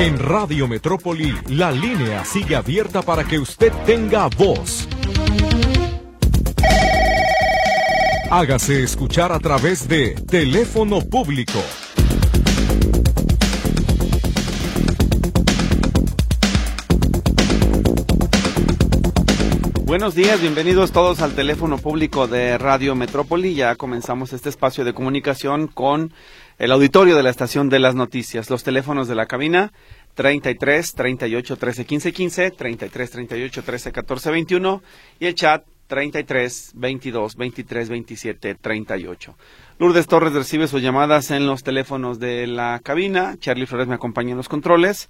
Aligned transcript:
En 0.00 0.16
Radio 0.16 0.68
Metrópoli, 0.68 1.34
la 1.48 1.72
línea 1.72 2.24
sigue 2.24 2.54
abierta 2.54 3.02
para 3.02 3.24
que 3.24 3.36
usted 3.40 3.72
tenga 3.84 4.28
voz. 4.28 4.86
Hágase 8.30 8.84
escuchar 8.84 9.32
a 9.32 9.40
través 9.40 9.88
de 9.88 10.10
teléfono 10.30 11.00
público 11.00 11.58
Buenos 19.88 20.14
días, 20.14 20.38
bienvenidos 20.42 20.92
todos 20.92 21.22
al 21.22 21.34
teléfono 21.34 21.78
público 21.78 22.26
de 22.26 22.58
Radio 22.58 22.94
Metrópoli. 22.94 23.54
Ya 23.54 23.74
comenzamos 23.74 24.34
este 24.34 24.50
espacio 24.50 24.84
de 24.84 24.92
comunicación 24.92 25.66
con 25.66 26.12
el 26.58 26.72
auditorio 26.72 27.16
de 27.16 27.22
la 27.22 27.30
estación 27.30 27.70
de 27.70 27.78
las 27.78 27.94
noticias. 27.94 28.50
Los 28.50 28.64
teléfonos 28.64 29.08
de 29.08 29.14
la 29.14 29.24
cabina 29.24 29.72
33 30.12 30.92
38 30.92 31.56
13 31.56 31.86
15 31.86 32.12
15, 32.12 32.50
33 32.50 33.10
38 33.10 33.62
13 33.62 33.92
14 33.92 34.30
21 34.30 34.82
y 35.20 35.24
el 35.24 35.34
chat 35.34 35.64
33 35.86 36.72
22 36.74 37.36
23 37.36 37.88
27 37.88 38.54
38. 38.56 39.38
Lourdes 39.78 40.06
Torres 40.06 40.34
recibe 40.34 40.68
sus 40.68 40.82
llamadas 40.82 41.30
en 41.30 41.46
los 41.46 41.62
teléfonos 41.62 42.18
de 42.18 42.46
la 42.46 42.78
cabina. 42.84 43.36
Charlie 43.38 43.64
Flores 43.64 43.88
me 43.88 43.94
acompaña 43.94 44.32
en 44.32 44.36
los 44.36 44.50
controles 44.50 45.08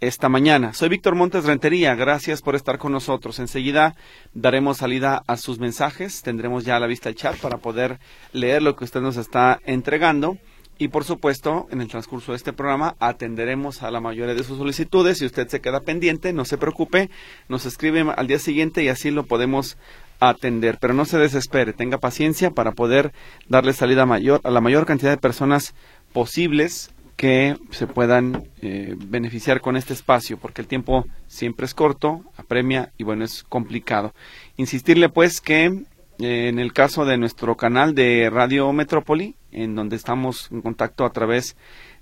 esta 0.00 0.28
mañana. 0.28 0.74
Soy 0.74 0.88
Víctor 0.88 1.14
Montes 1.14 1.44
Rentería, 1.44 1.94
gracias 1.94 2.42
por 2.42 2.54
estar 2.54 2.78
con 2.78 2.92
nosotros. 2.92 3.38
Enseguida 3.38 3.96
daremos 4.32 4.78
salida 4.78 5.22
a 5.26 5.36
sus 5.36 5.58
mensajes, 5.58 6.22
tendremos 6.22 6.64
ya 6.64 6.76
a 6.76 6.80
la 6.80 6.86
vista 6.86 7.08
el 7.08 7.16
chat 7.16 7.36
para 7.38 7.58
poder 7.58 7.98
leer 8.32 8.62
lo 8.62 8.76
que 8.76 8.84
usted 8.84 9.00
nos 9.00 9.16
está 9.16 9.60
entregando. 9.64 10.38
Y 10.80 10.88
por 10.88 11.02
supuesto, 11.02 11.66
en 11.72 11.80
el 11.80 11.88
transcurso 11.88 12.30
de 12.30 12.36
este 12.36 12.52
programa 12.52 12.94
atenderemos 13.00 13.82
a 13.82 13.90
la 13.90 14.00
mayoría 14.00 14.34
de 14.34 14.44
sus 14.44 14.58
solicitudes. 14.58 15.18
Si 15.18 15.26
usted 15.26 15.48
se 15.48 15.60
queda 15.60 15.80
pendiente, 15.80 16.32
no 16.32 16.44
se 16.44 16.56
preocupe, 16.56 17.10
nos 17.48 17.66
escribe 17.66 18.06
al 18.16 18.28
día 18.28 18.38
siguiente 18.38 18.84
y 18.84 18.88
así 18.88 19.10
lo 19.10 19.26
podemos 19.26 19.76
atender. 20.20 20.78
Pero 20.80 20.94
no 20.94 21.04
se 21.04 21.18
desespere, 21.18 21.72
tenga 21.72 21.98
paciencia 21.98 22.52
para 22.52 22.70
poder 22.70 23.12
darle 23.48 23.72
salida 23.72 24.06
mayor 24.06 24.40
a 24.44 24.50
la 24.50 24.60
mayor 24.60 24.86
cantidad 24.86 25.10
de 25.10 25.16
personas 25.16 25.74
posibles 26.12 26.94
que 27.18 27.56
se 27.72 27.88
puedan 27.88 28.44
eh, 28.62 28.94
beneficiar 28.96 29.60
con 29.60 29.76
este 29.76 29.92
espacio, 29.92 30.38
porque 30.38 30.62
el 30.62 30.68
tiempo 30.68 31.04
siempre 31.26 31.66
es 31.66 31.74
corto, 31.74 32.22
apremia 32.36 32.92
y 32.96 33.02
bueno, 33.02 33.24
es 33.24 33.42
complicado. 33.42 34.14
Insistirle 34.56 35.08
pues 35.08 35.40
que 35.40 35.64
eh, 35.64 36.48
en 36.48 36.60
el 36.60 36.72
caso 36.72 37.04
de 37.04 37.18
nuestro 37.18 37.56
canal 37.56 37.96
de 37.96 38.30
Radio 38.30 38.72
Metrópoli, 38.72 39.34
en 39.50 39.74
donde 39.74 39.96
estamos 39.96 40.48
en 40.52 40.62
contacto 40.62 41.04
a 41.04 41.10
través 41.10 41.56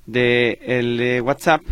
de 0.05 0.59
el 0.61 1.01
eh, 1.01 1.23
WhatsApp, 1.23 1.63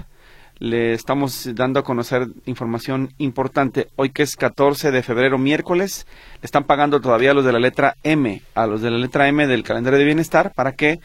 le 0.59 0.95
estamos 0.95 1.51
dando 1.55 1.81
a 1.81 1.85
conocer 1.85 2.29
información 2.47 3.13
importante. 3.19 3.89
Hoy 3.97 4.09
que 4.09 4.23
es 4.23 4.37
14 4.37 4.91
de 4.91 5.03
febrero, 5.03 5.37
miércoles, 5.37 6.07
le 6.41 6.47
están 6.47 6.65
pagando 6.65 7.03
todavía 7.03 7.35
los 7.35 7.45
de 7.45 7.53
la 7.53 7.59
letra 7.59 7.97
M, 8.05 8.41
a 8.55 8.67
los 8.67 8.81
de 8.81 8.91
la 8.91 8.97
letra 8.97 9.29
M 9.29 9.47
del 9.47 9.65
calendario 9.65 9.99
de 9.99 10.07
bienestar, 10.07 10.55
para 10.55 10.73
que 10.73 11.01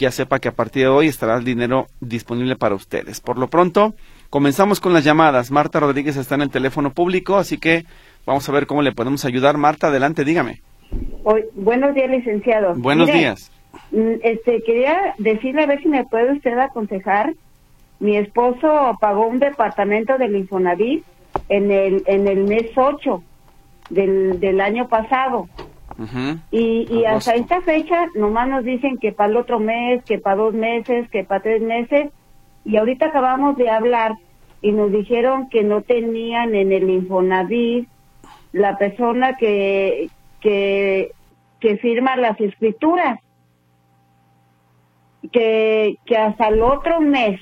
ya 0.00 0.10
sepa 0.10 0.38
que 0.40 0.48
a 0.48 0.52
partir 0.52 0.82
de 0.82 0.88
hoy 0.88 1.06
estará 1.06 1.36
el 1.36 1.44
dinero 1.44 1.86
disponible 2.00 2.56
para 2.56 2.74
ustedes. 2.74 3.20
Por 3.20 3.38
lo 3.38 3.48
pronto, 3.48 3.94
comenzamos 4.30 4.80
con 4.80 4.94
las 4.94 5.04
llamadas. 5.04 5.50
Marta 5.50 5.78
Rodríguez 5.78 6.16
está 6.16 6.34
en 6.34 6.42
el 6.42 6.50
teléfono 6.50 6.90
público, 6.90 7.36
así 7.36 7.58
que 7.58 7.84
vamos 8.26 8.48
a 8.48 8.52
ver 8.52 8.66
cómo 8.66 8.82
le 8.82 8.92
podemos 8.92 9.24
ayudar. 9.26 9.58
Marta, 9.58 9.88
adelante, 9.88 10.24
dígame. 10.24 10.62
buenos 11.54 11.94
días, 11.94 12.10
licenciado. 12.10 12.74
Buenos 12.76 13.12
días. 13.12 13.52
Mm, 13.92 14.14
este, 14.22 14.62
quería 14.62 15.14
decirle 15.18 15.64
a 15.64 15.66
ver 15.66 15.82
si 15.82 15.88
me 15.88 16.04
puede 16.04 16.32
usted 16.32 16.58
aconsejar. 16.58 17.34
Mi 17.98 18.16
esposo 18.16 18.96
pagó 19.00 19.26
un 19.26 19.38
departamento 19.38 20.16
del 20.16 20.34
Infonavit 20.34 21.04
en 21.50 21.70
el, 21.70 22.02
en 22.06 22.26
el 22.26 22.44
mes 22.44 22.70
8 22.74 23.22
del, 23.90 24.40
del 24.40 24.62
año 24.62 24.88
pasado 24.88 25.48
y, 26.50 26.86
y 26.90 27.04
hasta 27.04 27.34
esta 27.34 27.60
fecha 27.60 28.06
nomás 28.14 28.48
nos 28.48 28.64
dicen 28.64 28.96
que 28.98 29.12
para 29.12 29.30
el 29.30 29.36
otro 29.36 29.60
mes, 29.60 30.02
que 30.04 30.18
para 30.18 30.36
dos 30.36 30.54
meses, 30.54 31.08
que 31.10 31.24
para 31.24 31.42
tres 31.42 31.62
meses. 31.62 32.10
Y 32.64 32.76
ahorita 32.76 33.06
acabamos 33.06 33.56
de 33.56 33.68
hablar 33.68 34.12
y 34.62 34.72
nos 34.72 34.90
dijeron 34.92 35.48
que 35.48 35.62
no 35.62 35.82
tenían 35.82 36.54
en 36.54 36.72
el 36.72 36.88
Infonavit 36.88 37.88
la 38.52 38.78
persona 38.78 39.34
que, 39.34 40.10
que, 40.40 41.12
que 41.60 41.76
firma 41.78 42.16
las 42.16 42.40
escrituras. 42.40 43.20
Que, 45.32 45.98
que 46.06 46.16
hasta 46.16 46.48
el 46.48 46.62
otro 46.62 47.00
mes. 47.00 47.38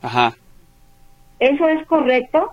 Ajá. 0.00 0.32
¿Eso 1.38 1.68
es 1.68 1.86
correcto? 1.86 2.52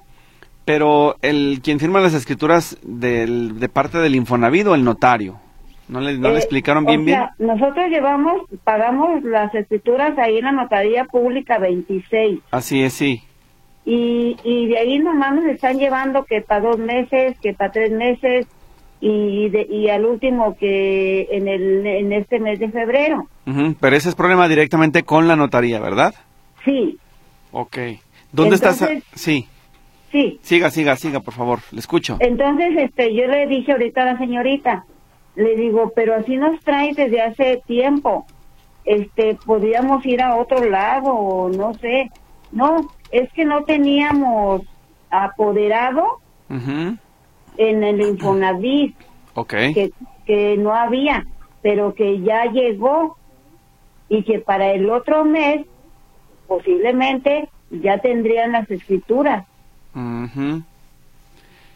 Pero 0.68 1.16
el 1.22 1.62
quien 1.64 1.80
firma 1.80 2.02
las 2.02 2.14
escrituras 2.14 2.78
del, 2.84 3.58
de 3.58 3.70
parte 3.70 4.00
del 4.00 4.16
Infonavit 4.16 4.68
o 4.68 4.76
el 4.76 4.84
notario. 4.84 5.40
¿No 5.88 6.02
le, 6.02 6.18
no 6.18 6.28
le 6.28 6.36
eh, 6.36 6.40
explicaron 6.40 6.84
bien 6.84 7.06
bien? 7.06 7.22
Nosotros 7.40 7.88
llevamos, 7.88 8.42
pagamos 8.66 9.24
las 9.24 9.56
escrituras 9.56 10.18
ahí 10.18 10.40
en 10.40 10.44
la 10.44 10.52
notaría 10.52 11.06
pública 11.06 11.58
26. 11.58 12.42
Así 12.52 12.84
es, 12.84 12.92
sí. 12.92 13.24
Y, 13.86 14.36
y 14.44 14.68
de 14.68 14.78
ahí 14.78 15.00
nomás 15.00 15.36
nos 15.36 15.46
están 15.46 15.80
llevando 15.80 16.26
que 16.26 16.42
para 16.42 16.60
dos 16.60 16.78
meses, 16.78 17.40
que 17.40 17.54
para 17.54 17.72
tres 17.72 17.94
meses 17.94 18.46
y, 19.00 19.48
de, 19.48 19.66
y 19.72 19.88
al 19.88 20.04
último 20.04 20.58
que 20.58 21.30
en, 21.32 21.48
el, 21.48 21.88
en 21.88 22.12
este 22.12 22.42
mes 22.42 22.60
de 22.60 22.70
febrero. 22.72 23.30
Pero 23.80 23.96
ese 23.96 24.10
es 24.10 24.16
problema 24.16 24.50
directamente 24.50 25.04
con 25.04 25.30
la 25.30 25.38
notaría, 25.38 25.80
¿verdad? 25.80 26.14
Sí. 26.66 26.98
Ok. 27.54 27.78
¿Dónde 28.34 28.56
estás? 28.56 28.86
Sí. 29.16 29.48
Sí. 30.12 30.40
Siga, 30.42 30.70
siga, 30.70 30.96
siga, 30.96 31.20
por 31.20 31.34
favor, 31.34 31.60
le 31.72 31.80
escucho. 31.80 32.18
Entonces, 32.20 32.70
este, 32.78 33.14
yo 33.14 33.28
le 33.28 33.48
dije 33.48 33.74
ahorita 33.74 34.04
a 34.04 34.14
la 34.14 34.18
señorita, 34.18 34.86
le 35.36 35.56
digo, 35.56 35.92
pero 35.96 36.16
así 36.16 36.38
nos 36.38 36.60
trae 36.62 36.94
desde 36.94 37.22
hace 37.22 37.62
tiempo. 37.68 38.26
Este, 38.86 39.38
podríamos 39.46 40.06
ir 40.06 40.22
a 40.22 40.36
otro 40.38 40.64
lado, 40.64 41.14
o 41.14 41.50
no 41.50 41.74
sé. 41.76 42.10
No, 42.52 42.90
es 43.12 43.32
que 43.34 43.44
no 43.44 43.64
teníamos 43.64 44.62
apoderado 45.10 46.20
en 46.50 47.84
el 47.84 48.02
Infonavit. 48.02 48.96
Okay. 49.34 49.74
Que, 49.74 49.92
que 50.26 50.58
no 50.58 50.74
había, 50.74 51.26
pero 51.62 51.94
que 51.94 52.22
ya 52.22 52.46
llegó 52.46 53.18
y 54.10 54.24
que 54.24 54.40
para 54.40 54.72
el 54.72 54.90
otro 54.90 55.26
mes 55.26 55.66
posiblemente 56.48 57.50
ya 57.70 58.00
tendrían 58.00 58.54
las 58.54 58.70
escrituras. 58.72 59.46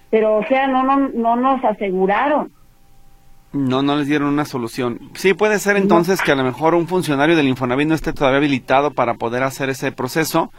Pero, 0.09 0.37
o 0.37 0.45
sea, 0.45 0.67
no, 0.67 0.83
no, 0.83 1.09
no 1.09 1.35
nos 1.35 1.63
aseguraron. 1.63 2.51
No, 3.53 3.81
no 3.81 3.97
les 3.97 4.07
dieron 4.07 4.29
una 4.29 4.45
solución. 4.45 4.99
Sí, 5.13 5.33
puede 5.33 5.59
ser 5.59 5.75
entonces 5.75 6.21
que 6.21 6.31
a 6.31 6.35
lo 6.35 6.43
mejor 6.43 6.73
un 6.73 6.87
funcionario 6.87 7.35
del 7.35 7.49
Infonavit 7.49 7.87
no 7.87 7.95
esté 7.95 8.13
todavía 8.13 8.37
habilitado 8.37 8.91
para 8.91 9.15
poder 9.15 9.43
hacer 9.43 9.69
ese 9.69 9.91
proceso, 9.91 10.53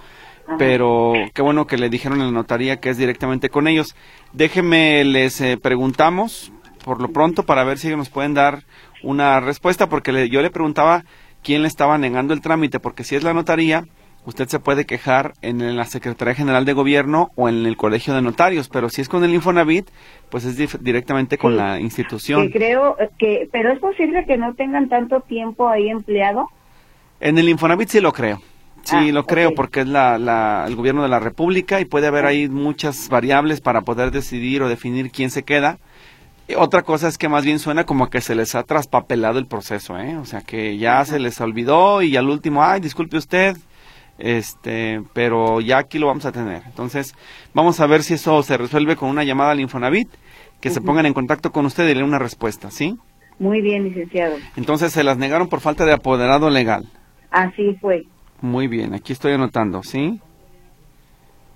pero 0.59 1.15
qué 1.33 1.41
bueno 1.41 1.67
que 1.67 1.79
le 1.79 1.89
dijeron 1.89 2.21
en 2.21 2.27
la 2.27 2.33
notaría 2.33 2.81
que 2.81 2.91
es 2.91 2.99
directamente 2.99 3.49
con 3.49 3.67
ellos. 3.67 3.95
Déjeme, 4.35 5.05
les 5.05 5.41
eh, 5.41 5.57
preguntamos 5.57 6.53
por 6.85 7.01
lo 7.01 7.09
pronto 7.09 7.45
para 7.45 7.65
ver 7.65 7.79
si 7.79 7.87
ellos 7.87 7.99
nos 7.99 8.11
pueden 8.11 8.35
dar 8.35 8.65
una 9.03 9.41
respuesta, 9.41 9.89
porque 9.89 10.29
yo 10.29 10.43
le 10.43 10.51
preguntaba 10.51 11.05
quién 11.43 11.63
le 11.63 11.69
estaba 11.69 11.97
negando 11.97 12.35
el 12.35 12.41
trámite, 12.41 12.79
porque 12.79 13.05
si 13.05 13.17
es 13.17 13.23
la 13.23 13.33
notaría, 13.33 13.85
usted 14.25 14.49
se 14.49 14.61
puede 14.61 14.87
quejar 14.87 15.33
en 15.43 15.77
la 15.77 15.85
Secretaría 15.85 16.35
General 16.35 16.65
de 16.65 16.73
Gobierno 16.73 17.31
o 17.35 17.49
en 17.49 17.67
el 17.67 17.77
Colegio 17.77 18.15
de 18.15 18.23
Notarios, 18.23 18.69
pero 18.69 18.89
si 18.89 19.01
es 19.01 19.09
con 19.09 19.25
el 19.25 19.35
Infonavit, 19.35 19.89
pues 20.31 20.45
es 20.45 20.83
directamente 20.83 21.39
con 21.39 21.57
la 21.57 21.81
institución. 21.81 22.49
creo 22.51 22.97
que, 23.19 23.49
pero 23.51 23.73
es 23.73 23.79
posible 23.79 24.25
que 24.27 24.37
no 24.37 24.55
tengan 24.55 24.89
tanto 24.89 25.21
tiempo 25.21 25.69
ahí 25.69 25.89
empleado. 25.89 26.49
En 27.21 27.39
el 27.39 27.49
Infonavit 27.49 27.89
sí 27.89 28.01
lo 28.01 28.13
creo. 28.13 28.41
Sí, 28.85 28.97
ah, 28.97 29.13
lo 29.13 29.27
creo 29.27 29.55
porque 29.55 29.81
es 29.81 29.87
la, 29.87 30.65
el 30.67 30.75
gobierno 30.75 31.03
de 31.03 31.09
la 31.09 31.21
República 31.21 31.81
y 31.81 31.85
puede 31.85 32.09
haber 32.09 32.27
ahí 32.27 32.49
muchas 32.49 33.09
variables 33.09 33.61
para 33.61 33.83
poder 33.83 34.11
decidir 34.11 34.61
o 34.63 34.69
definir 34.69 35.13
quién 35.13 35.31
se 35.31 35.45
queda. 35.45 35.79
otra 36.57 36.83
cosa 36.83 37.07
es 37.07 37.17
que 37.17 37.29
más 37.29 37.45
bien 37.45 37.61
suena 37.61 37.85
como 37.85 38.11
que 38.11 38.21
se 38.21 38.35
les 38.35 38.57
ha 38.57 38.65
traspapelado 38.65 39.39
el 39.39 39.47
proceso, 39.47 39.97
¿eh? 39.99 40.17
O 40.17 40.25
sea, 40.25 40.41
que 40.41 40.79
ya 40.79 41.05
se 41.05 41.21
les 41.21 41.41
olvidó 41.41 42.03
y 42.03 42.17
al 42.17 42.29
último, 42.29 42.65
ay, 42.65 42.81
disculpe 42.81 43.17
usted, 43.17 43.57
este, 44.23 45.03
pero 45.13 45.61
ya 45.61 45.79
aquí 45.79 45.99
lo 45.99 46.07
vamos 46.07 46.25
a 46.25 46.33
tener. 46.33 46.63
Entonces, 46.67 47.15
vamos 47.53 47.81
a 47.81 47.87
ver 47.87 48.05
si 48.05 48.15
eso 48.15 48.43
se 48.45 48.57
resuelve 48.57 48.95
con 48.95 49.09
una 49.09 49.25
llamada 49.25 49.51
al 49.51 49.61
Infonavit, 49.61 50.09
que 50.61 50.71
se 50.71 50.81
pongan 50.81 51.07
en 51.07 51.13
contacto 51.13 51.51
con 51.51 51.67
usted 51.67 51.85
y 51.85 51.89
le 51.89 51.95
den 51.95 52.05
una 52.05 52.21
respuesta, 52.21 52.71
¿sí? 52.71 52.97
Muy 53.41 53.61
bien, 53.61 53.83
licenciado. 53.83 54.37
Entonces, 54.57 54.93
se 54.93 55.03
las 55.03 55.19
negaron 55.19 55.49
por 55.49 55.61
falta 55.61 55.85
de 55.85 55.93
apoderado 55.93 56.51
legal. 56.51 56.87
Así 57.33 57.77
fue. 57.81 58.07
Muy 58.41 58.69
bien, 58.69 58.95
aquí 58.95 59.13
estoy 59.13 59.33
anotando, 59.33 59.83
¿sí? 59.83 60.21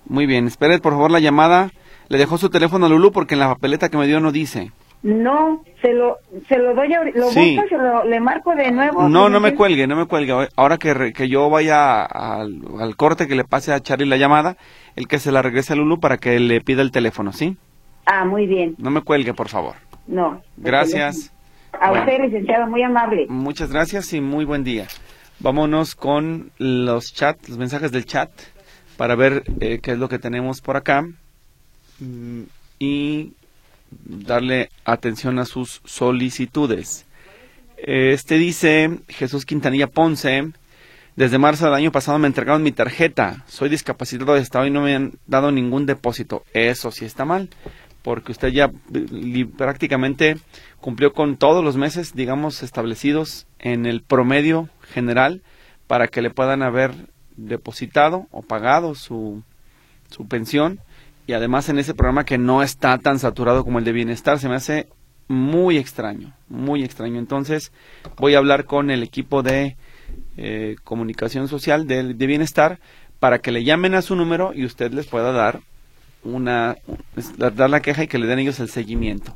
Muy 0.05 0.25
bien, 0.25 0.47
espere 0.47 0.79
por 0.79 0.93
favor 0.93 1.11
la 1.11 1.19
llamada. 1.19 1.71
Le 2.09 2.17
dejó 2.17 2.37
su 2.37 2.49
teléfono 2.49 2.85
a 2.85 2.89
Lulú 2.89 3.11
porque 3.11 3.35
en 3.35 3.39
la 3.39 3.53
papeleta 3.53 3.89
que 3.89 3.97
me 3.97 4.07
dio 4.07 4.19
no 4.19 4.31
dice. 4.31 4.71
No, 5.07 5.63
se 5.81 5.93
lo, 5.93 6.17
se 6.49 6.57
lo 6.57 6.75
doy, 6.75 6.89
ahori- 6.89 7.13
lo 7.15 7.29
Sí. 7.31 7.55
busco, 7.55 7.69
se 7.69 7.77
lo, 7.77 8.03
le 8.03 8.19
marco 8.19 8.53
de 8.55 8.71
nuevo. 8.71 9.07
No, 9.07 9.29
no 9.29 9.39
me 9.39 9.55
cuelgue, 9.55 9.87
no 9.87 9.95
me 9.95 10.05
cuelgue. 10.05 10.49
Ahora 10.57 10.77
que, 10.77 10.93
re- 10.93 11.13
que 11.13 11.29
yo 11.29 11.49
vaya 11.49 12.03
al, 12.03 12.61
al 12.79 12.95
corte, 12.97 13.25
que 13.25 13.35
le 13.35 13.45
pase 13.45 13.71
a 13.71 13.79
Charlie 13.79 14.05
la 14.05 14.17
llamada, 14.17 14.57
el 14.97 15.07
que 15.07 15.19
se 15.19 15.31
la 15.31 15.41
regrese 15.41 15.71
a 15.71 15.75
Lulu 15.77 16.01
para 16.01 16.17
que 16.17 16.37
le 16.41 16.59
pida 16.59 16.81
el 16.81 16.91
teléfono, 16.91 17.31
¿sí? 17.31 17.55
Ah, 18.05 18.25
muy 18.25 18.47
bien, 18.47 18.75
No 18.77 18.91
me 18.91 18.99
cuelgue, 19.01 19.33
por 19.33 19.47
favor. 19.47 19.75
no. 20.07 20.41
Gracias. 20.57 21.31
A 21.79 21.89
Bueno. 21.91 22.03
usted, 22.05 22.21
licenciado, 22.25 22.67
muy 22.67 22.81
amable. 22.83 23.27
Muchas 23.29 23.71
gracias 23.71 24.11
y 24.13 24.19
muy 24.19 24.43
buen 24.43 24.65
día. 24.65 24.87
Vámonos 25.39 25.95
con 25.95 26.51
los 26.57 27.13
chats, 27.13 27.47
los 27.47 27.57
mensajes 27.57 27.91
del 27.93 28.05
chat 28.05 28.29
para 28.97 29.15
ver 29.15 29.43
eh, 29.61 29.79
qué 29.81 29.91
es 29.91 29.99
lo 29.99 30.09
que 30.09 30.19
tenemos 30.19 30.59
por 30.59 30.75
acá 30.75 31.05
mm, 31.99 32.41
y 32.79 33.33
darle 33.89 34.69
atención 34.85 35.39
a 35.39 35.45
sus 35.45 35.81
solicitudes. 35.85 37.05
Este 37.77 38.37
dice 38.37 38.99
Jesús 39.07 39.45
Quintanilla 39.45 39.87
Ponce, 39.87 40.51
desde 41.15 41.37
marzo 41.37 41.65
del 41.65 41.73
año 41.73 41.91
pasado 41.91 42.19
me 42.19 42.27
entregaron 42.27 42.63
mi 42.63 42.71
tarjeta, 42.71 43.43
soy 43.47 43.69
discapacitado 43.69 44.33
de 44.33 44.41
estado 44.41 44.65
y 44.65 44.71
no 44.71 44.81
me 44.81 44.95
han 44.95 45.13
dado 45.27 45.51
ningún 45.51 45.85
depósito. 45.85 46.43
Eso 46.53 46.91
sí 46.91 47.05
está 47.05 47.25
mal, 47.25 47.49
porque 48.01 48.31
usted 48.31 48.49
ya 48.49 48.71
prácticamente 49.57 50.37
cumplió 50.79 51.13
con 51.13 51.37
todos 51.37 51.63
los 51.63 51.75
meses, 51.75 52.13
digamos, 52.15 52.63
establecidos 52.63 53.47
en 53.59 53.85
el 53.85 54.01
promedio 54.01 54.69
general 54.93 55.41
para 55.87 56.07
que 56.07 56.21
le 56.21 56.29
puedan 56.29 56.63
haber 56.63 56.93
depositado 57.35 58.27
o 58.31 58.41
pagado 58.41 58.95
su, 58.95 59.43
su 60.09 60.27
pensión 60.27 60.79
y 61.27 61.33
además 61.33 61.67
en 61.67 61.77
ese 61.77 61.93
programa 61.93 62.23
que 62.23 62.37
no 62.37 62.63
está 62.63 62.97
tan 62.97 63.19
saturado 63.19 63.63
como 63.65 63.79
el 63.79 63.85
de 63.85 63.91
bienestar. 63.91 64.39
Se 64.39 64.47
me 64.47 64.55
hace 64.55 64.87
muy 65.27 65.77
extraño, 65.77 66.33
muy 66.47 66.83
extraño. 66.83 67.19
Entonces 67.19 67.73
voy 68.15 68.33
a 68.33 68.37
hablar 68.37 68.63
con 68.63 68.89
el 68.89 69.03
equipo 69.03 69.43
de 69.43 69.75
eh, 70.37 70.77
comunicación 70.85 71.49
social 71.49 71.85
de, 71.85 72.13
de 72.13 72.27
bienestar 72.27 72.79
para 73.19 73.39
que 73.39 73.51
le 73.51 73.65
llamen 73.65 73.93
a 73.93 74.01
su 74.01 74.15
número 74.15 74.53
y 74.53 74.63
usted 74.63 74.93
les 74.93 75.05
pueda 75.05 75.33
dar 75.33 75.59
una 76.23 76.77
dar 77.37 77.69
la 77.69 77.81
queja 77.81 78.03
y 78.03 78.07
que 78.07 78.19
le 78.19 78.27
den 78.27 78.39
ellos 78.39 78.59
el 78.61 78.69
seguimiento. 78.69 79.35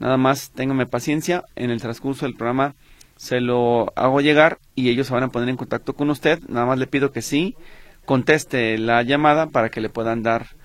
Nada 0.00 0.16
más 0.16 0.50
téngame 0.50 0.86
paciencia, 0.86 1.44
en 1.56 1.70
el 1.70 1.80
transcurso 1.80 2.26
del 2.26 2.34
programa 2.34 2.74
se 3.16 3.40
lo 3.40 3.92
hago 3.96 4.20
llegar 4.20 4.58
y 4.74 4.88
ellos 4.88 5.08
se 5.08 5.14
van 5.14 5.24
a 5.24 5.28
poner 5.28 5.48
en 5.48 5.56
contacto 5.56 5.94
con 5.94 6.10
usted. 6.10 6.40
Nada 6.48 6.66
más 6.66 6.78
le 6.78 6.86
pido 6.86 7.12
que 7.12 7.22
sí 7.22 7.56
conteste 8.04 8.78
la 8.78 9.02
llamada 9.02 9.46
para 9.48 9.68
que 9.68 9.80
le 9.80 9.88
puedan 9.88 10.22
dar 10.22 10.57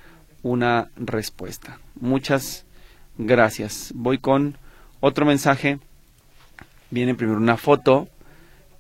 una 0.44 0.90
respuesta. 0.96 1.80
Muchas 2.00 2.66
gracias. 3.18 3.92
Voy 3.96 4.20
con 4.20 4.58
otro 5.00 5.26
mensaje. 5.26 5.80
Viene 6.92 7.16
primero 7.16 7.40
una 7.40 7.58
foto 7.58 8.08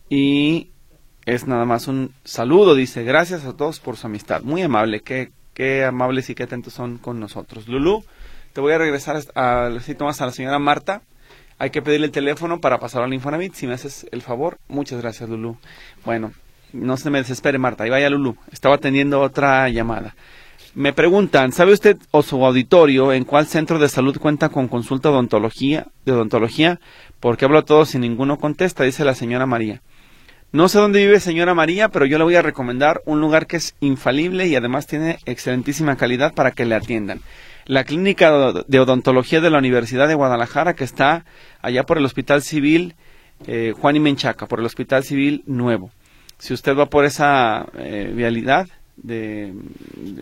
y 0.09 0.69
es 1.25 1.47
nada 1.47 1.65
más 1.65 1.87
un 1.87 2.13
saludo. 2.23 2.75
Dice, 2.75 3.03
gracias 3.03 3.45
a 3.45 3.57
todos 3.57 3.79
por 3.79 3.97
su 3.97 4.07
amistad. 4.07 4.43
Muy 4.43 4.61
amable, 4.61 4.99
qué, 4.99 5.31
qué 5.53 5.85
amables 5.85 6.29
y 6.29 6.35
qué 6.35 6.43
atentos 6.43 6.73
son 6.73 6.97
con 6.97 7.19
nosotros. 7.19 7.67
Lulú, 7.67 8.03
te 8.53 8.61
voy 8.61 8.73
a 8.73 8.77
regresar 8.77 9.19
a, 9.35 9.65
a, 9.65 10.03
más 10.03 10.21
a 10.21 10.25
la 10.25 10.31
señora 10.31 10.59
Marta. 10.59 11.01
Hay 11.57 11.69
que 11.69 11.81
pedirle 11.81 12.07
el 12.07 12.11
teléfono 12.11 12.59
para 12.59 12.79
pasar 12.79 13.03
al 13.03 13.13
Infonavit. 13.13 13.53
Si 13.53 13.67
me 13.67 13.73
haces 13.73 14.05
el 14.11 14.21
favor, 14.21 14.57
muchas 14.67 15.01
gracias, 15.01 15.29
Lulú. 15.29 15.57
Bueno, 16.03 16.33
no 16.73 16.97
se 16.97 17.09
me 17.09 17.19
desespere, 17.19 17.57
Marta. 17.57 17.83
Ahí 17.83 17.89
vaya 17.89 18.09
Lulú. 18.09 18.35
Estaba 18.51 18.75
atendiendo 18.75 19.21
otra 19.21 19.69
llamada. 19.69 20.15
Me 20.75 20.91
preguntan, 20.91 21.51
¿sabe 21.51 21.71
usted 21.71 21.97
o 22.09 22.23
su 22.23 22.43
auditorio 22.43 23.13
en 23.13 23.25
cuál 23.25 23.45
centro 23.45 23.77
de 23.77 23.89
salud 23.89 24.17
cuenta 24.17 24.49
con 24.49 24.67
consulta 24.67 25.11
odontología, 25.11 25.85
de 26.03 26.13
odontología? 26.13 26.79
Porque 27.19 27.45
hablo 27.45 27.59
a 27.59 27.65
todos 27.65 27.93
y 27.93 27.99
ninguno 27.99 28.39
contesta, 28.39 28.83
dice 28.83 29.05
la 29.05 29.13
señora 29.13 29.45
María. 29.45 29.83
No 30.51 30.67
sé 30.69 30.79
dónde 30.79 31.05
vive 31.05 31.19
señora 31.19 31.53
María, 31.53 31.89
pero 31.89 32.07
yo 32.07 32.17
le 32.17 32.23
voy 32.23 32.35
a 32.35 32.41
recomendar 32.41 33.01
un 33.05 33.21
lugar 33.21 33.45
que 33.45 33.57
es 33.57 33.75
infalible 33.81 34.47
y 34.47 34.55
además 34.55 34.87
tiene 34.87 35.19
excelentísima 35.25 35.95
calidad 35.95 36.33
para 36.33 36.51
que 36.51 36.65
le 36.65 36.73
atiendan. 36.73 37.21
La 37.65 37.83
clínica 37.83 38.31
de 38.67 38.79
odontología 38.79 39.41
de 39.41 39.51
la 39.51 39.59
Universidad 39.59 40.07
de 40.07 40.15
Guadalajara, 40.15 40.73
que 40.73 40.85
está 40.85 41.23
allá 41.61 41.83
por 41.83 41.99
el 41.99 42.05
Hospital 42.05 42.41
Civil 42.41 42.95
eh, 43.45 43.73
Juan 43.79 43.95
y 43.95 43.99
Menchaca, 43.99 44.47
por 44.47 44.59
el 44.59 44.65
Hospital 44.65 45.03
Civil 45.03 45.43
Nuevo. 45.45 45.91
Si 46.39 46.51
usted 46.53 46.75
va 46.75 46.87
por 46.87 47.05
esa 47.05 47.67
eh, 47.77 48.11
vialidad, 48.15 48.67
de, 48.97 49.53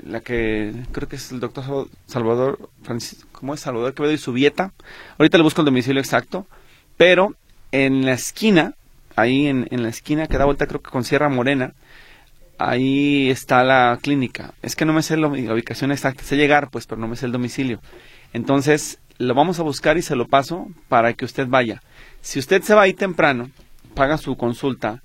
la 0.06 0.22
que 0.22 0.74
creo 0.92 1.08
que 1.08 1.18
es 1.18 1.32
el 1.32 1.40
doctor 1.40 1.88
Salvador 2.08 2.70
Francisco, 2.84 3.28
¿cómo 3.32 3.54
es 3.54 3.60
Salvador 3.60 3.94
Quevedo 3.94 4.14
y 4.14 4.18
Subieta? 4.18 4.72
Ahorita 5.18 5.38
le 5.38 5.44
busco 5.44 5.62
el 5.62 5.66
domicilio 5.66 6.02
exacto, 6.02 6.48
pero 6.98 7.36
en 7.72 8.06
la 8.06 8.14
esquina, 8.14 8.76
ahí 9.16 9.48
en, 9.48 9.68
en 9.72 9.84
la 9.84 9.90
esquina 9.90 10.28
que 10.28 10.38
da 10.38 10.46
vuelta 10.46 10.68
creo 10.68 10.82
que 10.82 10.90
con 10.90 11.04
Sierra 11.04 11.30
Morena, 11.30 11.74
ahí 12.58 13.30
está 13.30 13.64
la 13.64 13.98
clínica. 14.02 14.54
Es 14.62 14.76
que 14.76 14.86
no 14.86 14.94
me 14.94 15.02
sé 15.02 15.18
la 15.18 15.28
ubicación 15.28 15.92
exacta, 15.92 16.24
sé 16.24 16.38
llegar 16.38 16.70
pues, 16.70 16.88
pero 16.88 17.02
no 17.02 17.08
me 17.08 17.16
sé 17.16 17.26
el 17.26 17.32
domicilio. 17.32 17.82
Entonces, 18.34 19.00
lo 19.18 19.34
vamos 19.34 19.60
a 19.60 19.64
buscar 19.64 19.98
y 19.98 20.02
se 20.02 20.16
lo 20.16 20.28
paso 20.28 20.68
para 20.88 21.14
que 21.14 21.26
usted 21.26 21.48
vaya. 21.48 21.82
Si 22.22 22.40
usted 22.40 22.62
se 22.62 22.74
va 22.74 22.84
ahí 22.84 22.94
temprano, 22.94 23.52
paga 23.94 24.18
su 24.18 24.36
consulta, 24.38 25.02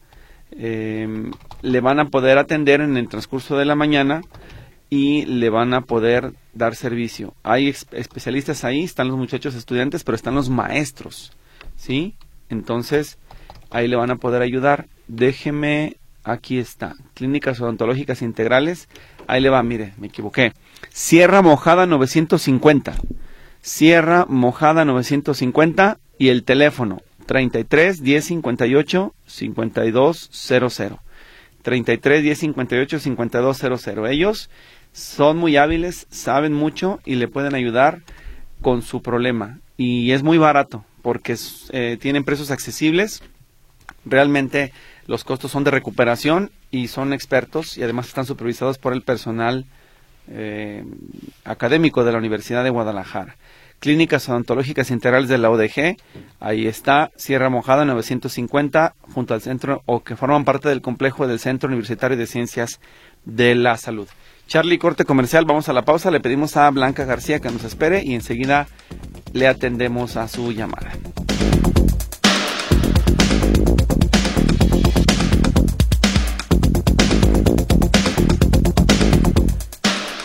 eh, 0.52 1.30
le 1.62 1.80
van 1.80 2.00
a 2.00 2.06
poder 2.06 2.38
atender 2.38 2.80
en 2.80 2.96
el 2.96 3.08
transcurso 3.08 3.56
de 3.56 3.64
la 3.64 3.74
mañana 3.74 4.22
y 4.88 5.24
le 5.26 5.50
van 5.50 5.74
a 5.74 5.82
poder 5.82 6.32
dar 6.54 6.74
servicio. 6.74 7.34
Hay 7.42 7.68
especialistas 7.68 8.64
ahí, 8.64 8.84
están 8.84 9.08
los 9.08 9.16
muchachos 9.16 9.54
estudiantes, 9.54 10.04
pero 10.04 10.16
están 10.16 10.34
los 10.34 10.48
maestros, 10.48 11.32
¿sí? 11.76 12.14
Entonces, 12.48 13.18
ahí 13.70 13.88
le 13.88 13.96
van 13.96 14.10
a 14.10 14.16
poder 14.16 14.42
ayudar. 14.42 14.86
Déjeme, 15.08 15.96
aquí 16.24 16.58
está, 16.58 16.94
Clínicas 17.14 17.60
Odontológicas 17.60 18.22
Integrales, 18.22 18.88
ahí 19.26 19.40
le 19.40 19.50
va, 19.50 19.62
mire, 19.62 19.92
me 19.98 20.06
equivoqué. 20.06 20.52
Sierra 20.90 21.42
Mojada 21.42 21.86
950, 21.86 22.94
Sierra 23.60 24.26
Mojada 24.28 24.84
950 24.84 25.98
y 26.18 26.28
el 26.28 26.44
teléfono 26.44 27.02
33 27.26 28.02
10 28.02 28.24
58 28.24 29.14
52 29.26 30.30
00. 30.32 31.02
33 31.62 32.22
10 32.22 32.38
58 32.38 33.00
52 33.00 33.56
00. 33.58 34.06
Ellos 34.08 34.50
son 34.92 35.36
muy 35.36 35.56
hábiles, 35.56 36.06
saben 36.10 36.52
mucho 36.52 37.00
y 37.04 37.16
le 37.16 37.28
pueden 37.28 37.54
ayudar 37.54 38.02
con 38.62 38.82
su 38.82 39.02
problema. 39.02 39.58
Y 39.76 40.12
es 40.12 40.22
muy 40.22 40.38
barato 40.38 40.84
porque 41.02 41.36
eh, 41.70 41.98
tienen 42.00 42.24
precios 42.24 42.50
accesibles. 42.50 43.22
Realmente 44.04 44.72
los 45.06 45.24
costos 45.24 45.50
son 45.50 45.64
de 45.64 45.70
recuperación 45.70 46.50
y 46.70 46.88
son 46.88 47.12
expertos 47.12 47.76
y 47.76 47.82
además 47.82 48.06
están 48.06 48.26
supervisados 48.26 48.78
por 48.78 48.92
el 48.92 49.02
personal 49.02 49.66
eh, 50.28 50.84
académico 51.44 52.04
de 52.04 52.12
la 52.12 52.18
Universidad 52.18 52.64
de 52.64 52.70
Guadalajara. 52.70 53.36
Clínicas 53.80 54.28
Odontológicas 54.28 54.90
Integrales 54.90 55.28
de 55.28 55.38
la 55.38 55.50
ODG, 55.50 55.96
ahí 56.40 56.66
está, 56.66 57.10
Sierra 57.16 57.50
Mojada 57.50 57.84
950, 57.84 58.94
junto 59.14 59.34
al 59.34 59.40
centro, 59.40 59.82
o 59.86 60.02
que 60.02 60.16
forman 60.16 60.44
parte 60.44 60.68
del 60.68 60.82
complejo 60.82 61.26
del 61.26 61.38
Centro 61.38 61.68
Universitario 61.68 62.16
de 62.16 62.26
Ciencias 62.26 62.80
de 63.24 63.54
la 63.54 63.76
Salud. 63.76 64.08
Charlie, 64.46 64.78
corte 64.78 65.04
comercial, 65.04 65.44
vamos 65.44 65.68
a 65.68 65.72
la 65.72 65.82
pausa, 65.82 66.10
le 66.10 66.20
pedimos 66.20 66.56
a 66.56 66.70
Blanca 66.70 67.04
García 67.04 67.40
que 67.40 67.50
nos 67.50 67.64
espere 67.64 68.02
y 68.04 68.14
enseguida 68.14 68.68
le 69.32 69.48
atendemos 69.48 70.16
a 70.16 70.28
su 70.28 70.52
llamada. 70.52 70.92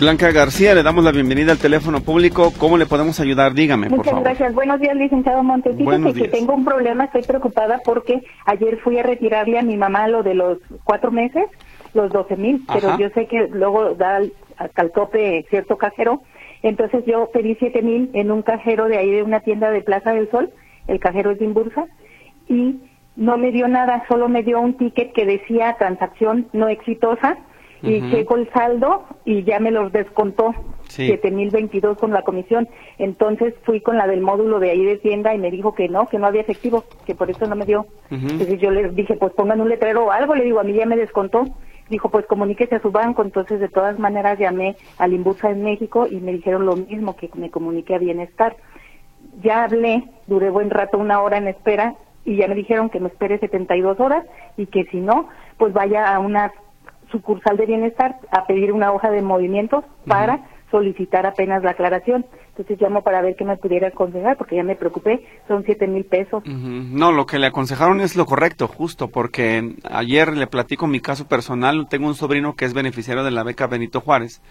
Blanca 0.02 0.32
García, 0.32 0.74
le 0.74 0.82
damos 0.82 1.04
la 1.04 1.12
bienvenida 1.12 1.52
al 1.52 1.60
teléfono 1.60 2.02
público. 2.02 2.52
¿Cómo 2.58 2.76
le 2.76 2.88
podemos 2.88 3.20
ayudar? 3.20 3.54
Dígame, 3.54 3.88
Muchas 3.88 3.98
por 3.98 4.06
favor. 4.08 4.24
gracias. 4.24 4.56
Buenos 4.56 4.80
días, 4.80 4.96
licenciado 4.96 5.44
Montes. 5.44 5.78
Fíjese 5.78 6.14
que 6.14 6.28
tengo 6.28 6.56
un 6.56 6.66
problema, 6.66 7.04
estoy 7.04 7.22
preocupada 7.22 7.80
porque 7.86 8.24
ayer 8.48 8.80
fui 8.80 8.98
a 8.98 9.04
retirarle 9.04 9.60
a 9.60 9.62
mi 9.62 9.78
mamá 9.78 10.08
lo 10.08 10.24
de 10.24 10.34
los 10.34 10.58
cuatro 10.86 11.12
meses, 11.12 11.46
los 11.94 12.12
12 12.12 12.36
mil, 12.36 12.64
pero 12.74 12.98
yo 12.98 13.10
sé 13.10 13.28
que 13.28 13.48
luego 13.52 13.94
da 13.94 14.16
al- 14.16 14.34
el 14.76 14.92
tope 14.92 15.46
cierto 15.52 15.78
cajero. 15.78 16.24
Entonces 16.64 17.04
yo 17.06 17.30
pedí 17.32 17.54
siete 17.60 17.84
mil 17.84 18.10
en 18.14 18.32
un 18.32 18.42
cajero 18.42 18.86
de 18.88 18.98
ahí 18.98 19.12
de 19.12 19.22
una 19.22 19.42
tienda 19.42 19.70
de 19.70 19.82
Plaza 19.82 20.14
del 20.14 20.32
Sol, 20.32 20.50
el 20.88 21.00
cajero 21.00 21.30
es 21.30 21.38
de 21.38 21.46
Imbursa, 21.46 21.86
y 22.50 22.80
no 23.16 23.38
me 23.38 23.52
dio 23.52 23.68
nada, 23.68 24.04
solo 24.10 24.30
me 24.30 24.42
dio 24.42 24.62
un 24.62 24.78
ticket 24.78 25.14
que 25.14 25.28
decía 25.28 25.76
transacción 25.78 26.48
no 26.54 26.70
exitosa 26.70 27.38
y 27.84 27.98
Ujú. 28.00 28.10
checo 28.12 28.36
el 28.36 28.50
saldo 28.52 29.04
y 29.26 29.44
ya 29.44 29.60
me 29.60 29.72
los 29.72 29.92
descontó 29.92 30.54
Sí. 30.88 31.06
siete 31.06 31.32
mil 31.32 31.50
veintidós 31.52 31.98
con 31.98 32.12
la 32.12 32.22
comisión. 32.24 32.68
Entonces 32.98 33.54
fui 33.64 33.80
con 33.82 33.98
la 33.98 34.08
del 34.08 34.22
módulo 34.22 34.60
de 34.60 34.72
ahí 34.72 34.84
de 34.84 34.98
tienda 34.98 35.34
y 35.34 35.38
me 35.38 35.50
dijo 35.50 35.74
que 35.74 35.88
no, 35.88 36.08
que 36.10 36.20
no 36.20 36.28
había 36.28 36.42
efectivo, 36.42 36.84
que 37.06 37.16
por 37.16 37.30
eso 37.30 37.48
no 37.48 37.56
me 37.56 37.66
dio. 37.66 37.86
Entonces 38.10 38.60
yo 38.60 38.72
les 38.72 38.94
dije, 38.94 39.16
pues 39.16 39.32
pongan 39.34 39.62
un 39.62 39.70
letrero 39.70 40.06
o 40.06 40.12
algo, 40.12 40.36
le 40.36 40.44
digo, 40.44 40.60
a 40.60 40.64
mí 40.64 40.74
ya 40.74 40.86
me 40.86 40.98
descontó. 40.98 41.46
Dijo, 41.90 42.10
pues 42.10 42.26
comuníquese 42.26 42.76
a 42.76 42.82
su 42.82 42.92
banco. 42.92 43.22
Entonces 43.24 43.60
de 43.62 43.70
todas 43.70 44.00
maneras 44.00 44.38
llamé 44.38 44.76
al 44.98 45.14
Imbursa 45.14 45.50
en 45.50 45.64
México 45.64 46.08
y 46.12 46.18
me 46.18 46.34
dijeron 46.34 46.66
lo 46.66 46.76
mismo, 46.76 47.16
que 47.16 47.30
me 47.36 47.50
comuniqué 47.50 47.96
a 47.96 48.00
Bienestar. 48.00 48.56
ya 49.42 49.64
hablé, 49.64 50.04
duré 50.28 50.50
buen 50.50 50.70
rato, 50.70 50.98
una 50.98 51.22
hora 51.22 51.38
en 51.38 51.48
espera, 51.48 51.96
y 52.26 52.36
ya 52.36 52.48
me 52.48 52.56
dijeron 52.56 52.90
que 52.90 53.00
me 53.00 53.08
espere 53.08 53.40
72 53.40 54.00
horas 54.00 54.26
y 54.58 54.66
que 54.66 54.84
si 54.86 54.98
no, 55.00 55.30
pues 55.58 55.74
vaya 55.74 56.14
a 56.14 56.20
una 56.20 56.52
sucursal 57.12 57.58
de 57.58 57.66
bienestar 57.66 58.18
a 58.32 58.46
pedir 58.46 58.72
una 58.72 58.92
hoja 58.92 59.12
de 59.12 59.22
movimientos 59.22 59.84
para 60.06 60.48
solicitar 60.72 61.26
apenas 61.26 61.64
la 61.64 61.72
aclaración. 61.72 62.26
Entonces 62.50 62.80
llamo 62.82 63.02
para 63.02 63.22
ver 63.22 63.36
qué 63.36 63.46
me 63.46 63.58
pudiera 63.58 63.90
aconsejar, 63.90 64.38
porque 64.38 64.56
ya 64.56 64.64
me 64.64 64.76
preocupé, 64.76 65.26
son 65.48 65.64
siete 65.64 65.88
mil 65.88 66.06
pesos. 66.06 66.44
No, 66.46 67.12
lo 67.12 67.26
que 67.26 67.40
le 67.40 67.48
aconsejaron 67.48 68.02
es 68.02 68.16
lo 68.16 68.26
correcto, 68.26 68.68
justo, 68.68 69.08
porque 69.08 69.76
ayer 69.90 70.36
le 70.36 70.48
platico 70.48 70.86
mi 70.88 71.00
caso 71.00 71.28
personal, 71.28 71.88
tengo 71.90 72.08
un 72.08 72.16
sobrino 72.16 72.56
que 72.56 72.66
es 72.66 72.74
beneficiario 72.74 73.24
de 73.24 73.32
la 73.32 73.44
beca 73.44 73.68
Benito 73.68 74.02
Juárez, 74.02 74.42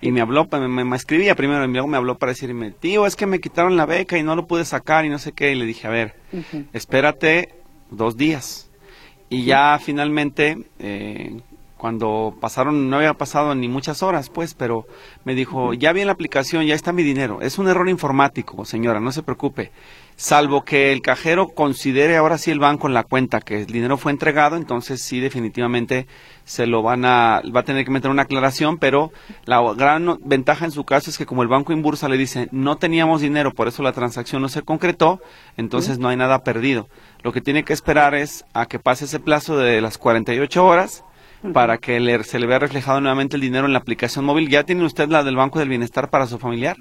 y 0.00 0.10
me 0.10 0.20
habló, 0.20 0.48
me, 0.50 0.84
me 0.84 0.96
escribía 0.96 1.34
primero, 1.34 1.64
y 1.64 1.68
luego 1.68 1.86
me 1.86 1.98
habló 1.98 2.16
para 2.16 2.32
decirme, 2.32 2.70
tío, 2.72 3.06
es 3.06 3.14
que 3.14 3.26
me 3.26 3.40
quitaron 3.40 3.76
la 3.76 3.86
beca 3.86 4.18
y 4.18 4.22
no 4.22 4.36
lo 4.36 4.46
pude 4.46 4.64
sacar 4.64 5.04
y 5.04 5.10
no 5.10 5.18
sé 5.18 5.32
qué, 5.32 5.52
y 5.52 5.54
le 5.54 5.66
dije, 5.66 5.86
a 5.86 5.90
ver, 5.90 6.14
espérate 6.72 7.54
dos 7.90 8.16
días. 8.16 8.70
Y 9.28 9.44
ya 9.44 9.78
finalmente, 9.78 10.64
eh, 10.80 11.40
cuando 11.80 12.34
pasaron, 12.38 12.90
no 12.90 12.96
había 12.98 13.14
pasado 13.14 13.54
ni 13.54 13.66
muchas 13.66 14.02
horas, 14.02 14.28
pues, 14.28 14.52
pero 14.52 14.86
me 15.24 15.34
dijo, 15.34 15.72
ya 15.72 15.94
vi 15.94 16.02
en 16.02 16.08
la 16.08 16.12
aplicación, 16.12 16.66
ya 16.66 16.74
está 16.74 16.92
mi 16.92 17.02
dinero. 17.02 17.40
Es 17.40 17.58
un 17.58 17.68
error 17.68 17.88
informático, 17.88 18.66
señora, 18.66 19.00
no 19.00 19.12
se 19.12 19.22
preocupe. 19.22 19.72
Salvo 20.14 20.62
que 20.62 20.92
el 20.92 21.00
cajero 21.00 21.48
considere 21.48 22.18
ahora 22.18 22.36
sí 22.36 22.50
el 22.50 22.58
banco 22.58 22.86
en 22.86 22.92
la 22.92 23.04
cuenta 23.04 23.40
que 23.40 23.62
el 23.62 23.66
dinero 23.66 23.96
fue 23.96 24.12
entregado, 24.12 24.56
entonces 24.56 25.00
sí 25.00 25.20
definitivamente 25.20 26.06
se 26.44 26.66
lo 26.66 26.82
van 26.82 27.06
a, 27.06 27.40
va 27.56 27.60
a 27.60 27.64
tener 27.64 27.86
que 27.86 27.90
meter 27.90 28.10
una 28.10 28.24
aclaración, 28.24 28.76
pero 28.76 29.10
la 29.46 29.62
gran 29.72 30.18
ventaja 30.22 30.66
en 30.66 30.72
su 30.72 30.84
caso 30.84 31.08
es 31.08 31.16
que 31.16 31.24
como 31.24 31.42
el 31.42 31.48
banco 31.48 31.72
Inbursa 31.72 32.10
le 32.10 32.18
dice, 32.18 32.48
no 32.52 32.76
teníamos 32.76 33.22
dinero, 33.22 33.54
por 33.54 33.68
eso 33.68 33.82
la 33.82 33.92
transacción 33.92 34.42
no 34.42 34.50
se 34.50 34.60
concretó, 34.60 35.22
entonces 35.56 35.98
no 35.98 36.08
hay 36.08 36.18
nada 36.18 36.44
perdido. 36.44 36.90
Lo 37.22 37.32
que 37.32 37.40
tiene 37.40 37.64
que 37.64 37.72
esperar 37.72 38.14
es 38.14 38.44
a 38.52 38.66
que 38.66 38.78
pase 38.78 39.06
ese 39.06 39.20
plazo 39.20 39.56
de 39.56 39.80
las 39.80 39.96
48 39.96 40.62
horas, 40.62 41.04
para 41.52 41.78
que 41.78 42.22
se 42.24 42.38
le 42.38 42.46
vea 42.46 42.58
reflejado 42.58 43.00
nuevamente 43.00 43.36
el 43.36 43.42
dinero 43.42 43.66
en 43.66 43.72
la 43.72 43.78
aplicación 43.78 44.24
móvil. 44.24 44.48
¿Ya 44.48 44.64
tiene 44.64 44.84
usted 44.84 45.08
la 45.08 45.22
del 45.22 45.36
Banco 45.36 45.58
del 45.58 45.68
Bienestar 45.68 46.10
para 46.10 46.26
su 46.26 46.38
familiar? 46.38 46.76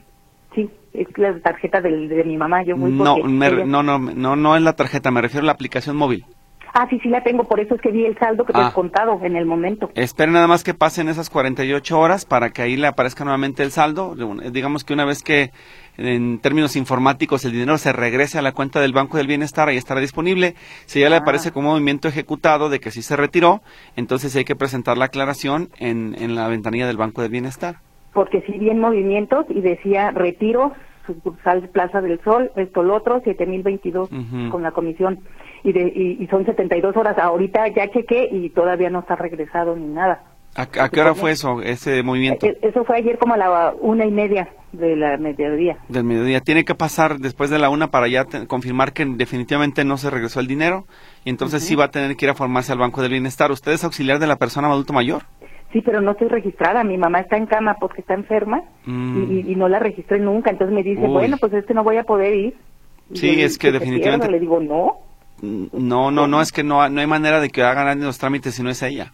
Sí, 0.56 0.70
es 0.94 1.08
la 1.18 1.39
tarjeta 1.39 1.82
de 1.82 2.24
mi 2.25 2.38
mamá. 2.38 2.63
Yo 2.63 2.75
muy 2.75 2.92
no, 2.92 3.18
no, 3.18 3.84
no, 3.84 4.00
no, 4.00 4.36
no 4.36 4.56
es 4.56 4.62
la 4.62 4.74
tarjeta, 4.74 5.12
me 5.12 5.22
refiero 5.22 5.44
a 5.44 5.48
la 5.48 5.54
aplicación 5.54 5.96
móvil. 5.96 6.25
Ah, 6.74 6.88
sí, 6.90 7.00
sí 7.02 7.10
la 7.10 7.24
tengo, 7.24 7.44
por 7.46 7.60
eso 7.60 7.76
es 7.76 7.82
que 7.82 7.92
vi 7.92 8.06
el 8.06 8.18
saldo 8.18 8.46
que 8.46 8.54
te 8.54 8.60
has 8.60 8.72
ah. 8.72 8.74
contado 8.74 9.20
en 9.24 9.36
el 9.36 9.46
momento. 9.46 9.90
Espere 9.96 10.32
nada 10.32 10.48
más 10.48 10.64
que 10.64 10.74
pasen 10.74 11.10
esas 11.10 11.30
48 11.30 12.00
horas 12.00 12.26
para 12.26 12.52
que 12.52 12.62
ahí 12.62 12.78
le 12.78 12.88
aparezca 12.88 13.24
nuevamente 13.24 13.64
el 13.64 13.72
saldo. 13.72 14.16
Digamos 14.52 14.84
que 14.84 14.94
una 14.94 15.06
vez 15.06 15.24
que 15.24 15.52
en 15.98 16.40
términos 16.40 16.76
informáticos 16.76 17.44
el 17.46 17.52
dinero 17.52 17.78
se 17.78 17.92
regrese 17.92 18.38
a 18.38 18.42
la 18.42 18.54
cuenta 18.54 18.80
del 18.80 18.94
Banco 18.94 19.18
del 19.18 19.28
Bienestar, 19.28 19.68
ahí 19.68 19.78
estará 19.78 20.00
disponible. 20.00 20.56
Si 20.86 21.00
ya 21.00 21.10
le 21.10 21.16
ah. 21.16 21.20
aparece 21.20 21.52
como 21.52 21.72
movimiento 21.72 22.08
ejecutado 22.08 22.70
de 22.70 22.80
que 22.80 22.92
sí 22.92 23.02
se 23.02 23.16
retiró, 23.16 23.62
entonces 23.96 24.36
hay 24.36 24.46
que 24.46 24.56
presentar 24.56 24.98
la 24.98 25.06
aclaración 25.06 25.70
en, 25.80 26.16
en 26.20 26.36
la 26.36 26.48
ventanilla 26.48 26.88
del 26.88 26.98
Banco 26.98 27.22
del 27.22 27.32
Bienestar. 27.32 27.78
Porque 28.14 28.42
sí 28.42 28.54
vi 28.58 28.70
en 28.70 28.80
movimientos 28.80 29.46
y 29.50 29.62
decía 29.62 30.12
retiro 30.12 30.74
sucursal 31.13 31.70
Plaza 31.70 32.01
del 32.01 32.20
Sol, 32.24 32.51
esto 32.56 32.84
lo 32.84 32.96
otro, 32.96 33.22
7022 33.22 34.10
con 34.51 34.63
la 34.63 34.72
comisión 34.72 35.20
y, 35.63 35.74
de, 35.74 35.92
y, 35.94 36.24
y 36.24 36.28
son 36.28 36.46
72 36.46 36.96
horas. 36.96 37.18
Ahorita 37.18 37.68
ya 37.68 37.89
chequé 37.89 38.30
y 38.32 38.50
todavía 38.50 38.89
no 38.89 39.00
está 39.00 39.16
regresado 39.16 39.75
ni 39.75 39.88
nada. 39.88 40.24
¿A, 40.56 40.89
qué 40.89 41.00
hora 41.00 41.13
fue 41.13 41.32
eso, 41.32 41.62
ese 41.62 42.01
movimiento? 42.04 42.46
E, 42.46 42.58
eso 42.62 42.84
fue 42.84 42.98
ayer 42.98 43.18
como 43.18 43.36
a 43.36 43.38
la 43.38 43.74
una 43.80 44.06
y 44.06 44.12
media 44.12 44.50
de 44.72 44.96
la 44.96 45.18
mediodía. 45.18 45.78
Del 45.88 46.04
mediodía. 46.04 46.42
Tiene 46.42 46.66
que 46.66 46.75
pasar 46.75 47.20
después 47.20 47.50
de 47.50 47.60
la 47.60 47.70
una 47.70 47.88
para 47.88 48.08
ya 48.08 48.25
confirmar 48.48 48.94
que 48.94 49.06
definitivamente 49.06 49.86
no 49.86 49.98
se 49.98 50.10
regresó 50.10 50.39
el 50.39 50.48
dinero 50.48 50.86
y 51.24 51.30
entonces 51.30 51.63
sí 51.63 51.75
va 51.75 51.86
a 51.86 51.92
tener 51.92 52.16
que 52.16 52.25
ir 52.25 52.32
a 52.32 52.36
formarse 52.36 52.72
al 52.72 52.80
Banco 52.80 53.01
del 53.01 53.12
Bienestar. 53.12 53.51
¿Usted 53.51 53.72
es 53.72 53.84
auxiliar 53.84 54.20
de 54.20 54.28
la 54.28 54.38
persona 54.38 54.68
adulto 54.68 54.94
mayor? 54.94 55.24
Sí, 55.72 55.82
pero 55.82 56.02
no 56.02 56.12
estoy 56.12 56.30
registrada. 56.30 56.84
Mi 56.84 56.98
mamá 56.98 57.20
está 57.20 57.38
en 57.38 57.46
cama 57.46 57.76
porque 57.80 58.02
está 58.02 58.16
enferma 58.16 58.64
y, 58.86 58.90
mm. 58.90 59.58
no 59.58 59.68
la 59.68 59.80
registré 59.80 60.20
nunca. 60.20 60.50
Entonces 60.50 60.74
me 60.74 60.84
dice, 60.84 61.08
bueno, 61.08 61.38
pues 61.38 61.54
es 61.54 61.66
que 61.66 61.74
no 61.74 61.84
voy 61.84 61.98
a 61.98 62.04
poder 62.04 62.36
ir. 62.36 62.58
sí, 63.14 63.42
es 63.42 63.58
que 63.58 63.72
definitivamente. 63.72 64.30
Le 64.30 64.40
digo, 64.40 64.60
no. 64.60 64.98
Mm, 65.42 65.68
no, 65.74 66.12
no, 66.12 66.28
no, 66.28 66.42
es 66.42 66.52
que 66.52 66.64
no, 66.64 66.88
no 66.90 67.02
hay 67.02 67.08
manera 67.08 67.40
de 67.40 67.50
que 67.50 67.62
hagan 67.62 68.02
los 68.02 68.18
trámites 68.18 68.56
si 68.56 68.64
no 68.64 68.70
es 68.70 68.82
ella. 68.82 69.14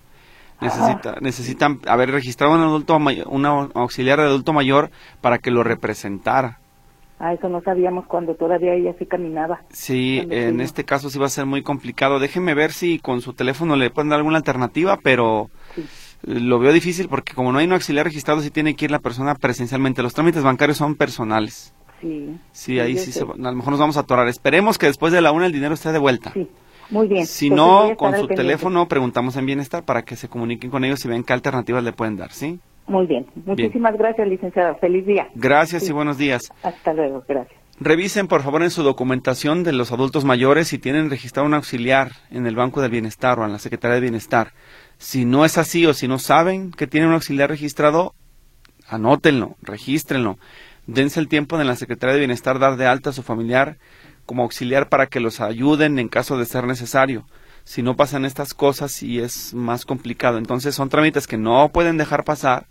Necesita, 0.62 1.18
necesitan 1.20 1.82
haber 1.86 2.12
registrado 2.12 2.54
un 2.54 2.62
adulto, 2.62 2.96
un 2.96 3.46
auxiliar 3.46 4.20
de 4.20 4.26
adulto 4.26 4.54
mayor 4.54 4.90
para 5.20 5.40
que 5.40 5.52
lo 5.52 5.64
representara. 5.64 6.60
Ah, 7.20 7.34
eso 7.34 7.48
no 7.48 7.62
sabíamos 7.62 8.06
cuando 8.08 8.36
todavía 8.36 8.74
ella 8.74 8.94
sí 9.00 9.06
caminaba. 9.06 9.62
Sí, 9.70 10.26
en 10.30 10.60
este 10.60 10.84
caso 10.84 11.10
sí 11.10 11.18
va 11.18 11.28
a 11.28 11.30
ser 11.30 11.46
muy 11.46 11.62
complicado. 11.62 12.20
Déjeme 12.20 12.54
ver 12.54 12.72
si 12.72 13.00
con 13.00 13.22
su 13.22 13.34
teléfono 13.34 13.76
le 13.76 13.90
pueden 13.90 14.10
dar 14.10 14.18
alguna 14.18 14.38
alternativa, 14.38 14.98
pero 15.02 15.50
lo 16.26 16.60
veo 16.60 16.74
difícil 16.74 17.08
porque 17.08 17.34
como 17.34 17.52
no 17.52 17.60
hay 17.60 17.66
un 17.66 17.74
auxiliar 17.74 18.06
registrado, 18.06 18.42
sí 18.42 18.52
tiene 18.52 18.76
que 18.76 18.86
ir 18.86 18.92
la 18.92 19.00
persona 19.00 19.36
presencialmente. 19.36 20.04
Los 20.04 20.14
trámites 20.14 20.44
bancarios 20.44 20.78
son 20.78 20.96
personales. 20.96 21.74
Sí. 22.02 22.38
Sí, 22.52 22.80
ahí 22.80 22.98
sí, 22.98 23.18
a 23.20 23.26
lo 23.26 23.56
mejor 23.56 23.72
nos 23.72 23.80
vamos 23.80 23.98
a 23.98 24.02
atorar. 24.02 24.28
Esperemos 24.28 24.78
que 24.78 24.88
después 24.88 25.14
de 25.14 25.22
la 25.22 25.32
una 25.32 25.46
el 25.46 25.52
dinero 25.52 25.74
esté 25.74 25.92
de 25.92 26.00
vuelta. 26.00 26.32
Sí. 26.34 26.48
Muy 26.90 27.08
bien. 27.08 27.26
Si 27.26 27.50
no, 27.50 27.96
con 27.98 28.16
su 28.16 28.28
teléfono 28.28 28.88
preguntamos 28.88 29.36
en 29.38 29.46
Bienestar 29.46 29.84
para 29.84 30.04
que 30.04 30.16
se 30.16 30.28
comuniquen 30.28 30.70
con 30.70 30.84
ellos 30.84 31.04
y 31.06 31.08
vean 31.08 31.24
qué 31.24 31.34
alternativas 31.34 31.84
le 31.84 31.94
pueden 31.94 32.16
dar, 32.16 32.32
¿sí? 32.32 32.60
Muy 32.88 33.08
bien. 33.08 33.26
Muchísimas 33.46 33.98
gracias, 33.98 34.28
licenciado. 34.28 34.76
Feliz 34.76 35.06
día. 35.06 35.28
Gracias 35.34 35.90
y 35.90 35.92
buenos 35.92 36.18
días. 36.18 36.52
Hasta 36.62 36.94
luego. 36.94 37.24
Gracias. 37.28 37.60
Revisen 37.80 38.28
por 38.28 38.42
favor 38.42 38.64
en 38.64 38.70
su 38.70 38.84
documentación 38.84 39.64
de 39.64 39.74
los 39.74 39.92
adultos 39.92 40.24
mayores 40.24 40.70
si 40.70 40.78
tienen 40.78 41.10
registrado 41.10 41.46
un 41.46 41.56
auxiliar 41.56 42.12
en 42.30 42.48
el 42.48 42.56
Banco 42.56 42.82
del 42.82 42.92
Bienestar 42.92 43.38
o 43.40 43.46
en 43.46 43.52
la 43.52 43.60
Secretaría 43.60 43.96
de 43.96 44.02
Bienestar. 44.02 44.54
Si 44.98 45.26
no 45.26 45.46
es 45.46 45.58
así 45.58 45.86
o 45.86 45.94
si 45.94 46.08
no 46.08 46.20
saben 46.20 46.72
que 46.72 46.88
tienen 46.88 47.10
un 47.10 47.16
auxiliar 47.16 47.50
registrado, 47.50 48.16
anótenlo, 48.88 49.58
regístrenlo. 49.62 50.38
Dense 50.88 51.20
el 51.20 51.28
tiempo 51.28 51.58
de 51.58 51.66
la 51.66 51.76
Secretaría 51.76 52.14
de 52.14 52.20
Bienestar 52.20 52.60
dar 52.60 52.78
de 52.78 52.86
alta 52.86 53.10
a 53.10 53.14
su 53.14 53.24
familiar 53.24 53.78
como 54.26 54.44
auxiliar 54.44 54.90
para 54.90 55.08
que 55.08 55.20
los 55.20 55.42
ayuden 55.42 56.00
en 56.00 56.10
caso 56.10 56.38
de 56.38 56.46
ser 56.46 56.66
necesario. 56.66 57.26
Si 57.64 57.82
no 57.82 57.96
pasan 57.96 58.26
estas 58.26 58.54
cosas 58.54 59.02
y 59.02 59.20
es 59.20 59.54
más 59.54 59.86
complicado. 59.86 60.38
Entonces 60.38 60.76
son 60.76 60.90
trámites 60.90 61.28
que 61.28 61.38
no 61.38 61.70
pueden 61.70 61.98
dejar 61.98 62.24
pasar 62.24 62.68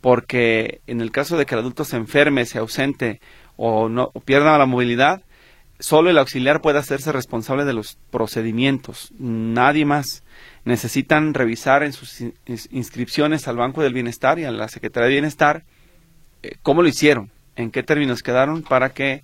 porque 0.00 0.80
en 0.88 1.00
el 1.00 1.12
caso 1.12 1.38
de 1.38 1.46
que 1.46 1.54
el 1.54 1.60
adulto 1.60 1.84
se 1.84 1.96
enferme, 1.96 2.44
se 2.44 2.58
ausente 2.58 3.20
o, 3.56 3.88
no, 3.88 4.10
pierda 4.24 4.58
la 4.58 4.66
movilidad, 4.66 5.22
solo 5.78 6.10
el 6.10 6.18
auxiliar 6.18 6.60
puede 6.60 6.80
hacerse 6.80 7.12
responsable 7.12 7.64
de 7.64 7.72
los 7.72 7.98
procedimientos, 8.10 9.12
nadie 9.18 9.84
más. 9.84 10.24
Necesitan 10.64 11.34
revisar 11.34 11.82
en 11.82 11.92
sus 11.92 12.22
inscripciones 12.70 13.48
al 13.48 13.56
Banco 13.56 13.82
del 13.82 13.94
Bienestar 13.94 14.38
y 14.38 14.44
a 14.44 14.52
la 14.52 14.68
Secretaría 14.68 15.06
de 15.06 15.14
Bienestar 15.14 15.64
eh, 16.42 16.56
cómo 16.62 16.82
lo 16.82 16.88
hicieron, 16.88 17.30
en 17.56 17.70
qué 17.70 17.82
términos 17.82 18.22
quedaron 18.22 18.62
para 18.62 18.90
que 18.90 19.22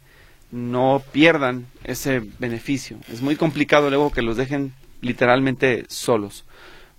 no 0.51 1.03
pierdan 1.13 1.67
ese 1.85 2.23
beneficio. 2.39 2.99
Es 3.13 3.23
muy 3.23 3.37
complicado 3.37 3.89
luego 3.89 4.11
que 4.11 4.23
los 4.23 4.37
dejen 4.37 4.73
literalmente 5.01 5.85
solos. 5.89 6.45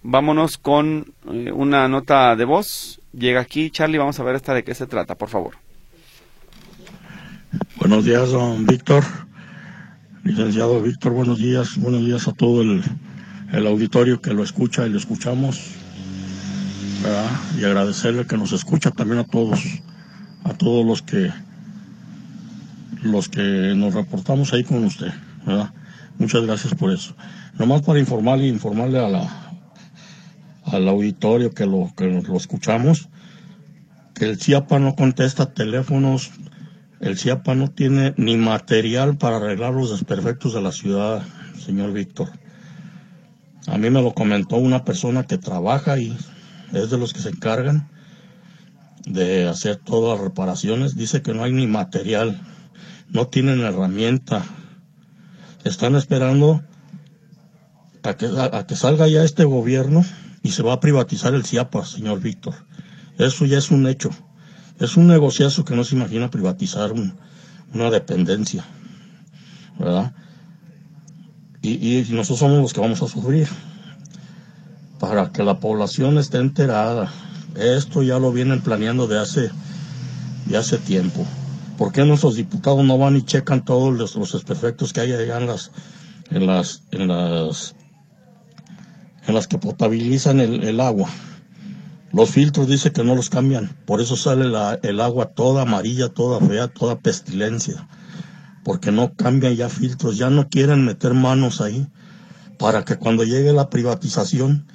Vámonos 0.03 0.57
con 0.57 1.13
eh, 1.29 1.51
una 1.51 1.87
nota 1.87 2.35
de 2.35 2.45
voz. 2.45 3.01
Llega 3.11 3.41
aquí, 3.41 3.69
Charlie, 3.71 3.97
vamos 3.97 4.19
a 4.19 4.23
ver 4.23 4.35
esta 4.35 4.53
de 4.53 4.63
qué 4.63 4.73
se 4.73 4.87
trata, 4.87 5.15
por 5.15 5.29
favor. 5.29 5.55
Buenos 7.77 8.05
días, 8.05 8.29
don 8.31 8.65
Víctor. 8.65 9.03
Licenciado 10.23 10.81
Víctor, 10.81 11.13
buenos 11.13 11.39
días. 11.39 11.77
Buenos 11.77 12.05
días 12.05 12.27
a 12.27 12.33
todo 12.33 12.61
el, 12.61 12.83
el 13.51 13.67
auditorio 13.67 14.21
que 14.21 14.33
lo 14.33 14.43
escucha 14.43 14.85
y 14.85 14.89
lo 14.89 14.97
escuchamos. 14.97 15.61
Y 17.57 17.63
agradecerle 17.63 18.25
que 18.25 18.37
nos 18.37 18.51
escucha 18.51 18.91
también 18.91 19.19
a 19.19 19.23
todos, 19.23 19.59
a 20.43 20.53
todos 20.53 20.85
los 20.85 21.01
que 21.01 21.31
los 23.03 23.29
que 23.29 23.73
nos 23.75 23.93
reportamos 23.93 24.51
ahí 24.51 24.65
con 24.65 24.83
usted, 24.83 25.11
¿verdad? 25.45 25.71
Muchas 26.17 26.45
gracias 26.45 26.75
por 26.75 26.91
eso. 26.91 27.15
Nomás 27.57 27.81
para 27.81 27.99
informarle, 27.99 28.47
informarle 28.47 28.99
a 28.99 29.07
la, 29.07 29.29
al 30.65 30.87
auditorio 30.87 31.51
que 31.51 31.65
lo, 31.65 31.93
que 31.95 32.07
lo 32.07 32.35
escuchamos, 32.35 33.07
que 34.13 34.25
el 34.25 34.37
CIAPA 34.37 34.79
no 34.79 34.95
contesta 34.95 35.53
teléfonos, 35.53 36.31
el 36.99 37.17
CIAPA 37.17 37.55
no 37.55 37.71
tiene 37.71 38.13
ni 38.17 38.35
material 38.35 39.17
para 39.17 39.37
arreglar 39.37 39.73
los 39.73 39.91
desperfectos 39.91 40.53
de 40.53 40.61
la 40.61 40.73
ciudad, 40.73 41.23
señor 41.57 41.93
Víctor. 41.93 42.29
A 43.67 43.77
mí 43.77 43.89
me 43.89 44.01
lo 44.01 44.13
comentó 44.13 44.57
una 44.57 44.83
persona 44.83 45.25
que 45.25 45.37
trabaja 45.37 45.97
y 45.97 46.17
es 46.73 46.89
de 46.89 46.97
los 46.97 47.13
que 47.13 47.19
se 47.19 47.29
encargan 47.29 47.89
de 49.05 49.47
hacer 49.47 49.77
todas 49.77 50.17
las 50.17 50.27
reparaciones. 50.27 50.95
Dice 50.95 51.21
que 51.21 51.33
no 51.33 51.43
hay 51.43 51.51
ni 51.51 51.67
material 51.67 52.39
no 53.09 53.27
tienen 53.27 53.61
herramienta. 53.61 54.43
Están 55.63 55.95
esperando 55.95 56.63
a 58.03 58.13
que, 58.15 58.27
a, 58.27 58.65
que 58.65 58.75
salga 58.75 59.07
ya 59.07 59.23
este 59.23 59.43
gobierno 59.43 60.05
y 60.43 60.51
se 60.51 60.63
va 60.63 60.73
a 60.73 60.79
privatizar 60.79 61.33
el 61.33 61.45
CIAPA, 61.45 61.85
señor 61.85 62.21
Víctor. 62.21 62.53
Eso 63.17 63.45
ya 63.45 63.57
es 63.57 63.71
un 63.71 63.87
hecho. 63.87 64.11
Es 64.79 64.95
un 64.95 65.07
negociazo 65.07 65.65
que 65.65 65.75
no 65.75 65.83
se 65.83 65.95
imagina 65.95 66.31
privatizar 66.31 66.93
una 67.73 67.91
dependencia. 67.91 68.65
¿verdad? 69.77 70.13
Y, 71.61 72.05
nosotros 72.09 72.39
somos 72.39 72.61
los 72.61 72.73
que 72.73 72.81
vamos 72.81 73.01
a 73.01 73.07
sufrir. 73.07 73.47
Para 74.99 75.31
que 75.31 75.43
la 75.43 75.59
población 75.59 76.17
esté 76.17 76.37
enterada. 76.37 77.11
Esto 77.55 78.03
ya 78.03 78.19
lo 78.19 78.31
vienen 78.31 78.61
planeando 78.61 79.07
de 79.07 79.19
hace, 79.19 79.49
hace 80.57 80.77
tiempo. 80.77 81.25
¿Por 81.77 81.91
qué 81.91 82.03
nuestros 82.05 82.35
diputados 82.35 82.83
no 82.83 82.97
van 82.97 83.15
y 83.15 83.23
checan 83.23 83.63
todos 83.63 83.97
los, 83.97 84.15
los 84.15 84.33
efectos 84.35 84.93
que 84.93 85.01
hay 85.01 85.13
allá 85.13 85.37
en 85.37 85.47
las, 85.47 85.71
en 86.29 86.45
las, 86.45 86.83
en 86.91 87.07
las, 87.07 87.75
en 89.27 89.33
las 89.33 89.47
que 89.47 89.57
potabilizan 89.57 90.39
el, 90.39 90.63
el 90.63 90.79
agua? 90.79 91.09
Los 92.11 92.31
filtros 92.31 92.67
dice 92.67 92.91
que 92.91 93.03
no 93.03 93.15
los 93.15 93.29
cambian, 93.29 93.69
por 93.85 94.01
eso 94.01 94.15
sale 94.15 94.45
la, 94.45 94.79
el 94.81 94.99
agua 94.99 95.27
toda 95.27 95.61
amarilla, 95.61 96.09
toda 96.09 96.39
fea, 96.39 96.67
toda 96.67 96.99
pestilencia, 96.99 97.87
porque 98.69 98.91
no 98.91 99.15
cambian 99.15 99.55
ya 99.55 99.67
filtros, 99.67 100.19
ya 100.19 100.29
no 100.29 100.47
quieren 100.47 100.85
meter 100.85 101.15
manos 101.15 101.59
ahí 101.59 101.87
para 102.59 102.85
que 102.85 102.97
cuando 102.97 103.23
llegue 103.23 103.51
la 103.51 103.71
privatización 103.71 104.67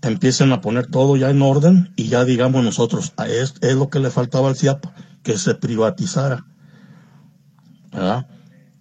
empiecen 0.00 0.52
a 0.52 0.60
poner 0.60 0.86
todo 0.86 1.16
ya 1.16 1.28
en 1.30 1.42
orden 1.42 1.92
y 1.96 2.06
ya 2.06 2.24
digamos 2.24 2.62
nosotros, 2.62 3.14
ah, 3.16 3.26
es, 3.26 3.54
lo 3.74 3.90
que 3.90 3.98
le 3.98 4.12
faltaba 4.12 4.48
al 4.48 4.54
CIAP, 4.54 4.84
que 5.24 5.38
se 5.38 5.56
privatizara. 5.56 6.46
¿verdad? 7.90 8.28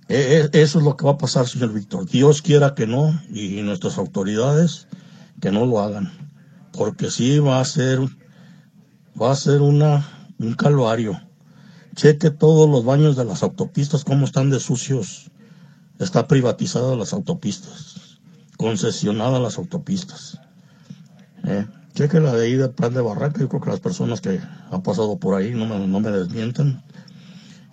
E, 0.09 0.47
e, 0.53 0.61
eso 0.61 0.77
es 0.77 0.85
lo 0.85 0.95
que 0.95 1.05
va 1.05 1.13
a 1.13 1.17
pasar, 1.17 1.47
señor 1.47 1.73
Víctor. 1.73 2.07
Dios 2.07 2.43
quiera 2.43 2.75
que 2.75 2.85
no 2.85 3.19
y 3.31 3.63
nuestras 3.63 3.97
autoridades 3.97 4.87
que 5.41 5.51
no 5.51 5.65
lo 5.65 5.79
hagan 5.79 6.11
porque 6.71 7.09
sí 7.09 7.39
va 7.39 7.61
a 7.61 7.65
ser, 7.65 7.99
va 9.19 9.31
a 9.31 9.35
ser 9.35 9.63
una, 9.63 10.07
un 10.37 10.53
calvario. 10.53 11.19
Cheque 11.99 12.31
todos 12.31 12.69
los 12.69 12.85
baños 12.85 13.17
de 13.17 13.25
las 13.25 13.43
autopistas, 13.43 14.05
cómo 14.05 14.23
están 14.23 14.49
de 14.49 14.61
sucios. 14.61 15.31
Está 15.99 16.29
privatizada 16.29 16.95
las 16.95 17.11
autopistas, 17.11 18.21
concesionada 18.55 19.37
las 19.37 19.57
autopistas. 19.57 20.39
Eh, 21.43 21.67
cheque 21.93 22.21
la 22.21 22.33
de 22.33 22.45
ahí 22.45 22.53
de 22.53 22.69
Plan 22.69 22.93
de 22.93 23.01
Barraca, 23.01 23.41
yo 23.41 23.49
creo 23.49 23.59
que 23.59 23.71
las 23.71 23.81
personas 23.81 24.21
que 24.21 24.39
han 24.71 24.81
pasado 24.81 25.17
por 25.17 25.35
ahí 25.35 25.51
no 25.51 25.65
me, 25.65 25.85
no 25.85 25.99
me 25.99 26.09
desmienten. 26.09 26.81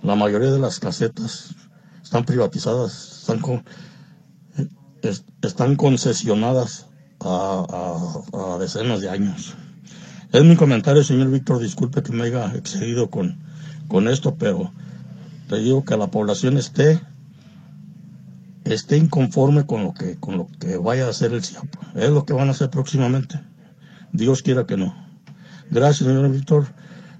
La 0.02 0.16
mayoría 0.16 0.50
de 0.50 0.58
las 0.58 0.80
casetas 0.80 1.54
están 2.02 2.24
privatizadas, 2.24 3.20
están, 3.20 3.38
con, 3.38 3.64
eh, 4.58 5.14
están 5.42 5.76
concesionadas 5.76 6.88
a, 7.20 8.56
decenas 8.58 9.02
de 9.02 9.08
años. 9.08 9.54
Es 10.32 10.42
mi 10.42 10.56
comentario, 10.56 11.04
señor 11.04 11.30
Víctor, 11.30 11.60
disculpe 11.60 12.02
que 12.02 12.10
me 12.10 12.24
haya 12.24 12.52
excedido 12.56 13.08
con, 13.08 13.45
con 13.86 14.08
esto, 14.08 14.36
pero 14.36 14.72
te 15.48 15.58
digo 15.58 15.84
que 15.84 15.96
la 15.96 16.08
población 16.08 16.56
esté 16.56 17.00
esté 18.64 18.96
inconforme 18.96 19.64
con 19.64 19.84
lo 19.84 19.94
que 19.94 20.16
con 20.16 20.36
lo 20.36 20.48
que 20.58 20.76
vaya 20.76 21.06
a 21.06 21.10
hacer 21.10 21.32
el 21.32 21.44
CIAP. 21.44 21.66
Es 21.94 22.10
lo 22.10 22.24
que 22.24 22.32
van 22.32 22.48
a 22.48 22.50
hacer 22.52 22.70
próximamente. 22.70 23.40
Dios 24.12 24.42
quiera 24.42 24.66
que 24.66 24.76
no. 24.76 24.94
Gracias, 25.70 26.08
señor 26.08 26.30
Víctor. 26.30 26.66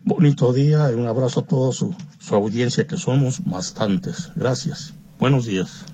Bonito 0.04 0.52
día 0.52 0.90
y 0.90 0.94
un 0.94 1.06
abrazo 1.06 1.40
a 1.40 1.46
toda 1.46 1.72
su, 1.72 1.94
su 2.20 2.34
audiencia, 2.34 2.86
que 2.86 2.96
somos 2.96 3.44
bastantes. 3.44 4.30
Gracias. 4.36 4.94
Buenos 5.18 5.46
días. 5.46 5.84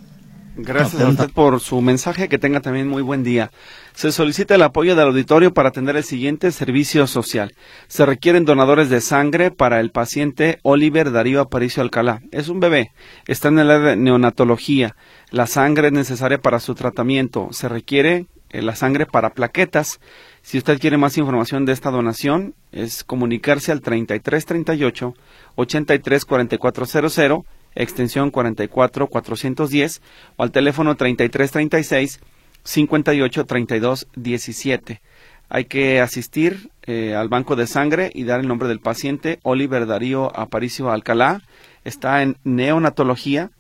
Gracias 0.57 1.01
a 1.01 1.09
usted 1.09 1.31
por 1.31 1.61
su 1.61 1.81
mensaje. 1.81 2.29
Que 2.29 2.39
tenga 2.39 2.61
también 2.61 2.89
muy 2.89 3.03
buen 3.03 3.25
día. 3.25 3.51
Se 3.95 4.11
solicita 4.11 4.55
el 4.55 4.63
apoyo 4.63 4.97
del 4.97 5.09
auditorio 5.09 5.53
para 5.53 5.69
atender 5.69 5.97
el 5.97 6.05
siguiente 6.05 6.51
servicio 6.51 7.07
social. 7.07 7.55
Se 7.89 8.07
requieren 8.07 8.45
donadores 8.45 8.89
de 8.89 9.01
sangre 9.01 9.51
para 9.51 9.81
el 9.81 9.91
paciente 9.91 10.59
Oliver 10.63 11.13
Darío 11.13 11.41
Aparicio 11.41 11.83
Alcalá. 11.83 12.23
Es 12.31 12.49
un 12.49 12.59
bebé. 12.59 12.93
Está 13.27 13.49
en 13.49 13.59
el 13.59 13.71
área 13.71 13.91
de 13.91 13.97
neonatología. 13.97 14.97
La 15.31 15.47
sangre 15.47 15.89
es 15.89 15.93
necesaria 15.93 16.39
para 16.39 16.59
su 16.59 16.75
tratamiento. 16.75 17.49
Se 17.53 17.69
requiere 17.69 18.27
eh, 18.49 18.63
la 18.63 18.75
sangre 18.77 19.05
para 19.07 19.35
plaquetas. 19.35 20.01
Si 20.41 20.57
usted 20.59 20.81
quiere 20.81 20.97
más 20.97 21.19
información 21.19 21.67
de 21.67 21.73
esta 21.73 21.91
donación, 21.91 22.55
es 22.73 23.05
comunicarse 23.05 23.73
al 23.73 23.83
3338 23.83 25.15
834400 25.57 27.45
extensión 27.75 28.31
44410 28.31 30.03
o 30.37 30.43
al 30.43 30.51
teléfono 30.51 30.95
3336 30.95 32.21
583217. 32.65 35.01
Hay 35.49 35.65
que 35.67 36.01
asistir 36.01 36.71
eh, 36.85 37.15
al 37.15 37.29
banco 37.29 37.55
de 37.57 37.67
sangre 37.67 38.11
y 38.15 38.25
dar 38.25 38.41
el 38.41 38.49
nombre 38.49 38.69
del 38.69 38.81
paciente, 38.81 39.39
Oliver 39.43 39.87
Darío 39.87 40.35
Aparicio 40.37 40.91
Alcalá. 40.91 41.43
Está 41.85 42.23
en 42.23 42.37
neonatología 42.45 43.51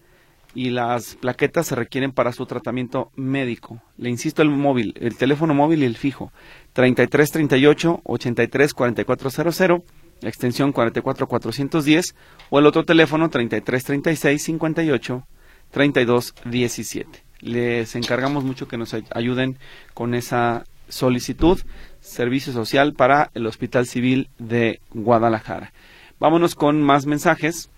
y 0.55 0.71
las 0.71 1.17
plaquetas 1.17 1.67
se 1.67 1.75
requieren 1.75 2.13
para 2.13 2.33
su 2.33 2.47
tratamiento 2.47 3.11
médico. 3.15 3.83
Le 3.99 4.09
insisto 4.11 4.43
el 4.43 4.51
móvil, 4.51 4.95
el 5.01 5.17
teléfono 5.17 5.55
móvil 5.55 5.83
y 5.83 5.87
el 5.87 5.97
fijo, 5.97 6.33
3338 6.73 8.01
834400 8.05 9.83
extensión 10.23 10.73
44410 10.73 12.15
o 12.51 12.59
el 12.59 12.67
otro 12.67 12.85
teléfono 12.85 13.29
3336 13.29 14.43
58 14.43 15.27
3217. 15.71 17.32
Les 17.43 17.95
encargamos 17.97 18.45
mucho 18.45 18.69
que 18.69 18.79
nos 18.79 18.95
ayuden 19.11 19.59
con 19.93 20.15
esa 20.15 20.65
solicitud, 20.89 21.61
servicio 22.01 22.53
social 22.53 22.93
para 22.95 23.31
el 23.35 23.47
Hospital 23.47 23.87
Civil 23.87 24.29
de 24.39 24.81
Guadalajara. 24.95 25.73
Vámonos 26.21 26.55
con 26.55 26.83
más 26.83 27.07
mensajes. 27.07 27.69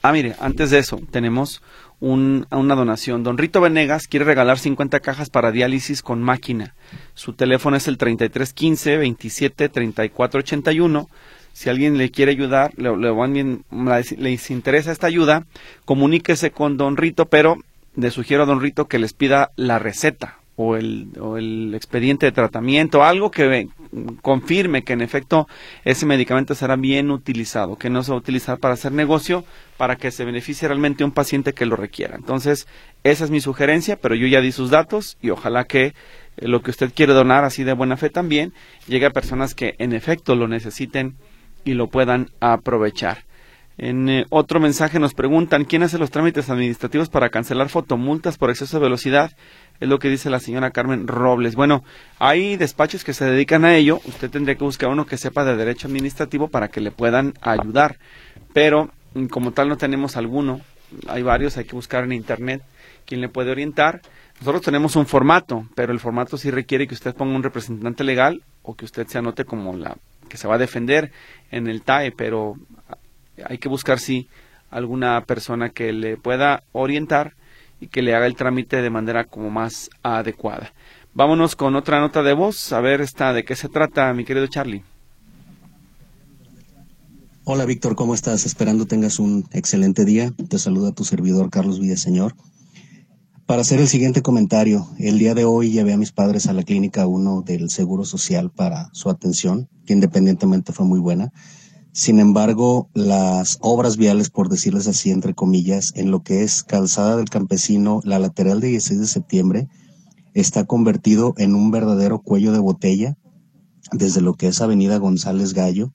Ah, 0.00 0.12
mire, 0.12 0.34
antes 0.40 0.70
de 0.70 0.78
eso, 0.78 1.00
tenemos 1.10 1.60
una 2.00 2.74
donación. 2.74 3.24
Don 3.24 3.38
Rito 3.38 3.60
Venegas 3.60 4.06
quiere 4.06 4.24
regalar 4.24 4.58
50 4.58 5.00
cajas 5.00 5.30
para 5.30 5.50
diálisis 5.50 6.02
con 6.02 6.22
máquina. 6.22 6.74
Su 7.14 7.32
teléfono 7.32 7.76
es 7.76 7.88
el 7.88 7.98
3315 7.98 8.96
27 8.96 9.68
34 9.68 10.40
81. 10.40 11.08
Si 11.52 11.68
alguien 11.68 11.98
le 11.98 12.10
quiere 12.10 12.30
ayudar, 12.30 12.72
le, 12.76 12.96
le, 12.96 14.38
interesa 14.50 14.92
esta 14.92 15.08
ayuda, 15.08 15.44
comuníquese 15.84 16.52
con 16.52 16.76
Don 16.76 16.96
Rito, 16.96 17.26
pero 17.26 17.56
le 17.98 18.10
sugiero 18.12 18.44
a 18.44 18.46
Don 18.46 18.60
Rito 18.60 18.86
que 18.86 18.98
les 18.98 19.12
pida 19.12 19.50
la 19.56 19.78
receta 19.80 20.38
o 20.54 20.76
el, 20.76 21.08
o 21.20 21.36
el 21.36 21.74
expediente 21.74 22.26
de 22.26 22.32
tratamiento, 22.32 23.04
algo 23.04 23.30
que 23.30 23.68
confirme 24.22 24.82
que 24.82 24.92
en 24.92 25.00
efecto 25.00 25.48
ese 25.84 26.06
medicamento 26.06 26.54
será 26.54 26.76
bien 26.76 27.10
utilizado, 27.10 27.76
que 27.76 27.90
no 27.90 28.02
se 28.02 28.10
va 28.10 28.16
a 28.16 28.20
utilizar 28.20 28.58
para 28.58 28.74
hacer 28.74 28.92
negocio, 28.92 29.44
para 29.76 29.96
que 29.96 30.10
se 30.10 30.24
beneficie 30.24 30.68
realmente 30.68 31.04
un 31.04 31.12
paciente 31.12 31.54
que 31.54 31.66
lo 31.66 31.76
requiera. 31.76 32.16
Entonces, 32.16 32.66
esa 33.04 33.24
es 33.24 33.30
mi 33.30 33.40
sugerencia, 33.40 33.96
pero 33.96 34.14
yo 34.14 34.26
ya 34.26 34.40
di 34.40 34.52
sus 34.52 34.70
datos 34.70 35.16
y 35.20 35.30
ojalá 35.30 35.64
que 35.64 35.86
eh, 35.86 35.92
lo 36.48 36.62
que 36.62 36.70
usted 36.70 36.92
quiere 36.94 37.14
donar 37.14 37.44
así 37.44 37.64
de 37.64 37.72
buena 37.72 37.96
fe 37.96 38.10
también 38.10 38.52
llegue 38.86 39.06
a 39.06 39.10
personas 39.10 39.54
que 39.54 39.74
en 39.78 39.92
efecto 39.92 40.34
lo 40.34 40.48
necesiten 40.48 41.16
y 41.64 41.74
lo 41.74 41.88
puedan 41.88 42.30
aprovechar. 42.40 43.27
En 43.78 44.08
eh, 44.08 44.26
otro 44.30 44.58
mensaje 44.58 44.98
nos 44.98 45.14
preguntan 45.14 45.64
quién 45.64 45.84
hace 45.84 45.98
los 45.98 46.10
trámites 46.10 46.50
administrativos 46.50 47.08
para 47.08 47.30
cancelar 47.30 47.68
fotomultas 47.68 48.36
por 48.36 48.50
exceso 48.50 48.78
de 48.78 48.82
velocidad. 48.82 49.30
Es 49.78 49.88
lo 49.88 50.00
que 50.00 50.10
dice 50.10 50.30
la 50.30 50.40
señora 50.40 50.72
Carmen 50.72 51.06
Robles. 51.06 51.54
Bueno, 51.54 51.84
hay 52.18 52.56
despachos 52.56 53.04
que 53.04 53.14
se 53.14 53.24
dedican 53.24 53.64
a 53.64 53.76
ello. 53.76 54.00
Usted 54.04 54.30
tendría 54.30 54.56
que 54.56 54.64
buscar 54.64 54.90
uno 54.90 55.06
que 55.06 55.16
sepa 55.16 55.44
de 55.44 55.56
derecho 55.56 55.86
administrativo 55.86 56.48
para 56.48 56.66
que 56.66 56.80
le 56.80 56.90
puedan 56.90 57.34
ayudar. 57.40 57.98
Pero 58.52 58.90
mm, 59.14 59.26
como 59.26 59.52
tal 59.52 59.68
no 59.68 59.76
tenemos 59.76 60.16
alguno. 60.16 60.60
Hay 61.06 61.22
varios, 61.22 61.56
hay 61.56 61.64
que 61.64 61.76
buscar 61.76 62.02
en 62.02 62.12
internet 62.12 62.62
quién 63.06 63.20
le 63.20 63.28
puede 63.28 63.52
orientar. 63.52 64.02
Nosotros 64.40 64.62
tenemos 64.62 64.96
un 64.96 65.06
formato, 65.06 65.68
pero 65.76 65.92
el 65.92 66.00
formato 66.00 66.36
sí 66.36 66.50
requiere 66.50 66.88
que 66.88 66.94
usted 66.94 67.14
ponga 67.14 67.36
un 67.36 67.44
representante 67.44 68.02
legal 68.02 68.42
o 68.62 68.74
que 68.74 68.84
usted 68.84 69.06
se 69.06 69.18
anote 69.18 69.44
como 69.44 69.76
la 69.76 69.96
que 70.28 70.36
se 70.36 70.48
va 70.48 70.56
a 70.56 70.58
defender 70.58 71.12
en 71.50 71.68
el 71.68 71.82
TAE, 71.82 72.12
pero 72.12 72.56
hay 73.46 73.58
que 73.58 73.68
buscar 73.68 73.98
sí 73.98 74.28
alguna 74.70 75.24
persona 75.24 75.70
que 75.70 75.92
le 75.92 76.16
pueda 76.16 76.62
orientar 76.72 77.34
y 77.80 77.88
que 77.88 78.02
le 78.02 78.14
haga 78.14 78.26
el 78.26 78.36
trámite 78.36 78.82
de 78.82 78.90
manera 78.90 79.24
como 79.24 79.50
más 79.50 79.90
adecuada. 80.02 80.72
Vámonos 81.14 81.56
con 81.56 81.74
otra 81.76 82.00
nota 82.00 82.22
de 82.22 82.34
voz, 82.34 82.72
a 82.72 82.80
ver 82.80 83.00
esta 83.00 83.32
de 83.32 83.44
qué 83.44 83.56
se 83.56 83.68
trata, 83.68 84.12
mi 84.12 84.24
querido 84.24 84.46
Charlie. 84.46 84.84
Hola 87.44 87.64
Víctor, 87.64 87.96
¿cómo 87.96 88.14
estás? 88.14 88.44
Esperando 88.44 88.86
tengas 88.86 89.18
un 89.18 89.48
excelente 89.52 90.04
día. 90.04 90.32
Te 90.48 90.58
saluda 90.58 90.92
tu 90.92 91.04
servidor 91.04 91.48
Carlos 91.48 91.80
Villaseñor. 91.80 92.34
Para 93.46 93.62
hacer 93.62 93.80
el 93.80 93.88
siguiente 93.88 94.20
comentario, 94.20 94.86
el 94.98 95.18
día 95.18 95.32
de 95.32 95.46
hoy 95.46 95.70
llevé 95.70 95.94
a 95.94 95.96
mis 95.96 96.12
padres 96.12 96.46
a 96.46 96.52
la 96.52 96.62
clínica 96.62 97.06
1 97.06 97.40
del 97.46 97.70
Seguro 97.70 98.04
Social 98.04 98.50
para 98.50 98.90
su 98.92 99.08
atención, 99.08 99.70
que 99.86 99.94
independientemente 99.94 100.74
fue 100.74 100.84
muy 100.84 101.00
buena. 101.00 101.32
Sin 101.98 102.20
embargo, 102.20 102.88
las 102.94 103.58
obras 103.60 103.96
viales, 103.96 104.30
por 104.30 104.48
decirles 104.48 104.86
así, 104.86 105.10
entre 105.10 105.34
comillas, 105.34 105.92
en 105.96 106.12
lo 106.12 106.22
que 106.22 106.44
es 106.44 106.62
Calzada 106.62 107.16
del 107.16 107.28
Campesino, 107.28 108.02
la 108.04 108.20
lateral 108.20 108.60
de 108.60 108.68
16 108.68 109.00
de 109.00 109.06
septiembre, 109.08 109.68
está 110.32 110.64
convertido 110.64 111.34
en 111.38 111.56
un 111.56 111.72
verdadero 111.72 112.22
cuello 112.22 112.52
de 112.52 112.60
botella, 112.60 113.18
desde 113.90 114.20
lo 114.20 114.34
que 114.34 114.46
es 114.46 114.60
Avenida 114.60 114.98
González 114.98 115.54
Gallo, 115.54 115.92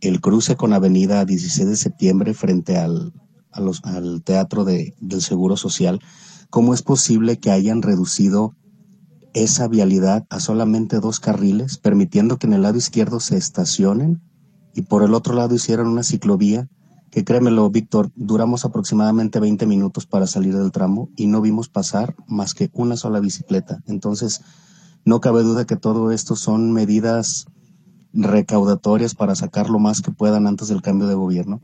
el 0.00 0.20
cruce 0.20 0.54
con 0.54 0.72
Avenida 0.72 1.24
16 1.24 1.68
de 1.68 1.76
septiembre 1.76 2.32
frente 2.32 2.76
al, 2.76 3.12
al 3.50 4.22
teatro 4.22 4.64
de, 4.64 4.94
del 5.00 5.20
Seguro 5.20 5.56
Social, 5.56 5.98
¿cómo 6.48 6.74
es 6.74 6.82
posible 6.82 7.40
que 7.40 7.50
hayan 7.50 7.82
reducido 7.82 8.54
esa 9.34 9.66
vialidad 9.66 10.28
a 10.30 10.38
solamente 10.38 11.00
dos 11.00 11.18
carriles, 11.18 11.76
permitiendo 11.76 12.38
que 12.38 12.46
en 12.46 12.52
el 12.52 12.62
lado 12.62 12.78
izquierdo 12.78 13.18
se 13.18 13.36
estacionen 13.36 14.22
y 14.74 14.82
por 14.82 15.02
el 15.02 15.14
otro 15.14 15.34
lado 15.34 15.54
hicieron 15.54 15.88
una 15.88 16.02
ciclovía 16.02 16.68
que 17.10 17.24
créemelo, 17.24 17.68
Víctor, 17.70 18.12
duramos 18.14 18.64
aproximadamente 18.64 19.40
20 19.40 19.66
minutos 19.66 20.06
para 20.06 20.28
salir 20.28 20.56
del 20.56 20.70
tramo 20.70 21.10
y 21.16 21.26
no 21.26 21.40
vimos 21.40 21.68
pasar 21.68 22.14
más 22.28 22.54
que 22.54 22.70
una 22.72 22.96
sola 22.96 23.18
bicicleta. 23.18 23.82
Entonces, 23.86 24.42
no 25.04 25.20
cabe 25.20 25.42
duda 25.42 25.66
que 25.66 25.76
todo 25.76 26.12
esto 26.12 26.36
son 26.36 26.72
medidas 26.72 27.46
recaudatorias 28.12 29.14
para 29.14 29.34
sacar 29.34 29.70
lo 29.70 29.80
más 29.80 30.02
que 30.02 30.12
puedan 30.12 30.46
antes 30.46 30.68
del 30.68 30.82
cambio 30.82 31.08
de 31.08 31.14
gobierno, 31.14 31.60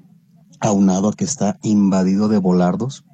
aunado 0.58 1.08
a 1.08 1.12
que 1.12 1.24
está 1.24 1.58
invadido 1.62 2.28
de 2.28 2.38
volardos. 2.38 3.04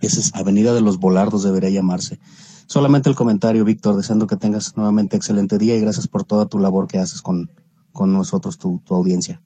Esa 0.00 0.20
es 0.20 0.34
Avenida 0.34 0.74
de 0.74 0.80
los 0.82 0.98
Volardos, 0.98 1.42
debería 1.42 1.70
llamarse. 1.70 2.20
Solamente 2.66 3.08
el 3.08 3.16
comentario, 3.16 3.64
Víctor, 3.64 3.96
deseando 3.96 4.26
que 4.26 4.36
tengas 4.36 4.76
nuevamente 4.76 5.16
excelente 5.16 5.58
día 5.58 5.76
y 5.76 5.80
gracias 5.80 6.06
por 6.06 6.24
toda 6.24 6.46
tu 6.46 6.58
labor 6.58 6.86
que 6.86 6.98
haces 6.98 7.22
con, 7.22 7.50
con 7.92 8.12
nosotros, 8.12 8.58
tu, 8.58 8.80
tu 8.84 8.94
audiencia. 8.94 9.40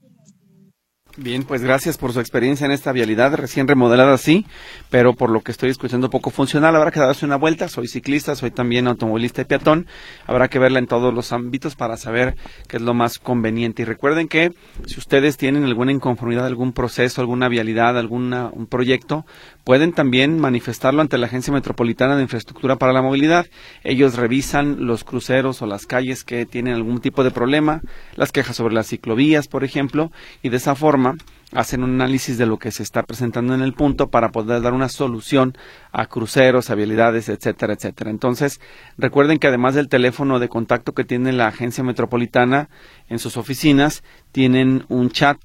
Bien, 1.18 1.44
pues 1.44 1.62
gracias 1.62 1.96
por 1.96 2.12
su 2.12 2.20
experiencia 2.20 2.66
en 2.66 2.72
esta 2.72 2.92
vialidad 2.92 3.33
recién 3.35 3.66
remodelada, 3.66 4.18
sí, 4.18 4.44
pero 4.90 5.14
por 5.14 5.31
lo 5.31 5.40
que 5.40 5.50
estoy 5.50 5.70
escuchando 5.70 6.11
poco 6.11 6.29
funcional. 6.29 6.76
Habrá 6.76 6.90
que 6.90 7.00
darse 7.00 7.24
una 7.24 7.37
vuelta. 7.37 7.68
Soy 7.68 7.88
ciclista, 7.88 8.35
soy 8.35 8.50
también 8.50 8.87
automovilista 8.87 9.40
y 9.40 9.46
peatón. 9.46 9.87
Habrá 10.26 10.48
que 10.48 10.59
verla 10.59 10.79
en 10.79 10.87
todos 10.87 11.14
los 11.14 11.33
ámbitos 11.33 11.74
para 11.74 11.96
saber 11.96 12.37
qué 12.68 12.76
es 12.76 12.83
lo 12.83 12.92
más 12.92 13.18
conveniente. 13.18 13.81
Y 13.81 13.85
recuerden 13.87 14.29
que 14.29 14.50
si 14.85 14.98
ustedes 14.98 15.38
tienen 15.38 15.64
alguna 15.64 15.90
inconformidad, 15.90 16.44
algún 16.44 16.74
proceso, 16.74 17.22
alguna 17.22 17.48
vialidad, 17.48 17.96
algún 17.96 18.35
un 18.35 18.66
proyecto, 18.66 19.24
pueden 19.64 19.92
también 19.92 20.38
manifestarlo 20.38 21.00
ante 21.00 21.16
la 21.16 21.29
Agencia 21.29 21.50
Metropolitana 21.50 22.16
de 22.16 22.22
Infraestructura 22.22 22.76
para 22.76 22.92
la 22.92 23.00
Movilidad. 23.00 23.46
Ellos 23.85 24.16
revisan 24.16 24.85
los 24.87 25.02
cruceros 25.02 25.62
o 25.62 25.66
las 25.66 25.87
calles 25.87 26.24
que 26.24 26.44
tienen 26.44 26.74
algún 26.74 27.00
tipo 27.00 27.24
de 27.24 27.31
problema, 27.31 27.81
las 28.16 28.33
quejas 28.33 28.57
sobre 28.57 28.74
las 28.74 28.88
ciclovías, 28.88 29.48
por 29.48 29.64
ejemplo, 29.64 30.11
y 30.42 30.50
de 30.50 30.59
esa 30.59 30.74
forma 30.74 31.06
hacen 31.53 31.83
un 31.83 31.95
análisis 31.95 32.38
de 32.38 32.47
lo 32.47 32.59
que 32.59 32.73
se 32.73 32.83
está 32.83 33.03
presentando 33.05 33.55
en 33.55 33.62
el 33.62 33.73
punto 33.73 34.09
para 34.09 34.31
poder 34.31 34.62
dar 34.62 34.73
una 34.73 34.88
solución 34.88 35.57
a 35.92 36.07
cruceros, 36.07 36.71
a 36.71 36.75
vialidades, 36.75 37.29
etcétera, 37.29 37.75
etcétera. 37.75 38.11
Entonces, 38.11 38.61
recuerden 38.99 39.38
que 39.38 39.47
además 39.47 39.75
del 39.75 39.88
teléfono 39.88 40.38
de 40.38 40.49
contacto 40.49 40.92
que 40.92 41.05
tiene 41.05 41.33
la 41.33 41.49
agencia 41.49 41.85
metropolitana 41.85 42.69
en 43.09 43.19
sus 43.19 43.37
oficinas, 43.37 44.03
tienen 44.33 44.85
un 44.88 45.11
chat. 45.11 45.38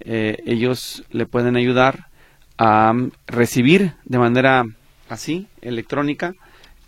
Eh, 0.00 0.42
ellos 0.46 1.04
le 1.10 1.26
pueden 1.26 1.56
ayudar 1.56 2.08
a 2.58 2.92
recibir 3.26 3.94
de 4.04 4.18
manera 4.18 4.64
así, 5.08 5.46
electrónica, 5.60 6.34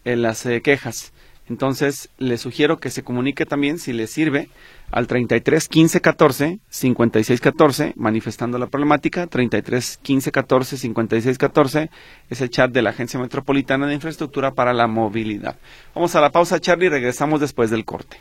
eh, 0.04 0.16
las 0.16 0.44
eh, 0.46 0.60
quejas. 0.62 1.12
Entonces, 1.48 2.10
les 2.18 2.40
sugiero 2.40 2.78
que 2.78 2.90
se 2.90 3.02
comunique 3.02 3.46
también, 3.46 3.78
si 3.78 3.92
les 3.92 4.10
sirve, 4.10 4.48
al 4.90 5.06
33 5.06 5.68
15 5.68 6.00
14 6.00 6.58
56 6.68 7.40
14 7.40 7.92
manifestando 7.96 8.58
la 8.58 8.66
problemática 8.66 9.26
33 9.26 9.98
15 10.02 10.32
14 10.32 10.76
56 10.76 11.38
14 11.38 11.90
es 12.30 12.40
el 12.40 12.50
chat 12.50 12.70
de 12.70 12.82
la 12.82 12.90
Agencia 12.90 13.20
Metropolitana 13.20 13.86
de 13.86 13.94
Infraestructura 13.94 14.52
para 14.52 14.72
la 14.72 14.86
Movilidad. 14.86 15.56
Vamos 15.94 16.14
a 16.14 16.20
la 16.20 16.30
pausa 16.30 16.60
Charlie 16.60 16.86
y 16.86 16.90
regresamos 16.90 17.40
después 17.40 17.70
del 17.70 17.84
corte. 17.84 18.18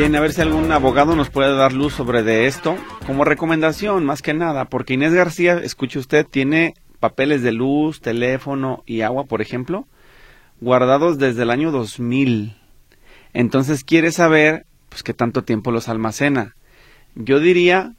Bien, 0.00 0.16
a 0.16 0.20
ver 0.20 0.32
si 0.32 0.40
algún 0.40 0.72
abogado 0.72 1.14
nos 1.14 1.28
puede 1.28 1.54
dar 1.54 1.74
luz 1.74 1.92
sobre 1.92 2.22
de 2.22 2.46
esto. 2.46 2.74
Como 3.06 3.26
recomendación, 3.26 4.06
más 4.06 4.22
que 4.22 4.32
nada, 4.32 4.64
porque 4.64 4.94
Inés 4.94 5.12
García, 5.12 5.60
escuche 5.62 5.98
usted, 5.98 6.26
tiene 6.26 6.72
papeles 7.00 7.42
de 7.42 7.52
luz, 7.52 8.00
teléfono 8.00 8.82
y 8.86 9.02
agua, 9.02 9.24
por 9.24 9.42
ejemplo, 9.42 9.86
guardados 10.62 11.18
desde 11.18 11.42
el 11.42 11.50
año 11.50 11.70
2000. 11.70 12.56
Entonces 13.34 13.84
quiere 13.84 14.10
saber, 14.10 14.64
pues, 14.88 15.02
qué 15.02 15.12
tanto 15.12 15.44
tiempo 15.44 15.70
los 15.70 15.90
almacena. 15.90 16.56
Yo 17.14 17.38
diría, 17.38 17.92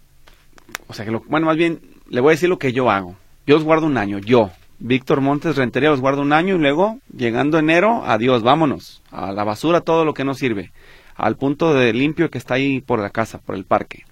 o 0.87 0.95
sea, 0.95 1.05
que 1.05 1.11
lo, 1.11 1.21
bueno, 1.27 1.45
más 1.45 1.55
bien, 1.55 1.81
le 2.09 2.19
voy 2.19 2.31
a 2.31 2.31
decir 2.31 2.49
lo 2.49 2.57
que 2.57 2.73
yo 2.73 2.89
hago. 2.89 3.15
Yo 3.45 3.53
los 3.53 3.63
guardo 3.63 3.85
un 3.85 3.99
año, 3.99 4.17
yo. 4.17 4.49
Víctor 4.79 5.21
Montes 5.21 5.55
Rentería 5.55 5.91
los 5.91 6.01
guardo 6.01 6.23
un 6.23 6.33
año 6.33 6.55
y 6.55 6.57
luego, 6.57 6.97
llegando 7.15 7.59
enero, 7.59 8.01
adiós, 8.07 8.41
vámonos. 8.41 9.03
A 9.11 9.31
la 9.31 9.43
basura 9.43 9.81
todo 9.81 10.03
lo 10.03 10.15
que 10.15 10.23
no 10.23 10.33
sirve 10.33 10.71
al 11.15 11.38
punto 11.38 11.74
de 11.74 11.93
limpio 11.93 12.30
que 12.30 12.38
está 12.38 12.56
ahí 12.56 12.82
por 12.82 13.00
la 13.00 13.10
casa, 13.10 13.39
por 13.39 13.56
el 13.56 13.65
parque. 13.65 14.06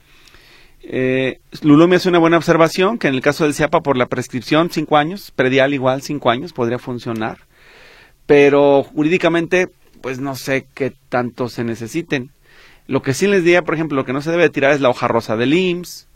Eh, 0.81 1.39
Lulú 1.61 1.87
me 1.87 1.97
hace 1.97 2.09
una 2.09 2.19
buena 2.19 2.37
observación 2.37 2.97
que 2.97 3.07
en 3.07 3.15
el 3.15 3.21
caso 3.21 3.43
del 3.43 3.53
CIAPA 3.53 3.81
por 3.81 3.97
la 3.97 4.07
prescripción 4.07 4.69
cinco 4.71 4.97
años, 4.97 5.31
predial 5.31 5.73
igual 5.73 6.01
cinco 6.01 6.29
años 6.29 6.53
podría 6.53 6.79
funcionar, 6.79 7.39
pero 8.25 8.83
jurídicamente 8.83 9.67
pues 10.01 10.19
no 10.19 10.35
sé 10.35 10.65
qué 10.73 10.93
tanto 11.09 11.49
se 11.49 11.63
necesiten. 11.63 12.31
Lo 12.87 13.01
que 13.01 13.13
sí 13.13 13.27
les 13.27 13.43
diría, 13.43 13.61
por 13.61 13.75
ejemplo, 13.75 13.97
lo 13.97 14.05
que 14.05 14.13
no 14.13 14.21
se 14.21 14.31
debe 14.31 14.49
tirar 14.49 14.71
es 14.71 14.81
la 14.81 14.89
hoja 14.89 15.07
rosa 15.07 15.35
del 15.35 15.53
IMSS, 15.53 16.07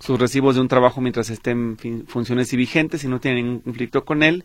sus 0.00 0.18
recibos 0.18 0.54
de 0.54 0.60
un 0.60 0.68
trabajo 0.68 1.00
mientras 1.00 1.30
estén 1.30 1.76
en 1.82 2.06
funciones 2.06 2.52
y 2.52 2.56
vigentes 2.56 3.04
y 3.04 3.08
no 3.08 3.20
tienen 3.20 3.44
ningún 3.44 3.60
conflicto 3.60 4.04
con 4.04 4.22
él, 4.22 4.44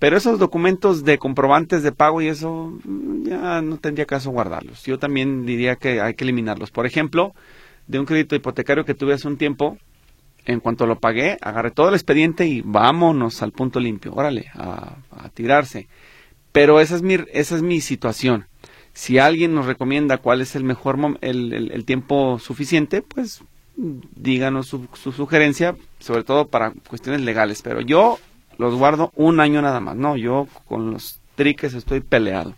pero 0.00 0.16
esos 0.16 0.38
documentos 0.38 1.04
de 1.04 1.18
comprobantes 1.18 1.82
de 1.82 1.92
pago 1.92 2.22
y 2.22 2.28
eso 2.28 2.72
mm, 2.82 3.28
ya 3.28 3.60
no 3.60 3.76
tendría 3.76 4.06
caso 4.06 4.30
guardarlos. 4.30 4.82
Yo 4.84 4.98
también 4.98 5.44
diría 5.44 5.76
que 5.76 6.00
hay 6.00 6.14
que 6.14 6.24
eliminarlos. 6.24 6.70
Por 6.70 6.86
ejemplo, 6.86 7.34
de 7.86 8.00
un 8.00 8.06
crédito 8.06 8.34
hipotecario 8.34 8.86
que 8.86 8.94
tuve 8.94 9.12
hace 9.12 9.28
un 9.28 9.36
tiempo, 9.36 9.76
en 10.46 10.60
cuanto 10.60 10.86
lo 10.86 10.98
pagué, 10.98 11.36
agarré 11.42 11.70
todo 11.70 11.90
el 11.90 11.94
expediente 11.94 12.46
y 12.46 12.62
vámonos 12.62 13.42
al 13.42 13.52
punto 13.52 13.78
limpio, 13.78 14.14
órale, 14.14 14.46
a, 14.54 14.96
tirarse. 15.34 15.86
Pero 16.50 16.80
esa 16.80 16.96
es 16.96 17.02
mi, 17.02 17.18
esa 17.32 17.56
es 17.56 17.62
mi 17.62 17.82
situación. 17.82 18.46
Si 18.94 19.18
alguien 19.18 19.54
nos 19.54 19.66
recomienda 19.66 20.16
cuál 20.16 20.40
es 20.40 20.56
el 20.56 20.64
mejor 20.64 20.98
el, 21.20 21.52
el, 21.52 21.84
tiempo 21.84 22.38
suficiente, 22.38 23.02
pues 23.02 23.42
díganos 23.76 24.66
su, 24.66 24.88
su 24.94 25.12
sugerencia, 25.12 25.76
sobre 25.98 26.24
todo 26.24 26.48
para 26.48 26.72
cuestiones 26.88 27.20
legales. 27.20 27.60
Pero 27.60 27.82
yo 27.82 28.18
los 28.60 28.74
guardo 28.74 29.10
un 29.16 29.40
año 29.40 29.62
nada 29.62 29.80
más. 29.80 29.96
No, 29.96 30.16
yo 30.16 30.46
con 30.68 30.92
los 30.92 31.20
triques 31.34 31.72
estoy 31.72 32.00
peleado. 32.00 32.54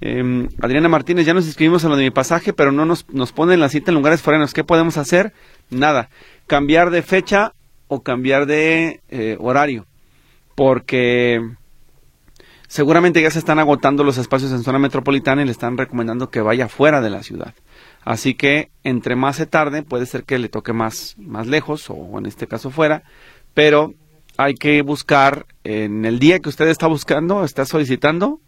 Em, 0.00 0.48
Adriana 0.62 0.88
Martínez, 0.88 1.26
ya 1.26 1.34
nos 1.34 1.46
inscribimos 1.46 1.84
a 1.84 1.88
lo 1.88 1.96
de 1.96 2.04
mi 2.04 2.10
pasaje, 2.10 2.54
pero 2.54 2.72
no 2.72 2.86
nos, 2.86 3.06
nos 3.10 3.32
ponen 3.32 3.60
la 3.60 3.68
cita 3.68 3.90
en 3.90 3.96
lugares 3.96 4.22
forenos. 4.22 4.54
¿Qué 4.54 4.64
podemos 4.64 4.96
hacer? 4.96 5.34
Nada. 5.68 6.08
Cambiar 6.46 6.90
de 6.90 7.02
fecha 7.02 7.52
o 7.86 8.02
cambiar 8.02 8.46
de 8.46 9.02
eh, 9.10 9.36
horario. 9.38 9.86
Porque 10.54 11.40
seguramente 12.66 13.20
ya 13.20 13.30
se 13.30 13.38
están 13.38 13.58
agotando 13.58 14.04
los 14.04 14.16
espacios 14.16 14.52
en 14.52 14.62
zona 14.62 14.78
metropolitana 14.78 15.42
y 15.42 15.44
le 15.44 15.52
están 15.52 15.76
recomendando 15.76 16.30
que 16.30 16.40
vaya 16.40 16.68
fuera 16.68 17.02
de 17.02 17.10
la 17.10 17.22
ciudad. 17.22 17.54
Así 18.04 18.34
que 18.34 18.70
entre 18.84 19.16
más 19.16 19.36
se 19.36 19.46
tarde, 19.46 19.82
puede 19.82 20.06
ser 20.06 20.24
que 20.24 20.38
le 20.38 20.48
toque 20.48 20.72
más, 20.72 21.14
más 21.18 21.46
lejos 21.46 21.90
o 21.90 22.18
en 22.18 22.24
este 22.24 22.46
caso 22.46 22.70
fuera, 22.70 23.02
pero 23.52 23.92
hay 24.36 24.54
que 24.54 24.82
buscar 24.82 25.46
en 25.64 26.04
el 26.04 26.18
día 26.18 26.38
que 26.40 26.48
usted 26.48 26.68
está 26.68 26.86
buscando, 26.86 27.44
está 27.44 27.64
solicitando, 27.64 28.40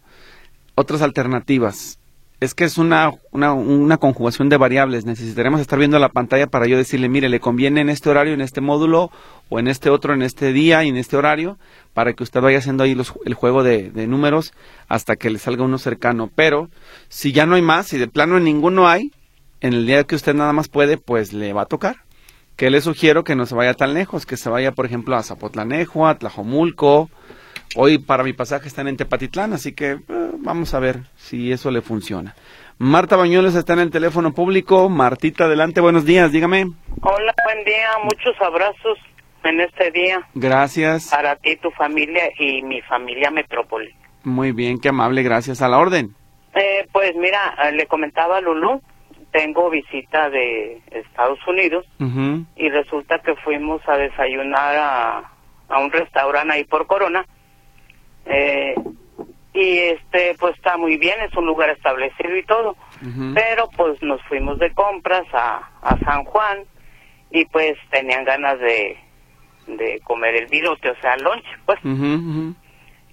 otras 0.75 1.01
alternativas. 1.01 1.99
Es 2.39 2.53
que 2.53 2.63
es 2.63 2.77
una, 2.77 3.11
una, 3.31 3.97
conjugación 3.97 4.47
de 4.47 4.55
variables. 4.55 5.03
Necesitaremos 5.03 5.59
estar 5.59 5.77
viendo 5.77 5.99
la 5.99 6.07
pantalla 6.07 6.47
para 6.47 6.67
yo 6.67 6.77
decirle, 6.77 7.09
mire, 7.09 7.27
le 7.27 7.41
conviene 7.41 7.81
en 7.81 7.89
este 7.89 8.09
horario, 8.09 8.33
en 8.33 8.39
este 8.39 8.61
módulo, 8.61 9.11
o 9.49 9.59
en 9.59 9.67
este 9.67 9.89
otro, 9.89 10.13
en 10.13 10.21
este 10.21 10.53
día 10.53 10.85
y 10.85 10.87
en 10.87 10.95
este 10.95 11.17
horario, 11.17 11.57
para 11.93 12.13
que 12.13 12.23
usted 12.23 12.39
vaya 12.39 12.59
haciendo 12.59 12.85
ahí 12.85 12.95
los, 12.95 13.13
el 13.25 13.33
juego 13.33 13.61
de, 13.61 13.89
de 13.89 14.07
números 14.07 14.53
hasta 14.87 15.17
que 15.17 15.29
le 15.29 15.37
salga 15.37 15.65
uno 15.65 15.79
cercano. 15.79 16.29
Pero 16.33 16.69
si 17.09 17.33
ya 17.33 17.45
no 17.45 17.55
hay 17.55 17.61
más, 17.61 17.87
si 17.87 17.97
de 17.97 18.07
plano 18.07 18.39
ninguno 18.39 18.87
hay, 18.87 19.11
en 19.59 19.73
el 19.73 19.85
día 19.85 20.05
que 20.05 20.15
usted 20.15 20.33
nada 20.33 20.53
más 20.53 20.69
puede, 20.69 20.97
pues 20.97 21.33
le 21.33 21.51
va 21.51 21.63
a 21.63 21.65
tocar 21.65 21.97
que 22.59 22.69
le 22.69 22.81
sugiero 22.81 23.23
que 23.23 23.37
no 23.37 23.45
se 23.45 23.55
vaya 23.55 23.73
tan 23.73 23.93
lejos, 23.93 24.25
que 24.25 24.35
se 24.35 24.49
vaya, 24.49 24.73
por 24.73 24.85
ejemplo, 24.85 25.15
a 25.15 25.23
Zapotlanejo, 25.23 26.05
a 26.05 26.15
Tlajomulco. 26.15 27.09
Hoy 27.77 27.99
para 27.99 28.25
mi 28.25 28.33
pasaje 28.33 28.67
están 28.67 28.89
en 28.89 28.97
Tepatitlán, 28.97 29.53
así 29.53 29.73
que 29.73 29.91
eh, 29.91 29.99
vamos 30.39 30.73
a 30.73 30.79
ver 30.79 30.97
si 31.15 31.53
eso 31.53 31.71
le 31.71 31.81
funciona. 31.81 32.35
Marta 32.77 33.15
Bañuelos 33.15 33.55
está 33.55 33.71
en 33.71 33.79
el 33.79 33.91
teléfono 33.91 34.33
público. 34.33 34.89
Martita, 34.89 35.45
adelante, 35.45 35.79
buenos 35.79 36.03
días, 36.03 36.33
dígame. 36.33 36.65
Hola, 37.01 37.33
buen 37.45 37.63
día, 37.63 37.91
muchos 38.03 38.35
abrazos 38.41 38.97
en 39.45 39.61
este 39.61 39.91
día. 39.91 40.27
Gracias. 40.33 41.07
Para 41.11 41.37
ti, 41.37 41.55
tu 41.55 41.71
familia 41.71 42.23
y 42.37 42.61
mi 42.63 42.81
familia 42.81 43.31
Metrópoli. 43.31 43.95
Muy 44.25 44.51
bien, 44.51 44.79
qué 44.79 44.89
amable, 44.89 45.23
gracias. 45.23 45.61
A 45.61 45.69
la 45.69 45.77
orden. 45.77 46.13
Eh, 46.55 46.85
pues 46.91 47.15
mira, 47.15 47.55
le 47.71 47.85
comentaba 47.85 48.39
a 48.39 48.41
Lulú 48.41 48.81
tengo 49.31 49.69
visita 49.69 50.29
de 50.29 50.81
Estados 50.91 51.39
Unidos 51.47 51.85
y 52.55 52.69
resulta 52.69 53.19
que 53.19 53.35
fuimos 53.35 53.81
a 53.87 53.97
desayunar 53.97 54.75
a 54.75 55.31
a 55.69 55.79
un 55.79 55.91
restaurante 55.91 56.53
ahí 56.53 56.63
por 56.65 56.87
Corona. 56.87 57.25
Eh, 58.25 58.75
y 59.53 59.77
este, 59.79 60.35
pues 60.39 60.55
está 60.55 60.77
muy 60.77 60.97
bien, 60.97 61.19
es 61.21 61.35
un 61.35 61.45
lugar 61.45 61.69
establecido 61.69 62.35
y 62.35 62.43
todo. 62.43 62.75
Pero 63.33 63.69
pues 63.75 64.01
nos 64.03 64.21
fuimos 64.23 64.59
de 64.59 64.73
compras 64.73 65.25
a, 65.33 65.69
a 65.81 65.97
San 65.99 66.25
Juan 66.25 66.65
y 67.31 67.45
pues 67.45 67.77
tenían 67.89 68.25
ganas 68.25 68.59
de, 68.59 68.97
de 69.67 69.99
comer 70.03 70.35
el 70.35 70.47
virote, 70.47 70.89
o 70.89 70.95
sea, 71.01 71.15
lunch, 71.17 71.45
pues. 71.65 71.79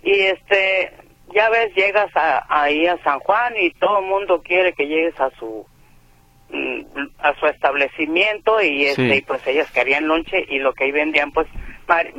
Y 0.02 0.12
este, 0.12 0.92
ya 1.34 1.48
ves, 1.50 1.74
llegas 1.74 2.14
a, 2.16 2.44
ahí 2.48 2.86
a 2.86 3.02
San 3.02 3.18
Juan 3.20 3.54
y 3.58 3.70
todo 3.72 4.00
el 4.00 4.06
mundo 4.06 4.42
quiere 4.42 4.72
que 4.72 4.86
llegues 4.86 5.18
a 5.20 5.30
su 5.38 5.66
a 7.18 7.34
su 7.38 7.46
establecimiento 7.46 8.60
y 8.62 8.86
este 8.86 9.08
Sí. 9.10 9.14
y 9.16 9.22
pues 9.22 9.46
ellas 9.46 9.70
querían 9.72 10.06
lonche 10.06 10.44
y 10.48 10.58
lo 10.58 10.72
que 10.74 10.84
ahí 10.84 10.92
vendían 10.92 11.32
pues 11.32 11.46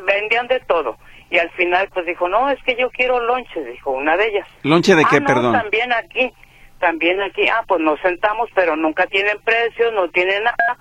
vendían 0.05 0.47
de 0.47 0.59
todo 0.61 0.97
y 1.29 1.37
al 1.37 1.49
final 1.51 1.89
pues 1.93 2.05
dijo 2.05 2.27
no 2.27 2.49
es 2.49 2.61
que 2.63 2.75
yo 2.75 2.89
quiero 2.89 3.19
lonches 3.21 3.65
dijo 3.65 3.91
una 3.91 4.17
de 4.17 4.27
ellas 4.27 4.47
¿Lonche 4.63 4.95
de 4.95 5.03
ah, 5.03 5.07
qué, 5.09 5.19
no, 5.21 5.25
perdón? 5.27 5.53
también 5.53 5.93
aquí 5.93 6.31
también 6.79 7.21
aquí 7.21 7.47
ah 7.47 7.63
pues 7.67 7.81
nos 7.81 7.99
sentamos 8.01 8.49
pero 8.53 8.75
nunca 8.75 9.07
tienen 9.07 9.39
precios 9.43 9.93
no 9.93 10.09
tienen 10.09 10.43
nada 10.43 10.77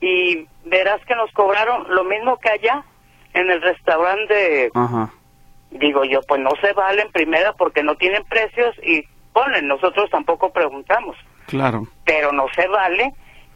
y 0.00 0.46
verás 0.64 1.00
que 1.06 1.14
nos 1.14 1.30
cobraron 1.32 1.86
lo 1.94 2.04
mismo 2.04 2.38
que 2.38 2.50
allá 2.50 2.82
en 3.34 3.50
el 3.50 3.60
restaurante 3.62 4.70
Ajá. 4.74 5.10
Digo 5.70 6.04
yo, 6.04 6.20
pues 6.22 6.40
no 6.40 6.50
se 6.62 6.72
valen 6.72 7.10
primero 7.12 7.54
porque 7.58 7.82
no 7.82 7.96
tienen 7.96 8.22
precios 8.24 8.74
y 8.84 9.02
ponen, 9.32 9.66
nosotros 9.66 10.08
tampoco 10.10 10.50
preguntamos, 10.52 11.16
Claro. 11.46 11.86
pero 12.04 12.32
no 12.32 12.46
se 12.54 12.66
vale 12.68 13.12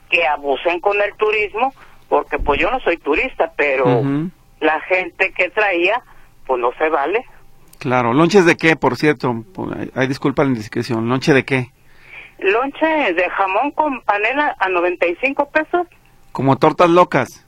que 0.09 0.26
abusen 0.26 0.81
con 0.81 1.00
el 1.00 1.14
turismo 1.16 1.72
porque 2.09 2.38
pues 2.38 2.61
yo 2.61 2.70
no 2.70 2.81
soy 2.81 2.96
turista, 2.96 3.53
pero 3.57 4.03
la 4.61 4.81
gente 4.83 5.33
que 5.33 5.48
traía, 5.50 6.03
pues 6.46 6.61
no 6.61 6.70
se 6.79 6.88
vale. 6.88 7.24
Claro. 7.79 8.12
¿Lonches 8.12 8.44
de 8.44 8.57
qué, 8.57 8.74
por 8.76 8.96
cierto? 8.96 9.33
Por- 9.55 9.76
ay, 9.79 9.90
Ay, 9.94 10.09
disculpa 10.09 10.42
la 10.42 10.48
indiscreción. 10.50 11.09
¿Lonche 11.09 11.33
de 11.33 11.44
qué? 11.44 11.68
Lonche 12.40 12.87
de 13.14 13.31
jamón 13.31 13.70
con 13.70 14.00
panela 14.03 14.57
a 14.59 14.68
95 14.68 15.48
pesos. 15.50 15.87
Como 16.33 16.57
tortas 16.57 16.90
locas. 16.90 17.46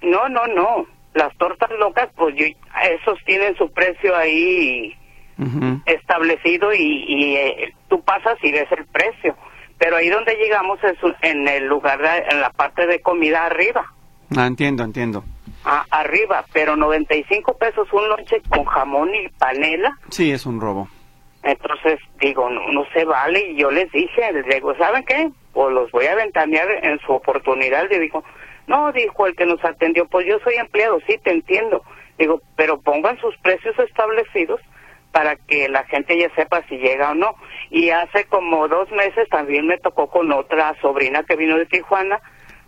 No, 0.00 0.28
no, 0.28 0.46
no. 0.46 0.86
Las 1.14 1.36
tortas 1.36 1.70
locas, 1.78 2.08
pues 2.16 2.34
yo, 2.36 2.46
esos 2.46 3.18
tienen 3.26 3.56
su 3.56 3.70
precio 3.72 4.16
ahí 4.16 4.96
establecido 5.86 6.72
y, 6.72 7.04
y, 7.08 7.36
eh, 7.36 7.74
tú 7.88 8.00
pasas 8.02 8.36
y 8.42 8.52
ves 8.52 8.70
el 8.72 8.86
precio. 8.86 9.36
Pero 9.82 9.96
ahí 9.96 10.08
donde 10.10 10.36
llegamos 10.36 10.78
es 10.84 10.96
en 11.22 11.48
el 11.48 11.66
lugar, 11.66 12.00
de- 12.00 12.24
en 12.30 12.40
la 12.40 12.50
parte 12.50 12.86
de 12.86 13.00
comida 13.00 13.46
arriba, 13.46 13.84
Ah, 14.36 14.46
entiendo, 14.46 14.84
entiendo. 14.84 15.24
a- 15.64 15.84
arriba, 15.90 16.44
pero 16.52 16.76
95 16.76 17.58
pesos 17.58 17.92
un 17.92 18.08
lonche 18.08 18.40
con 18.48 18.64
jamón 18.64 19.12
y 19.12 19.28
panela. 19.30 19.90
Sí, 20.10 20.30
es 20.30 20.46
un 20.46 20.60
robo. 20.60 20.88
Entonces 21.42 21.98
digo, 22.20 22.48
no, 22.48 22.68
no 22.70 22.84
se 22.94 23.04
vale 23.04 23.44
y 23.50 23.56
yo 23.56 23.72
les 23.72 23.90
dije, 23.90 24.32
les 24.32 24.46
digo, 24.46 24.72
¿saben 24.76 25.02
qué? 25.04 25.28
Pues 25.52 25.74
los 25.74 25.90
voy 25.90 26.06
a 26.06 26.14
ventanear 26.14 26.68
en 26.84 27.00
su 27.00 27.10
oportunidad. 27.12 27.90
Le 27.90 27.98
dijo, 27.98 28.22
no, 28.68 28.92
dijo 28.92 29.26
el 29.26 29.34
que 29.34 29.46
nos 29.46 29.64
atendió, 29.64 30.06
pues 30.06 30.24
yo 30.28 30.38
soy 30.44 30.54
empleado, 30.54 31.00
sí, 31.08 31.18
te 31.24 31.32
entiendo. 31.32 31.82
Digo, 32.18 32.40
pero 32.54 32.80
pongan 32.80 33.18
sus 33.18 33.36
precios 33.38 33.76
establecidos 33.80 34.60
para 35.12 35.36
que 35.36 35.68
la 35.68 35.84
gente 35.84 36.18
ya 36.18 36.34
sepa 36.34 36.62
si 36.68 36.78
llega 36.78 37.10
o 37.10 37.14
no. 37.14 37.36
Y 37.70 37.90
hace 37.90 38.24
como 38.24 38.66
dos 38.66 38.90
meses 38.90 39.28
también 39.28 39.66
me 39.66 39.78
tocó 39.78 40.08
con 40.08 40.32
otra 40.32 40.74
sobrina 40.80 41.22
que 41.22 41.36
vino 41.36 41.56
de 41.56 41.66
Tijuana, 41.66 42.20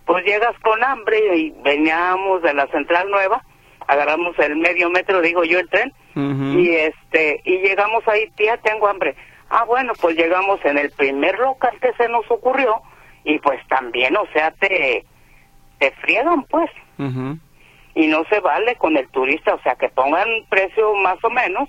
pues 0.05 0.25
llegas 0.25 0.57
con 0.61 0.85
hambre 0.85 1.19
y 1.37 1.51
veníamos 1.63 2.43
de 2.43 2.55
la 2.55 2.67
Central 2.69 3.11
Nueva, 3.11 3.43
agarramos 3.87 4.39
el 4.39 4.57
medio 4.57 4.91
metro, 4.91 5.21
digo 5.23 5.45
yo, 5.45 5.59
el 5.59 5.69
tren, 5.69 5.93
y 6.15 6.71
este 6.71 7.41
y 7.45 7.59
llegamos 7.59 8.07
ahí 8.07 8.31
tía 8.37 8.57
tengo 8.59 8.87
hambre. 8.87 9.17
Ah 9.49 9.65
bueno 9.65 9.93
pues 10.01 10.17
llegamos 10.17 10.65
en 10.65 10.79
el 10.79 10.91
primer 10.91 11.39
local 11.39 11.77
que 11.81 11.93
se 11.95 12.09
nos 12.09 12.31
ocurrió 12.31 12.83
y 13.25 13.39
pues 13.41 13.61
también 13.69 14.17
o 14.17 14.27
sea 14.33 14.51
te 14.53 15.05
te 15.79 15.91
friegan 16.03 16.45
pues. 16.45 16.71
Y 17.97 18.09
no 18.09 18.25
se 18.25 18.41
vale 18.41 18.77
con 18.77 18.97
el 18.97 19.09
turista 19.09 19.55
o 19.55 19.63
sea 19.63 19.75
que 19.77 19.89
pongan 19.89 20.29
precio 20.49 20.95
más 20.97 21.19
o 21.23 21.31
menos 21.31 21.69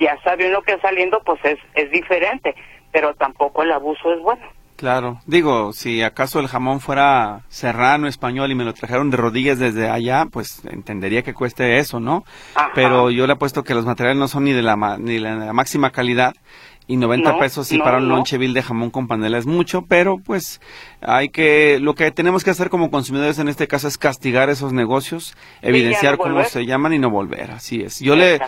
ya 0.00 0.20
saben 0.22 0.52
lo 0.52 0.62
que 0.62 0.78
saliendo 0.80 1.20
pues 1.24 1.38
es 1.44 1.58
es 1.74 1.90
diferente 1.90 2.54
pero 2.90 3.14
tampoco 3.14 3.62
el 3.62 3.72
abuso 3.72 4.12
es 4.12 4.20
bueno 4.20 4.42
Claro. 4.80 5.18
Digo, 5.26 5.74
si 5.74 6.00
acaso 6.02 6.40
el 6.40 6.48
jamón 6.48 6.80
fuera 6.80 7.42
serrano, 7.48 8.06
español 8.08 8.50
y 8.50 8.54
me 8.54 8.64
lo 8.64 8.72
trajeron 8.72 9.10
de 9.10 9.18
rodillas 9.18 9.58
desde 9.58 9.90
allá, 9.90 10.24
pues 10.32 10.64
entendería 10.64 11.20
que 11.20 11.34
cueste 11.34 11.76
eso, 11.76 12.00
¿no? 12.00 12.24
Ajá. 12.54 12.70
Pero 12.74 13.10
yo 13.10 13.26
le 13.26 13.34
apuesto 13.34 13.62
que 13.62 13.74
los 13.74 13.84
materiales 13.84 14.18
no 14.18 14.26
son 14.26 14.44
ni 14.44 14.54
de 14.54 14.62
la, 14.62 14.96
ni 14.98 15.18
la, 15.18 15.34
la 15.34 15.52
máxima 15.52 15.90
calidad 15.90 16.32
y 16.92 16.96
90 16.96 17.32
No, 17.32 17.38
pesos 17.38 17.68
sí 17.68 17.78
no, 17.78 17.84
para 17.84 17.98
un 17.98 18.08
no. 18.08 18.16
lonche 18.16 18.36
vil 18.38 18.52
de 18.54 18.62
jamón 18.62 18.90
con 18.90 19.06
panela 19.06 19.38
es 19.38 19.46
mucho, 19.46 19.82
pero 19.86 20.18
pues 20.18 20.60
hay 21.00 21.28
que, 21.28 21.78
lo 21.80 21.94
que 21.94 22.10
tenemos 22.10 22.42
que 22.44 22.50
hacer 22.50 22.68
como 22.68 22.90
consumidores 22.90 23.38
en 23.38 23.48
este 23.48 23.68
caso 23.68 23.88
es 23.88 23.96
castigar 23.98 24.50
esos 24.50 24.72
negocios, 24.72 25.36
evidenciar 25.62 26.16
cómo 26.16 26.34
volver. 26.34 26.46
se 26.48 26.66
llaman 26.66 26.92
y 26.92 26.98
no 26.98 27.10
volver, 27.10 27.50
así 27.52 27.80
es. 27.82 28.00
Yo 28.00 28.16
le, 28.16 28.40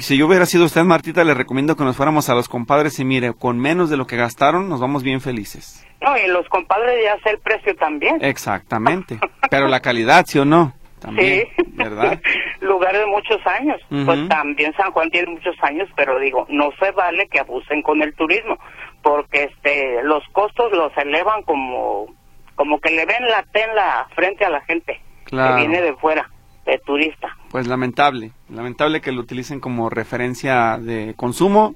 si 0.00 0.16
yo 0.16 0.26
hubiera 0.26 0.46
sido 0.46 0.64
usted, 0.64 0.82
Martita, 0.84 1.22
le 1.24 1.34
recomiendo 1.34 1.76
que 1.76 1.84
nos 1.84 1.96
fuéramos 1.96 2.28
a 2.28 2.34
los 2.34 2.48
compadres 2.48 2.98
y 2.98 3.04
mire, 3.04 3.32
con 3.34 3.58
menos 3.58 3.90
de 3.90 3.96
lo 3.96 4.06
que 4.06 4.16
gastaron, 4.16 4.68
nos 4.68 4.80
vamos 4.80 5.02
bien 5.02 5.20
felices. 5.20 5.84
no 6.00 6.16
y 6.16 6.26
los 6.28 6.48
compadres 6.48 6.94
ya 7.04 7.22
sé 7.22 7.30
el 7.30 7.38
precio 7.40 7.74
también 7.76 8.16
Exactamente. 8.22 9.18
Pero 9.50 9.68
la 9.68 9.80
calidad, 9.80 10.24
¿sí 10.26 10.38
o 10.38 10.44
no? 10.44 10.72
También, 11.04 11.46
Sí. 11.56 11.62
¿verdad? 11.74 12.20
Lugares 12.60 13.00
de 13.00 13.06
muchos 13.06 13.40
años. 13.46 13.80
Pues 14.06 14.28
también 14.28 14.72
San 14.76 14.90
Juan 14.92 15.10
tiene 15.10 15.32
muchos 15.32 15.54
años, 15.62 15.88
pero 15.96 16.18
digo, 16.18 16.46
no 16.48 16.70
se 16.80 16.90
vale 16.92 17.26
que 17.28 17.40
abusen 17.40 17.82
con 17.82 18.00
el 18.02 18.14
turismo, 18.14 18.58
porque 19.02 19.44
este 19.44 20.02
los 20.02 20.22
costos 20.32 20.72
los 20.72 20.96
elevan 20.96 21.42
como 21.42 22.06
como 22.54 22.80
que 22.80 22.90
le 22.90 23.04
ven 23.04 23.22
la 23.28 23.42
tela 23.52 24.06
frente 24.14 24.44
a 24.44 24.50
la 24.50 24.60
gente 24.62 25.00
Claro. 25.24 25.54
que 25.56 25.60
viene 25.62 25.82
de 25.82 25.94
fuera, 25.96 26.30
de 26.64 26.78
turista. 26.78 27.36
Pues 27.50 27.66
lamentable, 27.66 28.30
lamentable 28.48 29.00
que 29.00 29.12
lo 29.12 29.20
utilicen 29.20 29.60
como 29.60 29.90
referencia 29.90 30.78
de 30.78 31.14
consumo. 31.16 31.74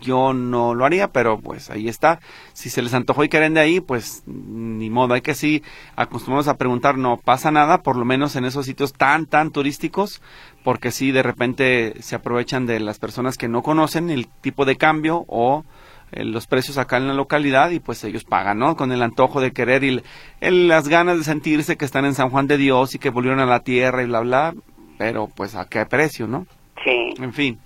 Yo 0.00 0.32
no 0.32 0.74
lo 0.74 0.84
haría, 0.84 1.08
pero 1.08 1.38
pues 1.40 1.68
ahí 1.70 1.88
está. 1.88 2.20
Si 2.52 2.70
se 2.70 2.80
les 2.82 2.94
antojó 2.94 3.24
y 3.24 3.28
quieren 3.28 3.54
de 3.54 3.60
ahí, 3.60 3.80
pues 3.80 4.22
ni 4.26 4.88
modo. 4.90 5.14
Hay 5.14 5.20
que 5.20 5.34
sí 5.34 5.62
acostumbrarnos 5.96 6.48
a 6.48 6.56
preguntar, 6.56 6.96
no 6.96 7.16
pasa 7.16 7.50
nada, 7.50 7.82
por 7.82 7.96
lo 7.96 8.04
menos 8.04 8.36
en 8.36 8.44
esos 8.44 8.66
sitios 8.66 8.92
tan, 8.92 9.26
tan 9.26 9.50
turísticos, 9.50 10.22
porque 10.62 10.90
sí 10.92 11.10
de 11.10 11.22
repente 11.22 11.94
se 12.00 12.14
aprovechan 12.14 12.66
de 12.66 12.78
las 12.80 12.98
personas 12.98 13.36
que 13.36 13.48
no 13.48 13.62
conocen 13.62 14.10
el 14.10 14.28
tipo 14.28 14.64
de 14.64 14.76
cambio 14.76 15.24
o 15.26 15.64
eh, 16.12 16.22
los 16.24 16.46
precios 16.46 16.78
acá 16.78 16.96
en 16.98 17.08
la 17.08 17.14
localidad 17.14 17.70
y 17.70 17.80
pues 17.80 18.04
ellos 18.04 18.22
pagan, 18.24 18.58
¿no? 18.60 18.76
Con 18.76 18.92
el 18.92 19.02
antojo 19.02 19.40
de 19.40 19.50
querer 19.52 19.82
y 19.82 19.88
el- 19.88 20.04
el- 20.40 20.68
las 20.68 20.86
ganas 20.88 21.18
de 21.18 21.24
sentirse 21.24 21.76
que 21.76 21.84
están 21.84 22.04
en 22.04 22.14
San 22.14 22.30
Juan 22.30 22.46
de 22.46 22.56
Dios 22.58 22.94
y 22.94 22.98
que 23.00 23.10
volvieron 23.10 23.40
a 23.40 23.46
la 23.46 23.60
tierra 23.60 24.02
y 24.02 24.06
bla, 24.06 24.20
bla, 24.20 24.54
pero 24.98 25.26
pues 25.26 25.56
a 25.56 25.64
qué 25.68 25.84
precio, 25.86 26.28
¿no? 26.28 26.46
Sí, 26.84 27.14
En 27.22 27.32
fin, 27.32 27.58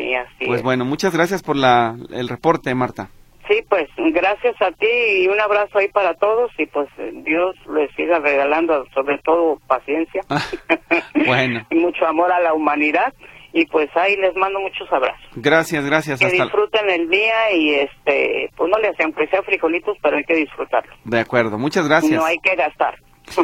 sí, 0.00 0.14
así 0.14 0.46
pues 0.46 0.58
es. 0.58 0.62
bueno, 0.62 0.84
muchas 0.84 1.12
gracias 1.14 1.42
por 1.42 1.56
la, 1.56 1.96
el 2.10 2.28
reporte, 2.28 2.74
Marta. 2.74 3.08
Sí, 3.48 3.64
pues 3.68 3.88
gracias 3.96 4.54
a 4.62 4.70
ti 4.70 4.86
y 5.22 5.26
un 5.28 5.40
abrazo 5.40 5.78
ahí 5.78 5.88
para 5.88 6.14
todos 6.14 6.52
y 6.56 6.66
pues 6.66 6.88
Dios 7.24 7.56
les 7.74 7.90
siga 7.96 8.20
regalando 8.20 8.86
sobre 8.94 9.18
todo 9.18 9.58
paciencia 9.66 10.22
Bueno. 11.26 11.66
y 11.68 11.74
mucho 11.74 12.06
amor 12.06 12.30
a 12.30 12.38
la 12.38 12.54
humanidad 12.54 13.12
y 13.52 13.66
pues 13.66 13.88
ahí 13.96 14.16
les 14.16 14.36
mando 14.36 14.60
muchos 14.60 14.86
abrazos. 14.92 15.20
Gracias, 15.34 15.84
gracias. 15.84 16.20
Que 16.20 16.26
Hasta 16.26 16.44
disfruten 16.44 16.88
el 16.90 17.08
día 17.10 17.52
y 17.52 17.74
este, 17.74 18.50
pues 18.56 18.70
no 18.70 18.78
le 18.78 18.88
hacen 18.88 19.06
aunque 19.06 19.26
sea 19.26 19.42
frijolitos, 19.42 19.96
pero 20.00 20.16
hay 20.18 20.24
que 20.24 20.36
disfrutarlo. 20.36 20.94
De 21.04 21.18
acuerdo, 21.18 21.58
muchas 21.58 21.88
gracias. 21.88 22.12
No 22.12 22.24
hay 22.24 22.38
que 22.38 22.54
gastar. 22.54 22.94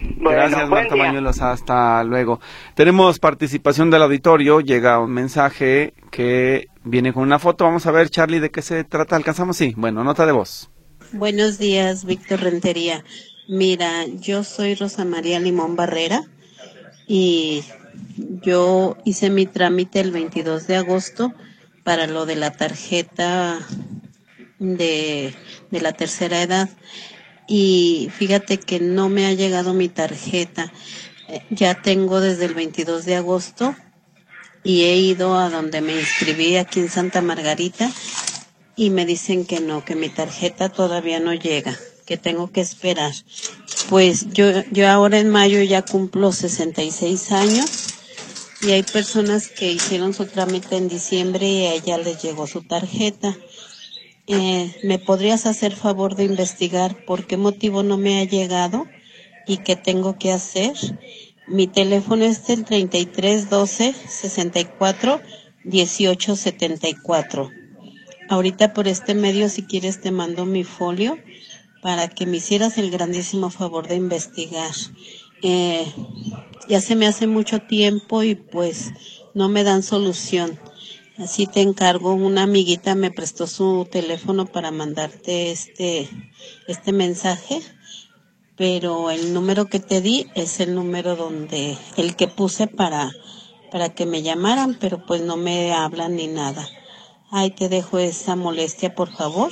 Bueno, 0.00 0.30
Gracias, 0.30 0.68
Marta 0.68 0.94
día. 0.94 1.04
Bañuelos. 1.04 1.40
Hasta 1.40 2.04
luego. 2.04 2.40
Tenemos 2.74 3.18
participación 3.18 3.90
del 3.90 4.02
auditorio. 4.02 4.60
Llega 4.60 5.00
un 5.00 5.10
mensaje 5.10 5.92
que 6.10 6.68
viene 6.84 7.12
con 7.12 7.24
una 7.24 7.38
foto. 7.38 7.64
Vamos 7.64 7.86
a 7.86 7.90
ver, 7.90 8.08
Charlie, 8.08 8.38
de 8.38 8.50
qué 8.50 8.62
se 8.62 8.84
trata. 8.84 9.16
¿Alcanzamos? 9.16 9.56
Sí. 9.56 9.74
Bueno, 9.76 10.04
nota 10.04 10.24
de 10.24 10.32
voz. 10.32 10.70
Buenos 11.12 11.58
días, 11.58 12.04
Víctor 12.04 12.40
Rentería. 12.40 13.04
Mira, 13.48 14.06
yo 14.06 14.44
soy 14.44 14.74
Rosa 14.74 15.04
María 15.04 15.40
Limón 15.40 15.74
Barrera 15.74 16.22
y 17.06 17.64
yo 18.42 18.96
hice 19.04 19.30
mi 19.30 19.46
trámite 19.46 20.00
el 20.00 20.12
22 20.12 20.66
de 20.66 20.76
agosto 20.76 21.32
para 21.82 22.06
lo 22.06 22.26
de 22.26 22.36
la 22.36 22.52
tarjeta 22.52 23.58
de, 24.58 25.34
de 25.70 25.80
la 25.80 25.92
tercera 25.92 26.42
edad. 26.42 26.68
Y 27.48 28.10
fíjate 28.16 28.58
que 28.60 28.78
no 28.78 29.08
me 29.08 29.26
ha 29.26 29.32
llegado 29.32 29.72
mi 29.74 29.88
tarjeta. 29.88 30.70
Eh, 31.28 31.42
Ya 31.50 31.80
tengo 31.82 32.20
desde 32.20 32.44
el 32.44 32.54
22 32.54 33.04
de 33.06 33.16
agosto 33.16 33.74
y 34.62 34.82
he 34.84 34.96
ido 34.96 35.36
a 35.36 35.48
donde 35.50 35.80
me 35.80 35.98
inscribí 35.98 36.56
aquí 36.56 36.80
en 36.80 36.90
Santa 36.90 37.22
Margarita 37.22 37.90
y 38.76 38.90
me 38.90 39.06
dicen 39.06 39.46
que 39.46 39.60
no, 39.60 39.84
que 39.84 39.96
mi 39.96 40.08
tarjeta 40.08 40.68
todavía 40.68 41.20
no 41.20 41.32
llega, 41.34 41.76
que 42.06 42.16
tengo 42.16 42.52
que 42.52 42.60
esperar. 42.60 43.12
Pues 43.88 44.26
yo, 44.32 44.46
yo 44.70 44.88
ahora 44.88 45.18
en 45.18 45.30
mayo 45.30 45.62
ya 45.62 45.82
cumplo 45.82 46.32
66 46.32 47.32
años 47.32 47.70
y 48.60 48.72
hay 48.72 48.82
personas 48.82 49.48
que 49.48 49.72
hicieron 49.72 50.12
su 50.12 50.26
trámite 50.26 50.76
en 50.76 50.88
diciembre 50.88 51.48
y 51.48 51.66
a 51.66 51.74
ella 51.74 51.98
les 51.98 52.22
llegó 52.22 52.46
su 52.46 52.62
tarjeta. 52.62 53.36
Eh, 54.30 54.70
¿Me 54.84 54.98
podrías 54.98 55.46
hacer 55.46 55.74
favor 55.74 56.14
de 56.14 56.24
investigar 56.24 57.04
por 57.06 57.26
qué 57.26 57.38
motivo 57.38 57.82
no 57.82 57.96
me 57.96 58.20
ha 58.20 58.24
llegado 58.24 58.86
y 59.46 59.56
qué 59.58 59.74
tengo 59.74 60.18
que 60.18 60.32
hacer? 60.32 60.74
Mi 61.46 61.66
teléfono 61.66 62.26
es 62.26 62.50
el 62.50 62.66
33 62.66 63.48
12 63.48 63.94
64 63.94 65.22
18 65.64 66.36
74. 66.36 67.50
Ahorita 68.28 68.74
por 68.74 68.86
este 68.86 69.14
medio, 69.14 69.48
si 69.48 69.62
quieres, 69.62 70.02
te 70.02 70.10
mando 70.10 70.44
mi 70.44 70.62
folio 70.62 71.18
para 71.80 72.08
que 72.08 72.26
me 72.26 72.36
hicieras 72.36 72.76
el 72.76 72.90
grandísimo 72.90 73.48
favor 73.48 73.88
de 73.88 73.96
investigar. 73.96 74.72
Eh, 75.40 75.86
ya 76.68 76.82
se 76.82 76.96
me 76.96 77.06
hace 77.06 77.26
mucho 77.26 77.60
tiempo 77.62 78.22
y 78.22 78.34
pues 78.34 78.92
no 79.32 79.48
me 79.48 79.64
dan 79.64 79.82
solución. 79.82 80.58
Así 81.18 81.48
te 81.48 81.62
encargo, 81.62 82.14
una 82.14 82.44
amiguita 82.44 82.94
me 82.94 83.10
prestó 83.10 83.48
su 83.48 83.88
teléfono 83.90 84.46
para 84.46 84.70
mandarte 84.70 85.50
este, 85.50 86.08
este 86.68 86.92
mensaje, 86.92 87.60
pero 88.56 89.10
el 89.10 89.34
número 89.34 89.66
que 89.66 89.80
te 89.80 90.00
di 90.00 90.28
es 90.36 90.60
el 90.60 90.76
número 90.76 91.16
donde, 91.16 91.76
el 91.96 92.14
que 92.14 92.28
puse 92.28 92.68
para, 92.68 93.10
para 93.72 93.88
que 93.88 94.06
me 94.06 94.22
llamaran, 94.22 94.76
pero 94.78 95.04
pues 95.06 95.20
no 95.22 95.36
me 95.36 95.72
hablan 95.72 96.14
ni 96.14 96.28
nada. 96.28 96.64
Ahí 97.32 97.50
te 97.50 97.68
dejo 97.68 97.98
esa 97.98 98.36
molestia, 98.36 98.94
por 98.94 99.12
favor, 99.12 99.50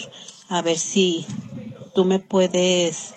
a 0.48 0.62
ver 0.62 0.78
si 0.78 1.26
tú 1.96 2.04
me 2.04 2.20
puedes 2.20 3.14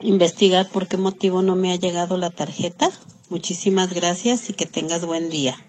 investigar 0.00 0.66
por 0.70 0.88
qué 0.88 0.96
motivo 0.96 1.42
no 1.42 1.56
me 1.56 1.72
ha 1.72 1.76
llegado 1.76 2.16
la 2.16 2.30
tarjeta. 2.30 2.90
Muchísimas 3.28 3.92
gracias 3.92 4.48
y 4.48 4.54
que 4.54 4.64
tengas 4.64 5.04
buen 5.04 5.28
día. 5.28 5.67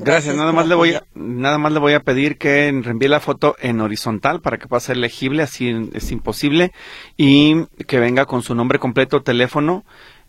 Gracias, 0.00 0.36
nada 0.36 0.52
más 0.52 0.68
le 0.68 0.76
voy 0.76 0.94
a, 0.94 1.02
nada 1.14 1.58
más 1.58 1.72
le 1.72 1.80
voy 1.80 1.92
a 1.92 2.00
pedir 2.00 2.38
que 2.38 2.70
reenvíe 2.84 3.08
la 3.08 3.18
foto 3.18 3.56
en 3.58 3.80
horizontal 3.80 4.40
para 4.40 4.56
que 4.56 4.68
pueda 4.68 4.78
ser 4.78 4.96
legible, 4.96 5.42
así 5.42 5.90
es 5.92 6.12
imposible, 6.12 6.72
y 7.16 7.66
que 7.88 7.98
venga 7.98 8.24
con 8.24 8.42
su 8.42 8.54
nombre 8.54 8.78
completo, 8.78 9.22
teléfono, 9.22 9.84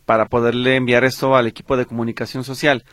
para 0.06 0.26
poderle 0.26 0.76
enviar 0.76 1.04
esto 1.04 1.36
al 1.36 1.46
equipo 1.46 1.78
de 1.78 1.86
comunicación 1.86 2.44
social. 2.44 2.84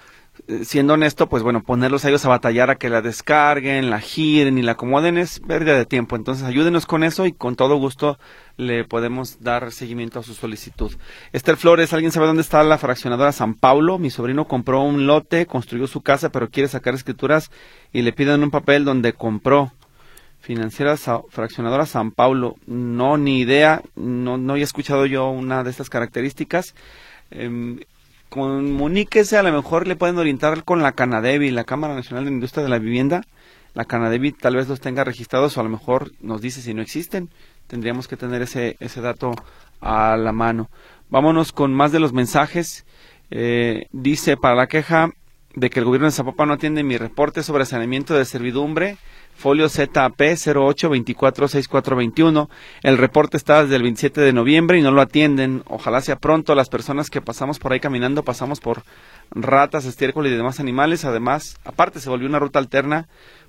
Eh, 0.49 0.65
siendo 0.65 0.95
honesto, 0.95 1.29
pues 1.29 1.43
bueno, 1.43 1.63
ponerlos 1.63 2.05
a 2.05 2.09
ellos 2.09 2.25
a 2.25 2.29
batallar 2.29 2.71
a 2.71 2.77
que 2.77 2.91
la 2.91 3.03
descarguen, 3.03 3.91
la 3.91 4.01
giren 4.01 4.59
y 4.59 4.63
la 4.63 4.73
acomoden 4.73 5.19
es 5.19 5.41
pérdida 5.41 5.77
de 5.77 5.87
tiempo. 5.87 6.15
Entonces 6.15 6.45
ayúdenos 6.45 6.87
con 6.87 7.03
eso 7.03 7.27
y 7.27 7.33
con 7.33 7.57
todo 7.57 7.77
gusto 7.77 8.19
le 8.57 8.85
podemos 8.85 9.41
dar 9.41 9.73
seguimiento 9.73 10.21
a 10.21 10.23
su 10.23 10.35
solicitud. 10.35 10.93
Esther 11.33 11.57
Flores, 11.57 11.93
¿alguien 11.93 12.13
sabe 12.13 12.27
dónde 12.27 12.43
está 12.43 12.63
la 12.63 12.79
fraccionadora 12.79 13.33
San 13.33 13.55
Paulo? 13.55 13.99
Mi 13.99 14.11
sobrino 14.11 14.47
compró 14.47 14.83
un 14.83 15.07
lote, 15.07 15.47
construyó 15.47 15.87
su 15.87 16.03
casa, 16.03 16.31
pero 16.31 16.51
quiere 16.51 16.69
sacar 16.69 16.95
escrituras 16.95 17.51
y 17.93 18.03
le 18.03 18.13
piden 18.13 18.43
un 18.43 18.51
papel 18.51 18.85
donde 18.85 19.13
compró. 19.15 19.73
Financiera 20.39 20.97
Fraccionadora 20.97 21.87
San 21.87 22.13
Paulo. 22.13 22.55
No, 22.67 23.17
ni 23.17 23.41
idea. 23.41 23.83
No, 23.97 24.39
no 24.39 24.53
había 24.53 24.65
escuchado 24.65 25.05
yo 25.05 25.29
una 25.29 25.65
de 25.65 25.71
estas 25.71 25.91
características. 25.91 26.77
Eh, 27.33 27.85
comuníquese, 28.37 29.39
a 29.39 29.43
lo 29.43 29.51
mejor 29.51 29.87
le 29.87 29.97
pueden 29.97 30.19
orientar 30.19 30.63
con 30.63 30.83
la 30.83 30.93
Canadevi, 30.93 31.51
la 31.51 31.65
Cámara 31.65 31.95
Nacional 31.95 32.27
de 32.27 32.31
Industria 32.31 32.63
de 32.63 32.69
la 32.69 32.79
Vivienda. 32.79 33.23
La 33.75 33.87
Canadevi 33.87 34.33
tal 34.33 34.57
vez 34.57 34.69
los 34.69 34.81
tenga 34.81 35.05
registrados 35.05 35.57
o 35.57 35.61
a 35.61 35.65
lo 35.65 35.71
mejor 35.71 36.13
nos 36.21 36.41
dice 36.41 36.61
si 36.61 36.75
no 36.75 36.83
existen. 36.83 37.31
Tendríamos 37.67 38.09
que 38.09 38.17
tener 38.17 38.43
ese, 38.43 38.77
ese 38.79 39.01
dato 39.01 39.33
a 39.81 40.17
la 40.17 40.33
mano. 40.33 40.71
Vámonos 41.09 41.53
con 41.53 41.75
más 41.75 41.93
de 41.93 42.01
los 42.01 42.13
mensajes. 42.13 42.85
Eh, 43.31 43.87
dice, 43.93 44.37
para 44.37 44.55
la 44.55 44.67
queja 44.67 45.11
de 45.57 45.71
que 45.71 45.81
el 45.81 45.87
gobierno 45.87 46.07
de 46.07 46.13
Zapopan 46.13 46.47
no 46.49 46.55
atiende 46.55 46.85
mi 46.85 46.97
reporte 46.99 47.43
sobre 47.43 47.65
saneamiento 47.65 48.15
de 48.15 48.27
servidumbre, 48.27 48.99
folio 49.35 49.71
ZAP 49.71 50.21
08246421. 50.21 52.51
El 52.83 52.99
reporte 52.99 53.39
está 53.39 53.63
desde 53.63 53.77
el 53.77 53.83
27 53.83 54.21
de 54.21 54.35
noviembre 54.35 54.79
y 54.79 54.83
no 54.83 54.91
lo 54.91 55.01
atienden. 55.01 55.63
Ojalá 55.67 56.03
sea 56.03 56.17
pronto. 56.17 56.55
Las 56.55 56.69
personas 56.69 57.09
que 57.09 57.23
pasamos 57.23 57.59
por 57.59 57.73
ahí 57.73 57.81
caminando 57.81 58.23
pasamos 58.23 58.61
por 58.61 58.83
ratas, 59.31 59.87
estiércol 59.87 60.27
y 60.27 60.31
demás 60.31 60.61
animales. 60.61 61.07
Además, 61.07 61.59
aparte 61.65 62.01
se 62.01 62.11
volvió 62.11 62.29
una 62.29 62.39
ruta 62.39 62.59
alterna 62.59 63.09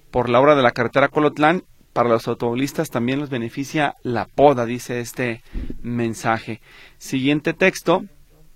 por 0.09 0.29
la 0.29 0.39
obra 0.39 0.55
de 0.55 0.63
la 0.63 0.71
carretera 0.71 1.09
Colotlán. 1.09 1.65
Para 1.91 2.07
los 2.09 2.25
automovilistas 2.27 2.89
también 2.89 3.19
los 3.19 3.29
beneficia 3.29 3.95
la 4.03 4.27
poda, 4.27 4.65
dice 4.65 5.01
este 5.01 5.43
mensaje. 5.81 6.61
Siguiente 6.99 7.53
texto 7.53 8.05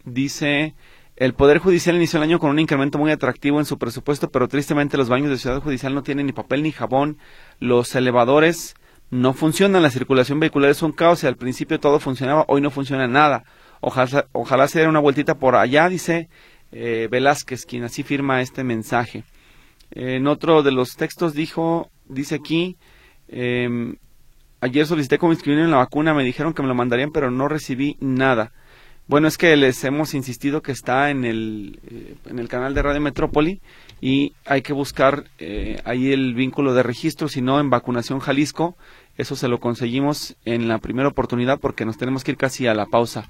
dice 0.05 0.73
el 1.21 1.35
Poder 1.35 1.59
Judicial 1.59 1.95
inició 1.95 2.17
el 2.17 2.23
año 2.23 2.39
con 2.39 2.49
un 2.49 2.57
incremento 2.57 2.97
muy 2.97 3.11
atractivo 3.11 3.59
en 3.59 3.65
su 3.65 3.77
presupuesto, 3.77 4.31
pero 4.31 4.47
tristemente 4.47 4.97
los 4.97 5.07
baños 5.07 5.29
de 5.29 5.37
Ciudad 5.37 5.61
Judicial 5.61 5.93
no 5.93 6.01
tienen 6.01 6.25
ni 6.25 6.31
papel 6.31 6.63
ni 6.63 6.71
jabón, 6.71 7.19
los 7.59 7.93
elevadores 7.93 8.73
no 9.11 9.33
funcionan, 9.33 9.83
la 9.83 9.91
circulación 9.91 10.39
vehicular 10.39 10.71
es 10.71 10.81
un 10.81 10.93
caos 10.93 11.23
y 11.23 11.27
al 11.27 11.35
principio 11.35 11.79
todo 11.79 11.99
funcionaba, 11.99 12.45
hoy 12.47 12.59
no 12.59 12.71
funciona 12.71 13.07
nada. 13.07 13.43
Ojalá, 13.81 14.25
ojalá 14.31 14.67
se 14.67 14.79
dé 14.79 14.87
una 14.87 14.97
vueltita 14.97 15.35
por 15.35 15.55
allá, 15.55 15.89
dice 15.89 16.27
eh, 16.71 17.07
Velázquez, 17.11 17.67
quien 17.67 17.83
así 17.83 18.01
firma 18.01 18.41
este 18.41 18.63
mensaje. 18.63 19.23
En 19.91 20.25
otro 20.25 20.63
de 20.63 20.71
los 20.71 20.95
textos 20.95 21.35
dijo, 21.35 21.91
dice 22.09 22.33
aquí, 22.33 22.77
em, 23.27 23.97
ayer 24.59 24.87
solicité 24.87 25.19
cómo 25.19 25.33
inscribirme 25.33 25.65
en 25.65 25.71
la 25.71 25.77
vacuna, 25.77 26.15
me 26.15 26.23
dijeron 26.23 26.55
que 26.55 26.63
me 26.63 26.67
lo 26.67 26.73
mandarían, 26.73 27.11
pero 27.11 27.29
no 27.29 27.47
recibí 27.47 27.95
nada. 27.99 28.53
Bueno, 29.11 29.27
es 29.27 29.37
que 29.37 29.57
les 29.57 29.83
hemos 29.83 30.13
insistido 30.13 30.61
que 30.61 30.71
está 30.71 31.09
en 31.09 31.25
el, 31.25 31.81
eh, 31.85 32.15
en 32.29 32.39
el 32.39 32.47
canal 32.47 32.73
de 32.73 32.81
Radio 32.81 33.01
Metrópoli 33.01 33.59
y 33.99 34.31
hay 34.45 34.61
que 34.61 34.71
buscar 34.71 35.25
eh, 35.37 35.81
ahí 35.83 36.13
el 36.13 36.33
vínculo 36.33 36.73
de 36.73 36.81
registro, 36.81 37.27
si 37.27 37.41
no 37.41 37.59
en 37.59 37.69
Vacunación 37.69 38.21
Jalisco. 38.21 38.77
Eso 39.17 39.35
se 39.35 39.49
lo 39.49 39.59
conseguimos 39.59 40.37
en 40.45 40.69
la 40.69 40.77
primera 40.77 41.09
oportunidad 41.09 41.59
porque 41.59 41.83
nos 41.83 41.97
tenemos 41.97 42.23
que 42.23 42.31
ir 42.31 42.37
casi 42.37 42.67
a 42.67 42.73
la 42.73 42.85
pausa. 42.85 43.27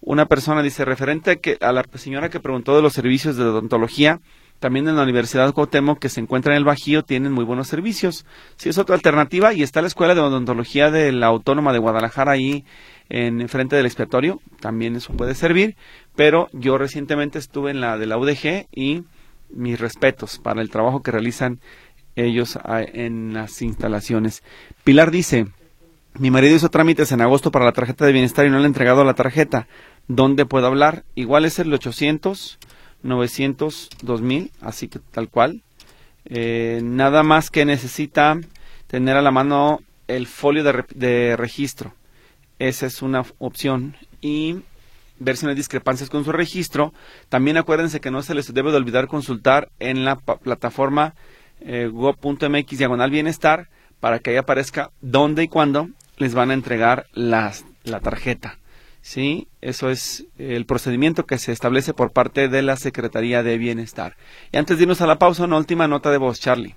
Una 0.00 0.26
persona 0.26 0.64
dice, 0.64 0.84
referente 0.84 1.30
a, 1.30 1.36
que, 1.36 1.58
a 1.60 1.70
la 1.70 1.84
señora 1.94 2.28
que 2.28 2.40
preguntó 2.40 2.74
de 2.74 2.82
los 2.82 2.92
servicios 2.92 3.36
de 3.36 3.44
odontología, 3.44 4.18
también 4.58 4.88
en 4.88 4.96
la 4.96 5.04
Universidad 5.04 5.54
Cuauhtémoc, 5.54 6.00
que 6.00 6.08
se 6.08 6.20
encuentra 6.20 6.54
en 6.54 6.58
el 6.58 6.64
Bajío, 6.64 7.04
tienen 7.04 7.30
muy 7.30 7.44
buenos 7.44 7.68
servicios. 7.68 8.26
Si 8.56 8.68
es 8.68 8.78
otra 8.78 8.96
alternativa, 8.96 9.54
y 9.54 9.62
está 9.62 9.80
la 9.80 9.86
Escuela 9.86 10.16
de 10.16 10.22
Odontología 10.22 10.90
de 10.90 11.12
la 11.12 11.28
Autónoma 11.28 11.72
de 11.72 11.78
Guadalajara 11.78 12.32
ahí 12.32 12.64
en 13.10 13.48
frente 13.48 13.76
del 13.76 13.86
expiatorio, 13.86 14.40
también 14.60 14.94
eso 14.96 15.12
puede 15.12 15.34
servir, 15.34 15.76
pero 16.14 16.48
yo 16.52 16.78
recientemente 16.78 17.38
estuve 17.38 17.72
en 17.72 17.80
la 17.80 17.98
de 17.98 18.06
la 18.06 18.16
UDG 18.16 18.68
y 18.72 19.02
mis 19.50 19.80
respetos 19.80 20.38
para 20.38 20.62
el 20.62 20.70
trabajo 20.70 21.02
que 21.02 21.10
realizan 21.10 21.58
ellos 22.14 22.56
ah, 22.62 22.82
en 22.82 23.34
las 23.34 23.62
instalaciones. 23.62 24.44
Pilar 24.84 25.10
dice, 25.10 25.48
mi 26.18 26.30
marido 26.30 26.54
hizo 26.54 26.70
trámites 26.70 27.10
en 27.10 27.20
agosto 27.20 27.50
para 27.50 27.64
la 27.64 27.72
tarjeta 27.72 28.06
de 28.06 28.12
bienestar 28.12 28.46
y 28.46 28.50
no 28.50 28.58
le 28.58 28.64
ha 28.64 28.68
entregado 28.68 29.02
la 29.02 29.14
tarjeta. 29.14 29.66
¿Dónde 30.06 30.46
puedo 30.46 30.66
hablar? 30.66 31.04
Igual 31.16 31.44
es 31.44 31.58
el 31.58 31.72
800 31.72 32.58
900 33.02 33.90
2000, 34.02 34.52
así 34.60 34.86
que 34.86 35.00
tal 35.00 35.28
cual. 35.28 35.62
Eh, 36.26 36.80
nada 36.84 37.24
más 37.24 37.50
que 37.50 37.64
necesita 37.64 38.38
tener 38.86 39.16
a 39.16 39.22
la 39.22 39.32
mano 39.32 39.80
el 40.06 40.28
folio 40.28 40.62
de 40.62 41.36
registro. 41.36 41.94
Esa 42.60 42.86
es 42.86 43.02
una 43.02 43.24
opción. 43.38 43.96
Y 44.20 44.62
ver 45.18 45.36
si 45.36 45.44
no 45.44 45.50
hay 45.50 45.56
discrepancias 45.56 46.10
con 46.10 46.24
su 46.24 46.32
registro. 46.32 46.92
También 47.28 47.56
acuérdense 47.56 48.00
que 48.00 48.10
no 48.10 48.22
se 48.22 48.34
les 48.34 48.52
debe 48.52 48.70
de 48.70 48.76
olvidar 48.76 49.08
consultar 49.08 49.70
en 49.78 50.04
la 50.04 50.16
plataforma 50.16 51.14
eh, 51.60 51.88
go.mx 51.92 52.78
diagonal 52.78 53.10
bienestar 53.10 53.68
para 54.00 54.18
que 54.18 54.30
ahí 54.30 54.36
aparezca 54.36 54.90
dónde 55.00 55.44
y 55.44 55.48
cuándo 55.48 55.90
les 56.16 56.34
van 56.34 56.50
a 56.50 56.54
entregar 56.54 57.06
las, 57.12 57.64
la 57.84 58.00
tarjeta. 58.00 58.58
¿Sí? 59.02 59.48
Eso 59.62 59.88
es 59.88 60.26
el 60.36 60.66
procedimiento 60.66 61.24
que 61.24 61.38
se 61.38 61.52
establece 61.52 61.94
por 61.94 62.12
parte 62.12 62.48
de 62.48 62.60
la 62.60 62.76
Secretaría 62.76 63.42
de 63.42 63.56
Bienestar. 63.56 64.16
Y 64.52 64.58
antes 64.58 64.76
de 64.76 64.82
irnos 64.82 65.00
a 65.00 65.06
la 65.06 65.18
pausa, 65.18 65.44
una 65.44 65.56
última 65.56 65.88
nota 65.88 66.10
de 66.10 66.18
voz, 66.18 66.40
Charlie. 66.40 66.76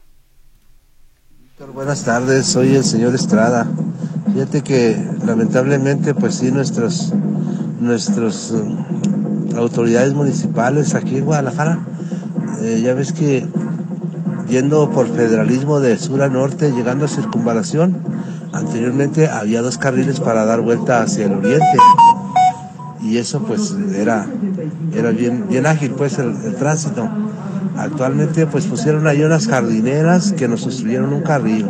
Buenas 1.73 2.05
tardes, 2.05 2.45
soy 2.47 2.75
el 2.75 2.83
señor 2.83 3.13
Estrada. 3.13 3.67
Fíjate 4.31 4.61
que 4.61 4.97
lamentablemente 5.25 6.13
pues 6.13 6.35
sí 6.35 6.51
nuestros 6.51 7.13
nuestros 7.79 8.51
eh, 8.51 9.57
autoridades 9.57 10.13
municipales 10.13 10.95
aquí 10.95 11.17
en 11.17 11.25
Guadalajara, 11.25 11.79
eh, 12.61 12.81
ya 12.83 12.93
ves 12.93 13.11
que 13.11 13.45
yendo 14.47 14.89
por 14.89 15.07
federalismo 15.07 15.79
de 15.79 15.97
sur 15.97 16.21
a 16.21 16.29
norte, 16.29 16.71
llegando 16.71 17.05
a 17.05 17.07
circunvalación, 17.07 17.97
anteriormente 18.53 19.27
había 19.27 19.61
dos 19.61 19.77
carriles 19.77 20.19
para 20.19 20.45
dar 20.45 20.61
vuelta 20.61 21.01
hacia 21.01 21.25
el 21.25 21.33
oriente 21.33 21.77
y 23.01 23.17
eso 23.17 23.41
pues 23.43 23.75
era, 23.95 24.25
era 24.93 25.11
bien, 25.11 25.45
bien 25.49 25.65
ágil 25.65 25.91
pues 25.91 26.17
el, 26.19 26.35
el 26.45 26.55
tránsito. 26.55 27.09
Actualmente 27.77 28.45
pues 28.47 28.65
pusieron 28.65 29.07
ahí 29.07 29.23
unas 29.23 29.47
jardineras 29.47 30.31
que 30.33 30.47
nos 30.47 30.63
construyeron 30.63 31.11
un 31.11 31.21
carril. 31.21 31.67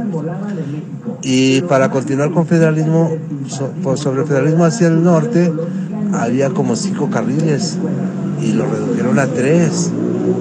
Y 1.23 1.61
para 1.61 1.89
continuar 1.89 2.31
con 2.31 2.45
federalismo, 2.45 3.11
sobre 3.95 4.21
el 4.21 4.27
federalismo 4.27 4.65
hacia 4.65 4.87
el 4.87 5.03
norte, 5.03 5.51
había 6.13 6.49
como 6.49 6.75
cinco 6.75 7.09
carriles 7.09 7.77
y 8.41 8.51
lo 8.51 8.65
redujeron 8.65 9.19
a 9.19 9.27
tres. 9.27 9.89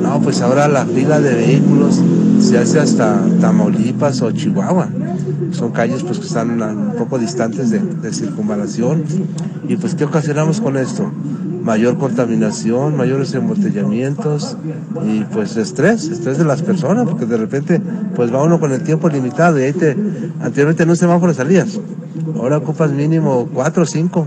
No, 0.02 0.20
pues 0.20 0.40
ahora 0.40 0.68
la 0.68 0.84
fila 0.84 1.20
de 1.20 1.34
vehículos 1.34 2.00
se 2.40 2.58
hace 2.58 2.80
hasta 2.80 3.20
Tamaulipas 3.40 4.22
o 4.22 4.32
Chihuahua. 4.32 4.88
Son 5.52 5.70
calles 5.70 6.02
pues 6.02 6.18
que 6.18 6.26
están 6.26 6.60
un 6.60 6.94
poco 6.96 7.18
distantes 7.18 7.70
de, 7.70 7.78
de 7.78 8.12
circunvalación. 8.12 9.04
Y 9.68 9.76
pues 9.76 9.94
¿qué 9.94 10.04
ocasionamos 10.04 10.60
con 10.60 10.76
esto? 10.76 11.10
Mayor 11.62 11.98
contaminación, 11.98 12.96
mayores 12.96 13.34
embotellamientos 13.34 14.56
y 15.04 15.20
pues 15.24 15.56
estrés, 15.56 16.08
estrés 16.08 16.38
de 16.38 16.44
las 16.44 16.62
personas, 16.62 17.06
porque 17.08 17.26
de 17.26 17.36
repente 17.36 17.80
pues 18.14 18.32
va 18.32 18.42
uno 18.42 18.58
con 18.60 18.72
el 18.72 18.82
tiempo 18.82 19.08
limitado 19.08 19.58
y 19.58 19.64
ahí 19.64 19.72
te, 19.72 19.96
anteriormente 20.40 20.82
en 20.82 20.90
un 20.90 20.96
semáforo 20.96 21.32
salías, 21.34 21.80
ahora 22.36 22.58
ocupas 22.58 22.90
mínimo 22.92 23.48
cuatro 23.52 23.84
o 23.84 23.86
cinco 23.86 24.26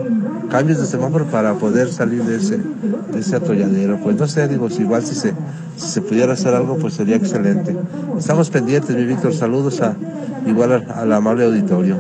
cambios 0.50 0.80
de 0.80 0.86
semáforo 0.86 1.26
para 1.26 1.54
poder 1.56 1.92
salir 1.92 2.24
de 2.24 2.38
ese, 2.38 2.58
de 2.58 3.20
ese 3.20 3.36
atolladero. 3.36 4.00
Pues 4.02 4.16
no 4.18 4.28
sé, 4.28 4.48
digo, 4.48 4.68
igual 4.80 5.04
si 5.04 5.16
se, 5.16 5.34
se 5.76 6.02
pudiera 6.02 6.34
hacer 6.34 6.54
algo 6.54 6.78
pues 6.78 6.94
sería 6.94 7.16
excelente. 7.16 7.76
Estamos 8.18 8.50
pendientes, 8.50 8.96
mi 8.96 9.06
Víctor, 9.06 9.34
saludos 9.34 9.82
a 9.82 9.96
igual 10.46 10.86
al 10.88 11.12
amable 11.12 11.46
auditorio. 11.46 11.98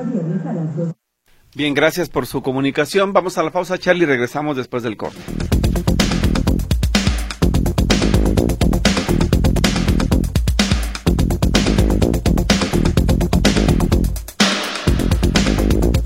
Bien, 1.55 1.73
gracias 1.73 2.09
por 2.09 2.27
su 2.27 2.41
comunicación. 2.41 3.13
Vamos 3.13 3.37
a 3.37 3.43
la 3.43 3.49
pausa, 3.49 3.77
Charlie, 3.77 4.05
regresamos 4.05 4.57
después 4.57 4.83
del 4.83 4.97
corte. 4.97 5.21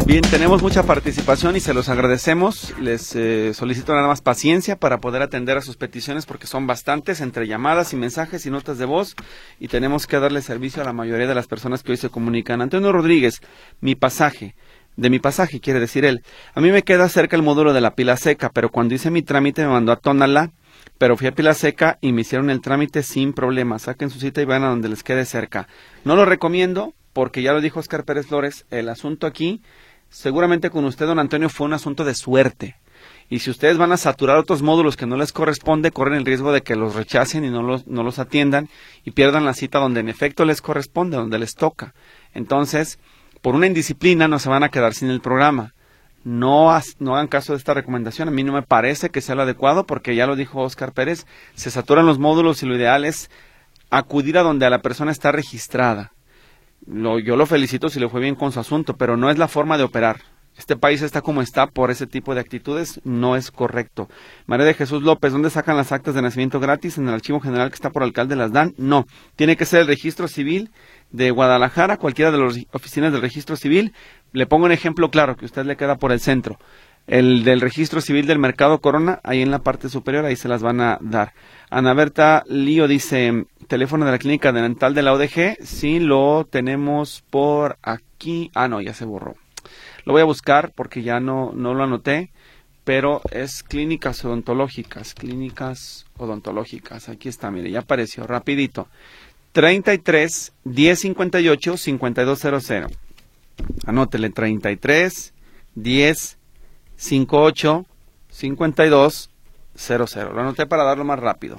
Bien, 0.05 0.21
tenemos 0.21 0.61
mucha 0.61 0.83
participación 0.83 1.55
y 1.55 1.59
se 1.59 1.73
los 1.73 1.89
agradecemos. 1.89 2.75
Les 2.79 3.15
eh, 3.15 3.53
solicito 3.55 3.93
nada 3.93 4.07
más 4.07 4.21
paciencia 4.21 4.75
para 4.75 4.99
poder 4.99 5.23
atender 5.23 5.57
a 5.57 5.61
sus 5.61 5.77
peticiones 5.77 6.27
porque 6.27 6.45
son 6.45 6.67
bastantes 6.67 7.21
entre 7.21 7.47
llamadas 7.47 7.93
y 7.93 7.95
mensajes 7.95 8.45
y 8.45 8.51
notas 8.51 8.77
de 8.77 8.85
voz 8.85 9.15
y 9.59 9.67
tenemos 9.67 10.05
que 10.05 10.19
darle 10.19 10.43
servicio 10.43 10.83
a 10.83 10.85
la 10.85 10.93
mayoría 10.93 11.27
de 11.27 11.35
las 11.35 11.47
personas 11.47 11.81
que 11.81 11.91
hoy 11.91 11.97
se 11.97 12.09
comunican. 12.09 12.61
Antonio 12.61 12.91
Rodríguez, 12.91 13.41
mi 13.81 13.95
pasaje 13.95 14.55
de 14.99 15.09
mi 15.09 15.19
pasaje, 15.19 15.59
quiere 15.59 15.79
decir 15.79 16.05
él. 16.05 16.23
A 16.53 16.61
mí 16.61 16.71
me 16.71 16.83
queda 16.83 17.07
cerca 17.09 17.35
el 17.35 17.43
módulo 17.43 17.73
de 17.73 17.81
la 17.81 17.95
pila 17.95 18.17
seca, 18.17 18.49
pero 18.49 18.69
cuando 18.69 18.93
hice 18.93 19.09
mi 19.09 19.21
trámite 19.21 19.63
me 19.63 19.71
mandó 19.71 19.91
a 19.91 19.95
Tonalá, 19.95 20.51
pero 20.97 21.15
fui 21.15 21.27
a 21.27 21.31
pila 21.31 21.53
seca 21.53 21.97
y 22.01 22.11
me 22.11 22.21
hicieron 22.21 22.49
el 22.49 22.61
trámite 22.61 23.01
sin 23.01 23.33
problema. 23.33 23.79
Saquen 23.79 24.09
su 24.09 24.19
cita 24.19 24.41
y 24.41 24.45
vayan 24.45 24.65
a 24.65 24.69
donde 24.69 24.89
les 24.89 25.03
quede 25.03 25.25
cerca. 25.25 25.67
No 26.03 26.15
lo 26.15 26.25
recomiendo 26.25 26.93
porque 27.13 27.41
ya 27.41 27.53
lo 27.53 27.61
dijo 27.61 27.79
Oscar 27.79 28.03
Pérez 28.03 28.27
Flores, 28.27 28.65
el 28.69 28.89
asunto 28.89 29.25
aquí, 29.25 29.61
seguramente 30.09 30.69
con 30.69 30.85
usted, 30.85 31.05
don 31.05 31.19
Antonio, 31.19 31.49
fue 31.49 31.65
un 31.65 31.73
asunto 31.73 32.03
de 32.03 32.13
suerte. 32.13 32.75
Y 33.29 33.39
si 33.39 33.51
ustedes 33.51 33.77
van 33.77 33.91
a 33.91 33.97
saturar 33.97 34.37
otros 34.37 34.61
módulos 34.61 34.97
que 34.97 35.05
no 35.05 35.15
les 35.15 35.31
corresponde, 35.31 35.91
corren 35.91 36.15
el 36.15 36.25
riesgo 36.25 36.51
de 36.51 36.61
que 36.61 36.75
los 36.75 36.95
rechacen 36.95 37.45
y 37.45 37.49
no 37.49 37.61
los, 37.61 37.87
no 37.87 38.03
los 38.03 38.19
atiendan 38.19 38.67
y 39.05 39.11
pierdan 39.11 39.45
la 39.45 39.53
cita 39.53 39.79
donde 39.79 40.01
en 40.01 40.09
efecto 40.09 40.45
les 40.45 40.61
corresponde, 40.61 41.15
donde 41.15 41.39
les 41.39 41.55
toca. 41.55 41.93
Entonces, 42.33 42.99
por 43.41 43.55
una 43.55 43.67
indisciplina 43.67 44.27
no 44.27 44.39
se 44.39 44.49
van 44.49 44.63
a 44.63 44.69
quedar 44.69 44.93
sin 44.93 45.09
el 45.09 45.21
programa. 45.21 45.73
No, 46.23 46.69
no 46.99 47.15
hagan 47.15 47.27
caso 47.27 47.53
de 47.53 47.57
esta 47.57 47.73
recomendación. 47.73 48.27
A 48.27 48.31
mí 48.31 48.43
no 48.43 48.53
me 48.53 48.61
parece 48.61 49.09
que 49.09 49.21
sea 49.21 49.35
lo 49.35 49.43
adecuado 49.43 49.85
porque 49.85 50.15
ya 50.15 50.27
lo 50.27 50.35
dijo 50.35 50.61
Oscar 50.61 50.91
Pérez, 50.91 51.25
se 51.55 51.71
saturan 51.71 52.05
los 52.05 52.19
módulos 52.19 52.61
y 52.61 52.65
lo 52.65 52.75
ideal 52.75 53.05
es 53.05 53.29
acudir 53.89 54.37
a 54.37 54.43
donde 54.43 54.69
la 54.69 54.81
persona 54.81 55.11
está 55.11 55.31
registrada. 55.31 56.11
Lo, 56.85 57.19
yo 57.19 57.35
lo 57.35 57.45
felicito 57.45 57.89
si 57.89 57.99
le 57.99 58.09
fue 58.09 58.21
bien 58.21 58.35
con 58.35 58.51
su 58.51 58.59
asunto, 58.59 58.95
pero 58.95 59.17
no 59.17 59.29
es 59.29 59.37
la 59.37 59.47
forma 59.47 59.77
de 59.77 59.83
operar. 59.83 60.21
Este 60.57 60.75
país 60.75 61.01
está 61.01 61.21
como 61.21 61.41
está 61.41 61.67
por 61.67 61.89
ese 61.89 62.05
tipo 62.05 62.35
de 62.35 62.41
actitudes, 62.41 62.99
no 63.05 63.37
es 63.37 63.49
correcto. 63.49 64.09
María 64.45 64.65
de 64.65 64.73
Jesús 64.73 65.03
López, 65.03 65.31
¿dónde 65.31 65.49
sacan 65.49 65.77
las 65.77 65.93
actas 65.93 66.15
de 66.15 66.21
nacimiento 66.21 66.59
gratis? 66.59 66.97
¿En 66.97 67.07
el 67.07 67.13
archivo 67.13 67.39
general 67.39 67.69
que 67.69 67.75
está 67.75 67.91
por 67.91 68.03
alcalde 68.03 68.35
las 68.35 68.51
dan? 68.51 68.73
No, 68.77 69.05
tiene 69.37 69.55
que 69.55 69.63
ser 69.63 69.79
el 69.79 69.87
registro 69.87 70.27
civil 70.27 70.69
de 71.12 71.32
Guadalajara, 71.32 71.97
cualquiera 71.97 72.32
de 72.32 72.38
las 72.38 72.57
oficinas 72.72 73.12
del 73.12 73.22
registro 73.22 73.55
civil. 73.55 73.93
Le 74.32 74.45
pongo 74.45 74.66
un 74.66 74.72
ejemplo 74.72 75.10
claro 75.10 75.36
que 75.36 75.45
usted 75.45 75.66
le 75.66 75.78
queda 75.78 75.97
por 75.97 76.12
el 76.12 76.20
centro. 76.20 76.60
El 77.07 77.43
del 77.43 77.62
registro 77.62 78.01
civil 78.01 78.28
del 78.28 78.38
mercado 78.38 78.82
Corona, 78.82 79.20
ahí 79.24 79.41
en 79.41 79.49
la 79.49 79.60
parte 79.60 79.89
superior, 79.89 80.26
ahí 80.26 80.36
se 80.36 80.47
las 80.47 80.62
van 80.62 80.80
a 80.80 80.99
dar. 81.01 81.34
Ana 81.72 81.95
Berta 81.95 82.43
Lío 82.47 82.88
dice, 82.88 83.45
teléfono 83.68 84.05
de 84.05 84.12
la 84.12 84.20
clínica 84.20 84.51
dental 84.51 84.93
de 84.93 85.01
la 85.01 85.14
ODG, 85.14 85.57
sí 85.64 85.99
lo 85.99 86.45
tenemos 86.49 87.24
por 87.32 87.78
aquí. 87.82 88.51
Ah, 88.53 88.68
no, 88.68 88.80
ya 88.80 88.93
se 88.93 89.05
borró. 89.05 89.36
Lo 90.05 90.14
voy 90.14 90.22
a 90.22 90.26
buscar 90.26 90.72
porque 90.76 91.01
ya 91.01 91.20
no, 91.20 91.51
no 91.53 91.74
lo 91.74 91.84
anoté, 91.84 92.32
pero 92.84 93.22
es 93.32 93.64
clínicas 93.64 94.24
odontológicas, 94.24 95.16
clínicas 95.16 96.05
odontológicas. 96.18 97.10
Aquí 97.10 97.28
está, 97.28 97.49
mire, 97.49 97.72
ya 97.72 97.80
apareció, 97.80 98.28
rapidito. 98.28 98.88
33 99.51 100.53
1058 100.63 101.77
5200. 101.77 102.91
Anótele 103.85 104.29
33 104.29 105.33
10 105.75 106.37
58 106.95 107.85
5200. 108.29 109.29
Lo 110.33 110.41
anoté 110.41 110.65
para 110.65 110.83
darlo 110.83 111.05
más 111.05 111.19
rápido. 111.19 111.55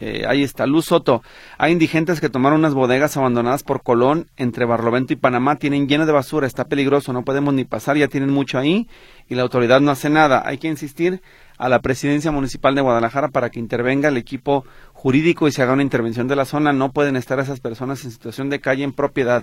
Eh, 0.00 0.24
ahí 0.28 0.42
está, 0.44 0.66
Luz 0.66 0.86
Soto. 0.86 1.22
Hay 1.56 1.72
indigentes 1.72 2.20
que 2.20 2.28
tomaron 2.28 2.60
unas 2.60 2.74
bodegas 2.74 3.16
abandonadas 3.16 3.64
por 3.64 3.82
Colón 3.82 4.28
entre 4.36 4.64
Barlovento 4.64 5.12
y 5.12 5.16
Panamá. 5.16 5.56
Tienen 5.56 5.88
lleno 5.88 6.06
de 6.06 6.12
basura, 6.12 6.46
está 6.46 6.66
peligroso, 6.66 7.12
no 7.12 7.24
podemos 7.24 7.52
ni 7.54 7.64
pasar, 7.64 7.96
ya 7.96 8.06
tienen 8.08 8.30
mucho 8.30 8.58
ahí 8.58 8.88
y 9.28 9.34
la 9.34 9.42
autoridad 9.42 9.80
no 9.80 9.90
hace 9.90 10.08
nada. 10.08 10.42
Hay 10.46 10.58
que 10.58 10.68
insistir 10.68 11.20
a 11.58 11.68
la 11.68 11.80
presidencia 11.80 12.30
municipal 12.30 12.74
de 12.74 12.80
Guadalajara 12.80 13.28
para 13.28 13.50
que 13.50 13.58
intervenga 13.58 14.08
el 14.08 14.16
equipo 14.16 14.64
jurídico 14.92 15.48
y 15.48 15.52
se 15.52 15.62
haga 15.62 15.72
una 15.72 15.82
intervención 15.82 16.28
de 16.28 16.36
la 16.36 16.44
zona. 16.44 16.72
No 16.72 16.92
pueden 16.92 17.16
estar 17.16 17.38
esas 17.40 17.60
personas 17.60 18.04
en 18.04 18.12
situación 18.12 18.48
de 18.48 18.60
calle 18.60 18.84
en 18.84 18.92
propiedad 18.92 19.42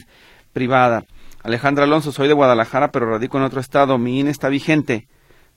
privada. 0.53 1.03
Alejandra 1.43 1.84
Alonso, 1.84 2.11
soy 2.11 2.28
de 2.28 2.34
Guadalajara, 2.34 2.91
pero 2.91 3.09
radico 3.09 3.38
en 3.38 3.43
otro 3.43 3.59
estado. 3.59 3.97
Mi 3.97 4.20
INE 4.20 4.32
está 4.32 4.49
vigente. 4.49 5.07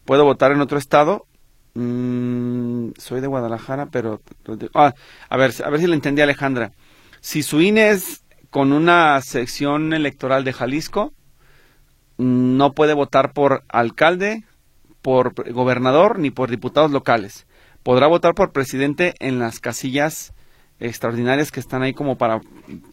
¿Puedo 0.04 0.24
votar 0.24 0.52
en 0.52 0.60
otro 0.60 0.78
estado? 0.78 1.26
Mm, 1.74 2.90
soy 2.98 3.20
de 3.20 3.26
Guadalajara, 3.28 3.86
pero... 3.86 4.20
Ah, 4.74 4.94
a 5.28 5.36
ver, 5.36 5.52
a 5.64 5.70
ver 5.70 5.80
si 5.80 5.86
le 5.86 5.94
entendí, 5.94 6.20
Alejandra. 6.20 6.72
Si 7.20 7.42
su 7.42 7.60
INE 7.60 7.90
es 7.90 8.24
con 8.50 8.72
una 8.72 9.20
sección 9.20 9.92
electoral 9.92 10.44
de 10.44 10.52
Jalisco, 10.52 11.12
no 12.16 12.72
puede 12.72 12.94
votar 12.94 13.32
por 13.32 13.62
alcalde, 13.68 14.44
por 15.02 15.50
gobernador 15.52 16.18
ni 16.18 16.30
por 16.30 16.50
diputados 16.50 16.90
locales. 16.90 17.46
Podrá 17.82 18.06
votar 18.06 18.34
por 18.34 18.52
presidente 18.52 19.14
en 19.20 19.38
las 19.38 19.60
casillas 19.60 20.32
extraordinarias 20.80 21.50
que 21.50 21.60
están 21.60 21.82
ahí 21.82 21.92
como 21.92 22.16
para 22.16 22.40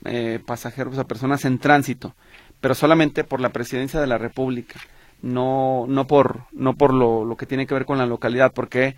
eh, 0.05 0.39
pasajeros, 0.45 0.97
a 0.97 1.05
personas 1.05 1.45
en 1.45 1.59
tránsito, 1.59 2.15
pero 2.61 2.75
solamente 2.75 3.23
por 3.23 3.41
la 3.41 3.49
presidencia 3.49 3.99
de 3.99 4.07
la 4.07 4.17
República, 4.17 4.79
no, 5.21 5.85
no 5.87 6.07
por, 6.07 6.43
no 6.51 6.75
por 6.75 6.93
lo, 6.93 7.25
lo 7.25 7.35
que 7.37 7.45
tiene 7.45 7.67
que 7.67 7.73
ver 7.73 7.85
con 7.85 7.97
la 7.97 8.05
localidad, 8.05 8.53
porque 8.53 8.95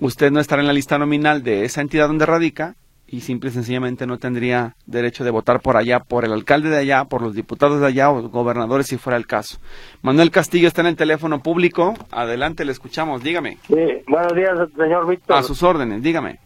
usted 0.00 0.30
no 0.30 0.40
estará 0.40 0.62
en 0.62 0.68
la 0.68 0.72
lista 0.72 0.98
nominal 0.98 1.42
de 1.42 1.64
esa 1.64 1.80
entidad 1.80 2.08
donde 2.08 2.26
radica, 2.26 2.76
y 3.12 3.20
simple 3.20 3.50
y 3.50 3.52
sencillamente 3.52 4.06
no 4.06 4.18
tendría 4.18 4.74
derecho 4.86 5.22
de 5.22 5.30
votar 5.30 5.60
por 5.60 5.76
allá, 5.76 6.00
por 6.00 6.24
el 6.24 6.32
alcalde 6.32 6.70
de 6.70 6.78
allá, 6.78 7.04
por 7.04 7.20
los 7.20 7.34
diputados 7.34 7.78
de 7.78 7.86
allá 7.86 8.10
o 8.10 8.28
gobernadores 8.30 8.86
si 8.86 8.96
fuera 8.96 9.18
el 9.18 9.26
caso. 9.26 9.58
Manuel 10.00 10.30
Castillo 10.30 10.66
está 10.66 10.80
en 10.80 10.86
el 10.88 10.96
teléfono 10.96 11.40
público. 11.40 11.92
Adelante, 12.10 12.64
le 12.64 12.72
escuchamos. 12.72 13.22
Dígame. 13.22 13.58
Sí, 13.66 14.02
buenos 14.08 14.34
días, 14.34 14.58
señor 14.74 15.06
Víctor. 15.06 15.36
A 15.36 15.42
sus 15.42 15.62
órdenes, 15.62 16.02
dígame. 16.02 16.38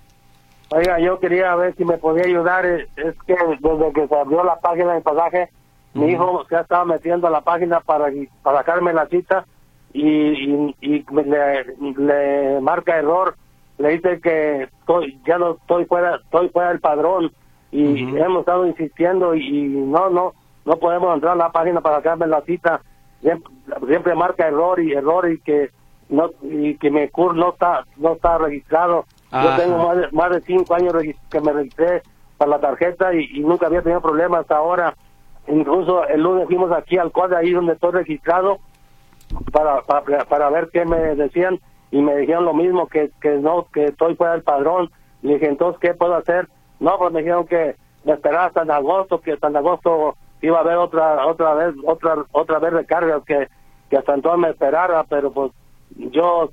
Oiga, 0.71 0.99
yo 0.99 1.21
quería 1.21 1.55
ver 1.55 1.73
si 1.77 1.85
me 1.85 1.99
podía 1.99 2.25
ayudar. 2.25 2.67
Es 2.67 3.15
que 3.27 3.37
desde 3.61 3.93
que 3.93 4.09
se 4.09 4.17
abrió 4.17 4.43
la 4.43 4.59
página 4.59 4.95
de 4.95 5.03
pasaje, 5.03 5.49
mi 5.95 6.11
hijo 6.11 6.45
se 6.49 6.57
ha 6.57 6.63
estado 6.63 6.85
metiendo 6.85 7.29
a 7.29 7.31
la 7.31 7.43
página 7.43 7.79
para, 7.79 8.07
para 8.43 8.59
sacarme 8.59 8.93
la 8.93 9.07
cita 9.07 9.47
y, 9.93 10.75
y, 10.81 11.07
le, 11.13 11.65
le 11.97 12.61
marca 12.61 12.99
error 12.99 13.37
le 13.79 13.91
dice 13.91 14.21
que 14.21 14.63
estoy, 14.63 15.21
ya 15.27 15.39
no 15.39 15.53
estoy 15.53 15.85
fuera, 15.85 16.17
estoy 16.17 16.49
fuera 16.49 16.71
del 16.71 16.81
padrón 16.81 17.31
y 17.71 18.17
hemos 18.17 18.41
estado 18.41 18.67
insistiendo 18.67 19.35
y, 19.35 19.69
no, 19.69 20.09
no, 20.09 20.33
no 20.65 20.77
podemos 20.77 21.15
entrar 21.15 21.35
a 21.35 21.37
la 21.37 21.53
página 21.53 21.81
para 21.81 21.97
sacarme 21.97 22.27
la 22.27 22.41
cita. 22.43 22.81
Siempre, 23.87 24.15
marca 24.15 24.47
error 24.47 24.81
y 24.81 24.93
error 24.93 25.31
y 25.31 25.41
que 25.41 25.71
no 26.09 26.31
y 26.43 26.77
que 26.77 26.91
mi 26.91 27.09
CUR 27.09 27.35
no 27.35 27.51
está 27.51 27.85
no 27.97 28.13
está 28.13 28.39
registrado. 28.39 29.05
Yo 29.33 29.57
tengo 29.57 29.79
más 29.79 29.97
de, 29.97 30.09
más 30.13 30.31
de 30.31 30.41
cinco 30.43 30.75
años 30.75 30.95
que 31.29 31.41
me 31.41 31.53
registré 31.53 32.03
para 32.39 32.53
la 32.53 32.61
tarjeta 32.61 33.13
y, 33.13 33.41
nunca 33.41 33.67
había 33.67 33.83
tenido 33.83 34.01
problemas 34.01 34.43
hasta 34.43 34.57
ahora. 34.57 34.95
Incluso 35.49 36.07
el 36.09 36.23
lunes 36.23 36.47
fuimos 36.47 36.73
aquí 36.73 36.97
al 36.97 37.13
CODE, 37.13 37.37
ahí 37.37 37.53
donde 37.53 37.75
estoy 37.75 37.93
registrado, 37.93 38.59
para, 39.53 39.83
para, 39.83 40.25
para 40.25 40.51
ver 40.51 40.71
qué 40.73 40.85
me 40.85 40.97
decían 40.97 41.61
y 41.97 42.03
me 42.03 42.17
dijeron 42.17 42.45
lo 42.45 42.55
mismo 42.55 42.87
que, 42.89 43.11
que 43.21 43.39
no 43.39 43.67
que 43.73 43.87
estoy 43.87 44.15
fuera 44.17 44.33
del 44.33 44.43
padrón. 44.43 44.91
Le 45.23 45.35
dije 45.35 45.49
entonces 45.49 45.81
qué 45.81 45.95
puedo 45.95 46.15
hacer 46.15 46.49
no 46.79 46.99
pues 46.99 47.13
me 47.13 47.21
dijeron 47.21 47.47
que 47.47 47.77
me 48.05 48.13
esperaba 48.13 48.47
hasta 48.47 48.63
en 48.63 48.71
agosto 48.71 49.21
que 49.21 49.33
hasta 49.33 49.49
en 49.49 49.57
agosto 49.57 50.17
iba 50.43 50.59
a 50.59 50.61
haber 50.61 50.77
otra 50.77 51.27
otra 51.27 51.55
vez 51.55 51.75
otra 51.85 52.17
otra 52.33 52.59
vez 52.59 52.73
recargas 52.73 53.25
que 53.25 53.49
que 53.89 53.97
hasta 53.97 54.15
entonces 54.15 54.41
me 54.41 54.51
esperara 54.51 55.05
pero 55.05 55.33
pues 55.33 55.53
yo 55.97 56.51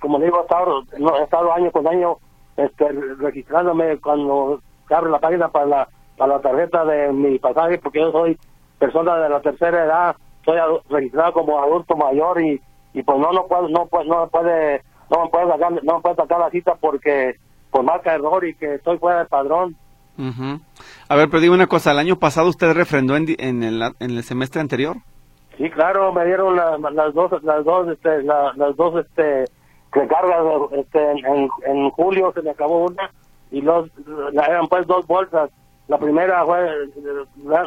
como 0.00 0.18
digo 0.18 0.38
he 0.38 0.42
estado, 0.42 0.82
estado 1.22 1.52
año 1.52 1.70
con 1.70 1.86
año 1.86 2.16
este, 2.56 2.88
registrándome 3.18 3.98
cuando 3.98 4.60
se 4.88 4.94
abre 4.94 5.10
la 5.10 5.18
página 5.18 5.48
para 5.48 5.66
la, 5.66 5.88
para 6.16 6.36
la 6.36 6.40
tarjeta 6.40 6.84
de 6.84 7.12
mi 7.12 7.38
pasaje, 7.38 7.78
porque 7.78 8.00
yo 8.00 8.12
soy 8.12 8.38
persona 8.78 9.16
de 9.16 9.28
la 9.28 9.40
tercera 9.40 9.84
edad, 9.84 10.16
soy 10.44 10.58
registrado 10.88 11.32
como 11.32 11.60
adulto 11.62 11.96
mayor 11.96 12.40
y, 12.40 12.60
y 12.98 13.02
pues 13.02 13.18
no, 13.18 13.30
no 13.32 13.46
puedo, 13.46 13.68
no, 13.68 13.86
puede- 13.86 14.06
no 14.08 14.26
puede, 14.28 14.82
no 15.10 15.24
me 15.24 15.28
puede 15.30 15.46
sacar, 15.48 15.72
no 15.84 15.94
me 15.96 16.00
puede 16.00 16.14
sacar 16.16 16.40
la 16.40 16.50
cita 16.50 16.74
porque 16.80 17.36
por 17.70 17.82
marca 17.84 18.14
error 18.14 18.44
y 18.44 18.54
que 18.54 18.74
estoy 18.74 18.96
fuera 18.98 19.18
del 19.18 19.26
padrón. 19.28 19.76
Ujú. 20.18 20.58
A 21.08 21.14
ver, 21.16 21.28
pero 21.28 21.40
digo 21.42 21.52
una 21.54 21.66
cosa, 21.66 21.92
¿el 21.92 21.98
año 21.98 22.16
pasado 22.18 22.48
usted 22.48 22.72
refrendó 22.72 23.16
en, 23.16 23.26
en, 23.38 23.62
el, 23.62 23.82
en 24.00 24.10
el 24.12 24.22
semestre 24.24 24.60
anterior? 24.62 24.96
Sí, 25.58 25.68
claro, 25.70 26.12
me 26.12 26.24
dieron 26.24 26.56
la- 26.56 26.78
las 26.78 27.12
dos, 27.14 27.30
las 27.42 27.64
dos, 27.64 27.88
este, 27.88 28.22
la- 28.22 28.52
las 28.56 28.74
dos, 28.76 29.04
este, 29.04 29.44
recargas, 29.92 30.42
este, 30.72 31.10
en, 31.12 31.48
en 31.66 31.90
julio 31.90 32.32
se 32.34 32.42
me 32.42 32.50
acabó 32.50 32.86
una 32.86 33.10
y 33.50 33.60
los, 33.60 33.90
eran 34.32 34.66
pues 34.68 34.86
dos 34.86 35.06
bolsas. 35.06 35.50
La 35.88 35.98
primera 35.98 36.44
fue, 36.46 36.66
la- 37.44 37.66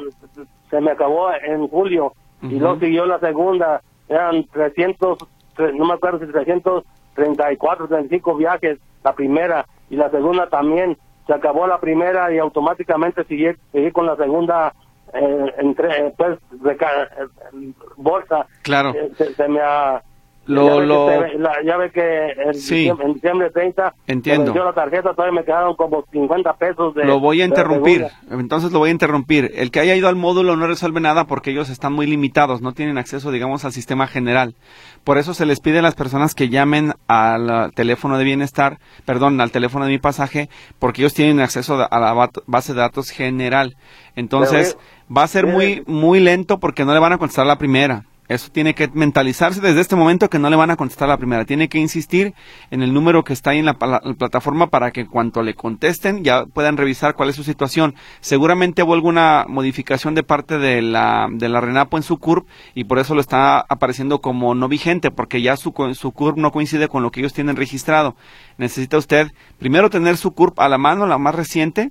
se 0.70 0.82
me 0.82 0.92
acabó 0.92 1.30
en 1.34 1.68
julio 1.68 2.14
y 2.42 2.58
luego 2.60 2.80
siguió 2.80 3.06
la 3.06 3.20
segunda, 3.20 3.82
eran 4.10 4.44
300, 4.46 5.18
tre- 5.56 5.74
no 5.78 5.86
me 5.86 5.94
acuerdo 5.94 6.20
si 6.26 6.32
334, 6.32 7.88
35 7.88 8.36
viajes, 8.36 8.80
la 9.04 9.14
primera 9.14 9.66
y 9.90 9.96
la 9.96 10.10
segunda 10.10 10.50
también. 10.50 10.98
Se 11.28 11.34
acabó 11.34 11.68
la 11.68 11.80
primera 11.80 12.34
y 12.34 12.40
automáticamente 12.40 13.24
seguí, 13.26 13.46
seguí 13.72 13.92
con 13.92 14.08
la 14.08 14.16
segunda 14.16 14.74
eh, 15.14 15.54
entre, 15.60 16.08
eh, 16.08 16.14
pues, 16.18 16.40
eh, 16.66 17.74
bolsa. 17.98 18.48
Claro. 18.64 18.92
Eh, 18.96 19.12
se, 19.16 19.34
se 19.34 19.48
me 19.48 19.60
ha... 19.62 20.02
Lo- 20.50 20.80
ya, 20.80 20.86
lo- 20.86 21.06
ve- 21.08 21.34
la- 21.38 21.64
ya 21.66 21.78
ve 21.78 21.92
que 21.92 22.28
en, 22.32 22.54
Sí. 22.54 22.76
diciembre, 22.76 23.06
en 23.08 23.14
diciembre 23.14 23.50
30 23.52 23.94
Entiendo. 24.08 24.54
la 24.54 24.74
tarjeta, 24.74 25.14
todavía 25.14 25.40
me 25.40 25.46
quedaron 25.46 25.76
como 25.76 26.04
50 26.12 26.54
pesos 26.54 26.96
de... 26.96 27.06
Lo 27.06 27.20
voy 27.20 27.42
a 27.42 27.46
interrumpir, 27.46 28.08
entonces 28.32 28.72
lo 28.72 28.80
voy 28.80 28.90
a 28.90 28.92
interrumpir. 28.92 29.52
El 29.56 29.70
que 29.72 29.80
haya 29.80 29.96
ido 29.96 30.08
al 30.08 30.16
módulo 30.16 30.56
no 30.56 30.66
resuelve 30.68 31.00
nada 31.02 31.26
porque 31.26 31.52
ellos 31.52 31.70
están 31.70 31.94
muy 31.94 32.08
limitados, 32.08 32.62
no 32.62 32.72
tienen 32.74 32.98
acceso, 32.98 33.32
digamos, 33.32 33.64
al 33.66 33.72
sistema 33.74 34.08
general. 34.08 34.56
Por 35.04 35.18
eso 35.18 35.34
se 35.34 35.46
les 35.46 35.60
pide 35.60 35.80
a 35.80 35.82
las 35.84 35.96
personas 35.96 36.34
que 36.36 36.50
llamen 36.50 36.94
al 37.08 37.72
teléfono 37.76 38.18
de 38.18 38.24
bienestar, 38.24 38.80
perdón, 39.06 39.40
al 39.42 39.52
teléfono 39.52 39.86
de 39.86 39.92
mi 39.92 40.00
pasaje, 40.00 40.50
porque 40.80 41.02
ellos 41.02 41.14
tienen 41.14 41.40
acceso 41.40 41.88
a 41.90 42.00
la 42.00 42.30
base 42.48 42.74
de 42.74 42.80
datos 42.80 43.10
general. 43.12 43.76
Entonces, 44.16 44.78
va 45.16 45.24
a 45.24 45.28
ser 45.28 45.48
muy, 45.48 45.84
muy 45.88 46.20
lento 46.20 46.60
porque 46.60 46.86
no 46.86 46.94
le 46.94 47.00
van 47.00 47.14
a 47.14 47.18
contestar 47.18 47.46
la 47.46 47.58
primera. 47.58 48.04
Eso 48.30 48.52
tiene 48.52 48.76
que 48.76 48.88
mentalizarse 48.94 49.60
desde 49.60 49.82
este 49.82 49.96
momento 49.96 50.30
que 50.30 50.38
no 50.38 50.52
le 50.52 50.56
van 50.56 50.70
a 50.70 50.76
contestar 50.76 51.10
la 51.10 51.18
primera. 51.18 51.46
Tiene 51.46 51.68
que 51.68 51.80
insistir 51.80 52.36
en 52.70 52.84
el 52.84 52.94
número 52.94 53.24
que 53.24 53.34
está 53.34 53.50
ahí 53.50 53.58
en 53.58 53.66
la, 53.66 53.74
plataforma 53.74 54.68
para 54.68 54.92
que 54.92 55.02
en 55.02 55.08
cuanto 55.08 55.42
le 55.42 55.56
contesten 55.56 56.24
ya 56.24 56.46
puedan 56.46 56.78
revisar 56.78 57.16
cuál 57.16 57.30
es 57.30 57.36
su 57.36 57.44
situación. 57.44 57.96
Seguramente 58.20 58.84
hubo 58.84 58.94
alguna 58.94 59.46
modificación 59.50 60.14
de 60.14 60.22
parte 60.22 60.60
de 60.60 60.84
la, 60.84 61.28
de 61.32 61.50
la 61.50 61.60
RENAPO 61.60 61.98
en 61.98 62.04
su 62.04 62.18
CURP 62.18 62.48
y 62.76 62.84
por 62.84 63.00
eso 63.00 63.16
lo 63.16 63.22
está 63.22 63.66
apareciendo 63.68 64.22
como 64.22 64.54
no 64.54 64.68
vigente 64.68 65.10
porque 65.10 65.42
ya 65.42 65.58
su, 65.58 65.74
su 65.94 66.12
CURP 66.12 66.38
no 66.38 66.52
coincide 66.52 66.88
con 66.88 67.02
lo 67.02 67.10
que 67.10 67.22
ellos 67.22 67.34
tienen 67.34 67.56
registrado. 67.56 68.16
Necesita 68.60 69.00
usted 69.00 69.32
primero 69.58 69.90
tener 69.90 70.18
su 70.18 70.34
CURP 70.36 70.60
a 70.60 70.70
la 70.70 70.78
mano, 70.78 71.08
la 71.08 71.18
más 71.18 71.34
reciente, 71.34 71.90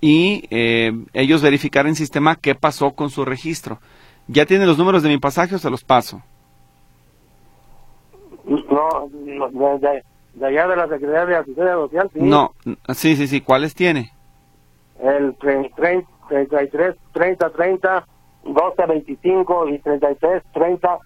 y 0.00 0.44
eh, 0.50 0.92
ellos 1.12 1.42
verificar 1.42 1.86
en 1.86 1.96
sistema 1.96 2.36
qué 2.36 2.54
pasó 2.54 2.92
con 2.92 3.10
su 3.10 3.24
registro. 3.24 3.80
¿Ya 4.28 4.44
tiene 4.46 4.66
los 4.66 4.78
números 4.78 5.02
de 5.02 5.08
mi 5.08 5.18
pasaje 5.18 5.54
o 5.54 5.58
se 5.58 5.70
los 5.70 5.82
paso? 5.84 6.22
No, 8.44 9.08
de, 9.10 9.78
de- 9.88 10.02
de 10.34 10.46
allá 10.46 10.68
de 10.68 10.76
la 10.76 10.86
Secretaría 10.88 11.26
de 11.26 11.36
Asistencia 11.36 11.74
Social, 11.74 12.10
sí. 12.12 12.20
No, 12.20 12.54
sí, 12.94 13.16
sí, 13.16 13.26
sí. 13.26 13.40
¿Cuáles 13.40 13.74
tiene? 13.74 14.12
El 15.00 15.36
tre- 15.38 15.70
tre- 15.74 16.06
33, 16.28 16.94
30, 17.12 17.50
30, 17.50 18.06
12, 18.44 18.86
25 18.86 19.68
y 19.68 19.78
33, 19.80 20.42
30, 20.52 20.98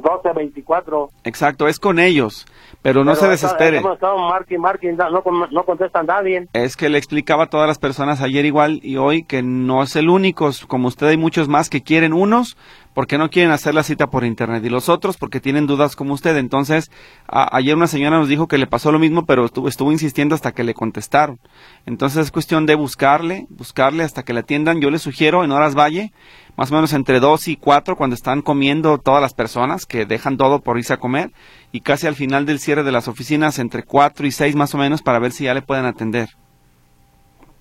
12, 0.00 0.32
24. 0.34 1.10
Exacto, 1.24 1.68
es 1.68 1.78
con 1.78 1.98
ellos, 1.98 2.46
pero 2.82 3.04
no 3.04 3.12
Pero 3.12 3.22
se 3.22 3.28
desespere. 3.28 3.78
Hemos 3.78 3.94
estado 3.94 4.18
marque 4.18 4.90
y 4.90 4.96
no, 4.96 5.22
no 5.50 5.64
contesta 5.64 6.02
nadie. 6.02 6.48
Es 6.52 6.76
que 6.76 6.88
le 6.88 6.98
explicaba 6.98 7.44
a 7.44 7.46
todas 7.48 7.66
las 7.66 7.78
personas 7.78 8.20
ayer 8.20 8.44
igual 8.44 8.80
y 8.82 8.96
hoy 8.96 9.24
que 9.24 9.42
no 9.42 9.82
es 9.82 9.96
el 9.96 10.08
único, 10.08 10.50
como 10.66 10.88
usted 10.88 11.08
hay 11.08 11.16
muchos 11.16 11.48
más 11.48 11.70
que 11.70 11.82
quieren 11.82 12.12
unos 12.12 12.56
porque 12.98 13.16
no 13.16 13.30
quieren 13.30 13.52
hacer 13.52 13.76
la 13.76 13.84
cita 13.84 14.08
por 14.08 14.24
internet 14.24 14.64
y 14.64 14.68
los 14.68 14.88
otros 14.88 15.16
porque 15.16 15.38
tienen 15.38 15.68
dudas 15.68 15.94
como 15.94 16.14
usted. 16.14 16.36
Entonces, 16.36 16.90
a- 17.28 17.56
ayer 17.56 17.76
una 17.76 17.86
señora 17.86 18.18
nos 18.18 18.26
dijo 18.26 18.48
que 18.48 18.58
le 18.58 18.66
pasó 18.66 18.90
lo 18.90 18.98
mismo, 18.98 19.24
pero 19.24 19.44
estuvo, 19.44 19.68
estuvo 19.68 19.92
insistiendo 19.92 20.34
hasta 20.34 20.50
que 20.50 20.64
le 20.64 20.74
contestaron. 20.74 21.38
Entonces 21.86 22.24
es 22.24 22.32
cuestión 22.32 22.66
de 22.66 22.74
buscarle, 22.74 23.46
buscarle 23.50 24.02
hasta 24.02 24.24
que 24.24 24.32
le 24.32 24.40
atiendan. 24.40 24.80
Yo 24.80 24.90
le 24.90 24.98
sugiero 24.98 25.44
en 25.44 25.52
horas 25.52 25.76
valle, 25.76 26.12
más 26.56 26.72
o 26.72 26.74
menos 26.74 26.92
entre 26.92 27.20
2 27.20 27.46
y 27.46 27.56
4 27.56 27.94
cuando 27.94 28.14
están 28.14 28.42
comiendo 28.42 28.98
todas 28.98 29.22
las 29.22 29.32
personas 29.32 29.86
que 29.86 30.04
dejan 30.04 30.36
todo 30.36 30.58
por 30.58 30.76
irse 30.76 30.94
a 30.94 30.96
comer 30.96 31.30
y 31.70 31.82
casi 31.82 32.08
al 32.08 32.16
final 32.16 32.46
del 32.46 32.58
cierre 32.58 32.82
de 32.82 32.90
las 32.90 33.06
oficinas 33.06 33.60
entre 33.60 33.84
4 33.84 34.26
y 34.26 34.32
6 34.32 34.56
más 34.56 34.74
o 34.74 34.78
menos 34.78 35.02
para 35.02 35.20
ver 35.20 35.30
si 35.30 35.44
ya 35.44 35.54
le 35.54 35.62
pueden 35.62 35.84
atender. 35.84 36.30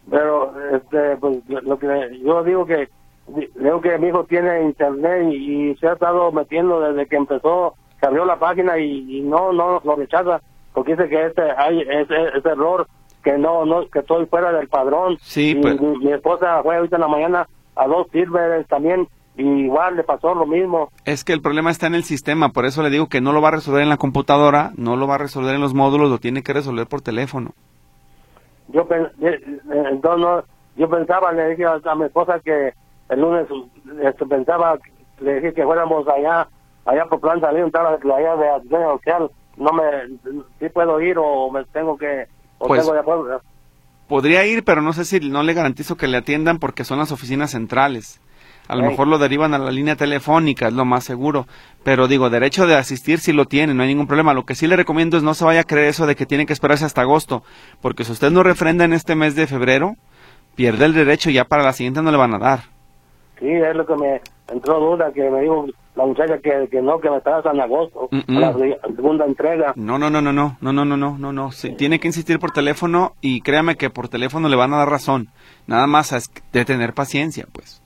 Pero, 0.09 0.51
este, 0.75 1.15
pues, 1.17 1.37
lo 1.47 1.77
que 1.77 1.87
yo 2.25 2.43
digo 2.43 2.65
que, 2.65 2.87
digo 3.27 3.81
que 3.81 3.97
mi 3.97 4.07
hijo 4.07 4.23
tiene 4.25 4.63
internet 4.63 5.27
y, 5.31 5.71
y 5.71 5.75
se 5.77 5.87
ha 5.87 5.93
estado 5.93 6.31
metiendo 6.31 6.79
desde 6.79 7.07
que 7.07 7.15
empezó, 7.17 7.75
se 7.99 8.05
abrió 8.07 8.25
la 8.25 8.39
página 8.39 8.77
y, 8.77 9.17
y 9.17 9.21
no, 9.21 9.51
no 9.53 9.81
lo 9.83 9.95
rechaza, 9.95 10.41
porque 10.73 10.95
dice 10.95 11.09
que 11.09 11.25
este, 11.25 11.41
hay 11.57 11.81
ese, 11.81 12.37
ese 12.37 12.49
error, 12.49 12.87
que 13.23 13.37
no, 13.37 13.65
no, 13.65 13.87
que 13.89 13.99
estoy 13.99 14.25
fuera 14.27 14.51
del 14.53 14.67
padrón. 14.69 15.17
Sí, 15.21 15.51
y 15.51 15.55
pues- 15.55 15.79
mi, 15.81 15.97
mi 15.97 16.11
esposa 16.13 16.61
fue 16.63 16.77
ahorita 16.77 16.95
en 16.95 17.01
la 17.01 17.07
mañana 17.07 17.47
a 17.75 17.87
dos 17.87 18.07
silveres 18.11 18.65
también, 18.67 19.07
y 19.35 19.43
igual 19.43 19.95
le 19.97 20.03
pasó 20.03 20.33
lo 20.33 20.45
mismo. 20.47 20.89
Es 21.05 21.23
que 21.23 21.33
el 21.33 21.41
problema 21.41 21.69
está 21.69 21.85
en 21.87 21.95
el 21.95 22.03
sistema, 22.03 22.49
por 22.49 22.65
eso 22.65 22.81
le 22.81 22.89
digo 22.89 23.07
que 23.07 23.21
no 23.21 23.33
lo 23.33 23.41
va 23.41 23.49
a 23.49 23.51
resolver 23.51 23.83
en 23.83 23.89
la 23.89 23.97
computadora, 23.97 24.71
no 24.77 24.95
lo 24.95 25.05
va 25.07 25.15
a 25.15 25.19
resolver 25.19 25.53
en 25.53 25.61
los 25.61 25.73
módulos, 25.75 26.09
lo 26.09 26.17
tiene 26.17 26.41
que 26.41 26.53
resolver 26.53 26.87
por 26.87 27.01
teléfono. 27.01 27.51
yo 28.69 28.87
eh, 28.89 29.11
eh, 29.21 29.39
entonces 29.91 30.49
yo 30.75 30.89
pensaba 30.89 31.31
le 31.33 31.49
dije 31.49 31.65
a 31.65 31.95
mi 31.95 32.05
esposa 32.05 32.39
que 32.39 32.73
el 33.09 33.21
lunes 33.21 33.47
este, 34.03 34.25
pensaba 34.25 34.77
le 35.19 35.35
dije 35.35 35.53
que 35.53 35.63
fuéramos 35.63 36.07
allá 36.07 36.47
allá 36.85 37.05
por 37.05 37.19
plan 37.19 37.39
salir 37.41 37.63
un 37.63 37.71
tal 37.71 37.87
allá 37.87 38.35
de 38.35 38.49
asistencia 38.49 38.87
social 38.87 39.31
no 39.57 39.71
me 39.71 39.83
si 40.59 40.69
puedo 40.69 40.99
ir 41.01 41.17
o 41.17 41.51
me 41.51 41.63
tengo 41.65 41.97
que 41.97 42.27
o 42.59 42.67
Pues- 42.67 42.81
tengo 42.81 42.93
de 42.93 42.99
acuerdo 42.99 43.41
Podría 44.07 44.45
ir, 44.45 44.63
pero 44.63 44.81
no 44.81 44.93
sé 44.93 45.03
si 45.03 45.19
no 45.19 45.43
le 45.43 45.53
garantizo 45.53 45.97
que 45.97 46.07
le 46.07 46.15
atiendan 46.15 46.59
porque 46.59 46.85
son 46.85 46.97
las 46.97 47.11
oficinas 47.11 47.51
centrales. 47.51 48.21
A 48.69 48.75
lo 48.75 48.83
mejor 48.83 49.07
lo 49.07 49.17
derivan 49.17 49.53
a 49.53 49.57
la 49.57 49.71
línea 49.71 49.95
telefónica, 49.97 50.67
es 50.67 50.73
lo 50.73 50.85
más 50.85 51.03
seguro. 51.03 51.45
Pero 51.83 52.07
digo, 52.07 52.29
derecho 52.29 52.67
de 52.67 52.75
asistir 52.75 53.19
sí 53.19 53.33
lo 53.33 53.45
tiene, 53.45 53.73
no 53.73 53.83
hay 53.83 53.89
ningún 53.89 54.07
problema. 54.07 54.33
Lo 54.33 54.45
que 54.45 54.55
sí 54.55 54.67
le 54.67 54.75
recomiendo 54.77 55.17
es 55.17 55.23
no 55.23 55.33
se 55.33 55.43
vaya 55.43 55.61
a 55.61 55.65
creer 55.65 55.87
eso 55.87 56.05
de 56.05 56.15
que 56.15 56.25
tiene 56.25 56.45
que 56.45 56.53
esperarse 56.53 56.85
hasta 56.85 57.01
agosto, 57.01 57.43
porque 57.81 58.05
si 58.05 58.11
usted 58.13 58.31
no 58.31 58.43
refrenda 58.43 58.85
en 58.85 58.93
este 58.93 59.15
mes 59.15 59.35
de 59.35 59.47
febrero, 59.47 59.95
pierde 60.55 60.85
el 60.85 60.93
derecho 60.93 61.29
y 61.29 61.33
ya 61.33 61.45
para 61.45 61.63
la 61.63 61.73
siguiente 61.73 62.01
no 62.01 62.11
le 62.11 62.17
van 62.17 62.33
a 62.33 62.39
dar. 62.39 62.59
Sí 63.39 63.47
es 63.51 63.75
lo 63.75 63.85
que 63.85 63.95
me 63.95 64.21
entró 64.51 64.79
duda 64.79 65.11
que 65.13 65.29
me 65.29 65.41
dijo 65.41 65.65
la 65.95 66.05
muchacha 66.05 66.37
que, 66.39 66.67
que 66.69 66.81
no 66.81 66.99
que 66.99 67.09
me 67.09 67.17
esperas 67.17 67.45
en 67.45 67.59
agosto 67.59 68.07
Mm, 68.11 68.37
a 68.37 68.39
la 68.39 68.51
mm. 68.51 68.59
se- 68.59 68.95
segunda 68.95 69.25
entrega 69.25 69.73
No, 69.75 69.97
no, 69.97 70.09
no, 70.09 70.21
no, 70.21 70.31
no, 70.31 70.57
no, 70.61 70.71
no, 70.73 70.85
no, 70.85 70.97
no, 70.97 71.17
no, 71.17 71.33
no. 71.33 71.51
Sí, 71.51 71.71
tiene 71.71 71.99
que 71.99 72.07
insistir 72.07 72.39
por 72.39 72.51
teléfono 72.51 73.13
y 73.21 73.41
créame 73.41 73.75
que 73.75 73.89
por 73.89 74.07
teléfono 74.09 74.47
le 74.49 74.55
van 74.55 74.73
a 74.73 74.77
dar 74.77 74.89
razón. 74.89 75.29
Nada 75.65 75.87
más 75.87 76.13
es 76.13 76.29
de 76.53 76.65
tener 76.65 76.93
paciencia, 76.93 77.45
pues. 77.51 77.81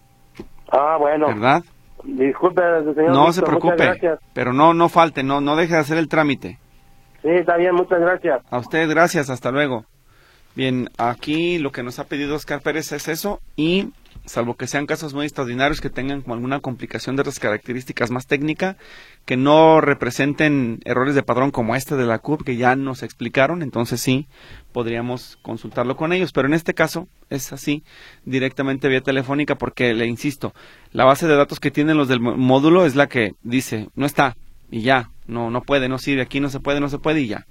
ah 0.72 0.97
bueno 0.99 1.28
¿Verdad? 1.28 1.64
disculpe 2.04 2.62
señor 2.95 3.12
No 3.12 3.26
Víctor, 3.28 3.34
se 3.34 3.41
preocupe, 3.43 4.18
pero 4.34 4.54
no, 4.54 4.74
no 4.74 4.89
falte, 4.89 5.24
no, 5.24 5.39
no 5.41 5.56
deje 5.56 5.74
de 5.74 5.80
hacer 5.80 5.97
el 5.97 6.08
trámite. 6.10 6.58
sí 7.22 7.30
está 7.30 7.58
bien 7.58 7.76
muchas 7.76 7.99
gracias 7.99 8.41
A 8.49 8.58
usted, 8.58 8.89
gracias, 8.89 9.30
hasta 9.30 9.52
luego. 9.52 9.86
Bien, 10.56 10.89
aquí 10.97 11.60
lo 11.60 11.72
que 11.72 11.82
nos 11.84 11.97
ha 11.99 12.04
pedido 12.06 12.36
Oscar 12.36 12.60
Pérez 12.62 12.91
es 12.91 13.08
eso 13.08 13.39
y 13.56 13.91
salvo 14.26 14.55
que 14.55 14.67
sean 14.67 14.86
casos 14.86 15.13
muy 15.13 15.26
extraordinarios 15.26 15.82
que 15.82 15.89
tengan 15.89 16.22
como 16.22 16.36
alguna 16.36 16.59
complicación 16.59 17.15
de 17.15 17.22
otras 17.22 17.39
características 17.39 18.11
más 18.11 18.28
técnica, 18.28 18.78
que 19.26 19.38
no 19.38 19.82
representen 19.82 20.80
errores 20.86 21.15
de 21.15 21.24
padrón 21.24 21.51
como 21.51 21.76
este 21.76 21.95
de 21.95 22.05
la 22.05 22.19
CUP 22.19 22.43
que 22.43 22.57
ya 22.57 22.76
nos 22.76 23.03
explicaron, 23.03 23.61
entonces 23.61 24.01
sí 24.01 24.28
podríamos 24.72 25.38
consultarlo 25.41 25.95
con 25.95 26.13
ellos, 26.13 26.32
pero 26.32 26.47
en 26.47 26.53
este 26.53 26.74
caso 26.74 27.07
es 27.30 27.51
así, 27.53 27.84
directamente 28.26 28.88
vía 28.88 29.01
telefónica 29.01 29.55
porque 29.55 29.93
le 29.93 30.05
insisto, 30.07 30.53
la 30.91 31.05
base 31.05 31.28
de 31.28 31.36
datos 31.36 31.59
que 31.59 31.72
tienen 31.72 31.97
los 31.97 32.07
del 32.07 32.19
módulo 32.19 32.86
es 32.86 32.95
la 32.95 33.07
que 33.07 33.34
dice, 33.43 33.89
no 33.95 34.05
está 34.05 34.38
y 34.69 34.82
ya, 34.82 35.09
no 35.28 35.49
no 35.49 35.61
puede, 35.61 35.89
no 35.89 35.97
sirve, 35.97 36.22
aquí 36.22 36.39
no 36.39 36.49
se 36.49 36.59
puede, 36.59 36.80
no 36.80 36.89
se 36.89 36.99
puede 36.99 37.22
y 37.22 37.28
ya. 37.28 37.45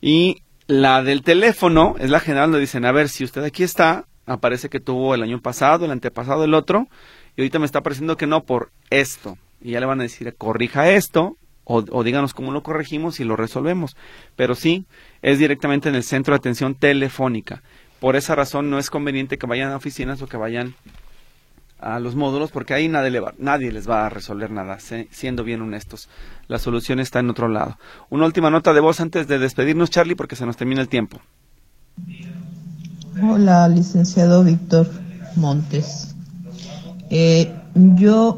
Y 0.00 0.42
la 0.66 1.02
del 1.02 1.22
teléfono 1.22 1.96
es 1.98 2.10
la 2.10 2.20
general 2.20 2.50
donde 2.50 2.60
dicen, 2.60 2.84
a 2.84 2.92
ver, 2.92 3.08
si 3.08 3.24
usted 3.24 3.42
aquí 3.44 3.62
está, 3.62 4.06
aparece 4.26 4.68
que 4.68 4.80
tuvo 4.80 5.14
el 5.14 5.22
año 5.22 5.40
pasado, 5.40 5.84
el 5.84 5.90
antepasado, 5.90 6.44
el 6.44 6.54
otro, 6.54 6.88
y 7.36 7.40
ahorita 7.42 7.58
me 7.58 7.66
está 7.66 7.80
apareciendo 7.80 8.16
que 8.16 8.26
no 8.26 8.44
por 8.44 8.70
esto. 8.90 9.38
Y 9.60 9.72
ya 9.72 9.80
le 9.80 9.86
van 9.86 10.00
a 10.00 10.04
decir, 10.04 10.34
corrija 10.36 10.90
esto 10.90 11.36
o, 11.64 11.84
o 11.90 12.04
díganos 12.04 12.34
cómo 12.34 12.52
lo 12.52 12.62
corregimos 12.62 13.20
y 13.20 13.24
lo 13.24 13.36
resolvemos. 13.36 13.96
Pero 14.36 14.54
sí, 14.54 14.84
es 15.22 15.38
directamente 15.38 15.88
en 15.88 15.94
el 15.94 16.02
centro 16.04 16.32
de 16.32 16.36
atención 16.38 16.74
telefónica. 16.74 17.62
Por 18.00 18.16
esa 18.16 18.34
razón 18.34 18.68
no 18.70 18.78
es 18.78 18.90
conveniente 18.90 19.38
que 19.38 19.46
vayan 19.46 19.72
a 19.72 19.76
oficinas 19.76 20.20
o 20.20 20.26
que 20.26 20.36
vayan 20.36 20.74
a 21.78 21.98
los 22.00 22.14
módulos 22.14 22.50
porque 22.50 22.72
ahí 22.74 22.88
nadie, 22.88 23.10
le 23.10 23.20
va- 23.20 23.34
nadie 23.38 23.72
les 23.72 23.88
va 23.88 24.06
a 24.06 24.08
resolver 24.10 24.50
nada, 24.50 24.78
siendo 24.78 25.44
bien 25.44 25.60
honestos. 25.62 26.08
La 26.48 26.58
solución 26.58 27.00
está 27.00 27.20
en 27.20 27.30
otro 27.30 27.48
lado. 27.48 27.78
Una 28.10 28.26
última 28.26 28.50
nota 28.50 28.72
de 28.72 28.80
voz 28.80 29.00
antes 29.00 29.26
de 29.28 29.38
despedirnos, 29.38 29.90
Charlie, 29.90 30.14
porque 30.14 30.36
se 30.36 30.46
nos 30.46 30.56
termina 30.56 30.80
el 30.80 30.88
tiempo. 30.88 31.20
Hola, 33.22 33.68
licenciado 33.68 34.44
Víctor 34.44 34.90
Montes. 35.36 36.14
Eh, 37.10 37.52
yo, 37.74 38.36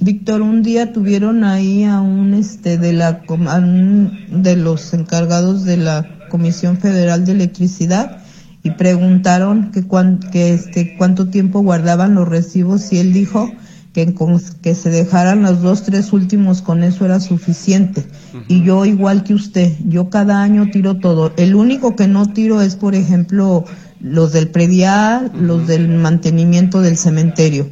Víctor, 0.00 0.42
un 0.42 0.62
día 0.62 0.92
tuvieron 0.92 1.44
ahí 1.44 1.84
a 1.84 2.00
un 2.00 2.34
este 2.34 2.78
de 2.78 2.92
la 2.92 3.22
a 3.28 3.56
un 3.58 4.42
de 4.42 4.56
los 4.56 4.92
encargados 4.94 5.64
de 5.64 5.76
la 5.76 6.06
Comisión 6.30 6.78
Federal 6.78 7.24
de 7.24 7.32
Electricidad 7.32 8.18
y 8.62 8.70
preguntaron 8.72 9.70
que, 9.72 9.82
cuán- 9.84 10.18
que 10.20 10.54
este 10.54 10.96
cuánto 10.96 11.28
tiempo 11.28 11.60
guardaban 11.60 12.14
los 12.14 12.28
recibos 12.28 12.92
y 12.92 12.98
él 12.98 13.12
dijo 13.12 13.50
que 13.92 14.14
con 14.14 14.40
que 14.62 14.74
se 14.74 14.88
dejaran 14.88 15.42
los 15.42 15.60
dos 15.60 15.82
tres 15.82 16.12
últimos 16.14 16.62
con 16.62 16.82
eso 16.82 17.04
era 17.04 17.20
suficiente. 17.20 18.06
Y 18.48 18.62
yo 18.62 18.84
igual 18.86 19.22
que 19.24 19.34
usted 19.34 19.72
yo 19.86 20.08
cada 20.10 20.42
año 20.42 20.70
tiro 20.72 20.96
todo. 20.98 21.32
El 21.36 21.54
único 21.54 21.94
que 21.96 22.08
no 22.08 22.26
tiro 22.32 22.62
es 22.62 22.76
por 22.76 22.94
ejemplo 22.94 23.64
los 24.02 24.32
del 24.32 24.48
predial 24.48 25.30
los 25.34 25.66
del 25.66 25.88
mantenimiento 25.88 26.80
del 26.80 26.96
cementerio. 26.96 27.70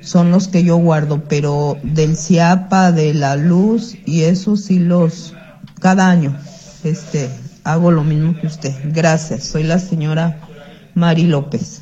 Son 0.00 0.30
los 0.30 0.48
que 0.48 0.64
yo 0.64 0.76
guardo 0.76 1.24
pero 1.28 1.76
del 1.82 2.16
CIAPA 2.16 2.92
de 2.92 3.14
la 3.14 3.36
luz 3.36 3.96
y 4.06 4.22
eso 4.22 4.56
sí 4.56 4.78
los 4.78 5.34
cada 5.80 6.08
año 6.08 6.36
este 6.84 7.28
hago 7.64 7.90
lo 7.90 8.02
mismo 8.04 8.34
que 8.40 8.46
usted. 8.46 8.74
Gracias. 8.92 9.44
Soy 9.44 9.64
la 9.64 9.78
señora 9.78 10.40
Mari 10.94 11.26
López 11.26 11.81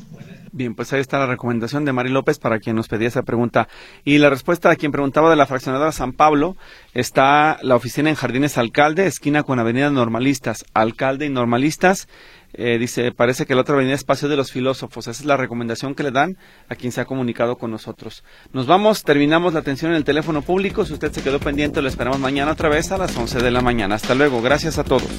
Bien, 0.61 0.75
pues 0.75 0.93
ahí 0.93 1.01
está 1.01 1.17
la 1.17 1.25
recomendación 1.25 1.85
de 1.85 1.91
Mari 1.91 2.11
López 2.11 2.37
para 2.37 2.59
quien 2.59 2.75
nos 2.75 2.87
pedía 2.87 3.07
esa 3.07 3.23
pregunta. 3.23 3.67
Y 4.05 4.19
la 4.19 4.29
respuesta 4.29 4.69
a 4.69 4.75
quien 4.75 4.91
preguntaba 4.91 5.31
de 5.31 5.35
la 5.35 5.47
fraccionadora 5.47 5.91
San 5.91 6.13
Pablo 6.13 6.55
está 6.93 7.57
la 7.63 7.75
oficina 7.75 8.11
en 8.11 8.15
Jardines 8.15 8.59
Alcalde, 8.59 9.07
esquina 9.07 9.41
con 9.41 9.57
Avenida 9.57 9.89
Normalistas, 9.89 10.63
Alcalde 10.75 11.25
y 11.25 11.29
Normalistas. 11.29 12.07
Eh, 12.53 12.77
dice, 12.77 13.11
parece 13.11 13.47
que 13.47 13.55
la 13.55 13.61
otra 13.61 13.73
avenida 13.73 13.95
es 13.95 14.03
Paseo 14.03 14.29
de 14.29 14.35
los 14.35 14.51
Filósofos. 14.51 15.07
Esa 15.07 15.19
es 15.19 15.25
la 15.25 15.35
recomendación 15.35 15.95
que 15.95 16.03
le 16.03 16.11
dan 16.11 16.37
a 16.69 16.75
quien 16.75 16.91
se 16.91 17.01
ha 17.01 17.05
comunicado 17.05 17.57
con 17.57 17.71
nosotros. 17.71 18.23
Nos 18.53 18.67
vamos, 18.67 19.01
terminamos 19.01 19.53
la 19.53 19.61
atención 19.61 19.89
en 19.89 19.97
el 19.97 20.03
teléfono 20.03 20.43
público. 20.43 20.85
Si 20.85 20.93
usted 20.93 21.11
se 21.11 21.23
quedó 21.23 21.39
pendiente, 21.39 21.81
lo 21.81 21.87
esperamos 21.87 22.19
mañana 22.19 22.51
otra 22.51 22.69
vez 22.69 22.91
a 22.91 22.99
las 22.99 23.17
11 23.17 23.39
de 23.39 23.49
la 23.49 23.61
mañana. 23.61 23.95
Hasta 23.95 24.13
luego, 24.13 24.43
gracias 24.43 24.77
a 24.77 24.83
todos. 24.83 25.09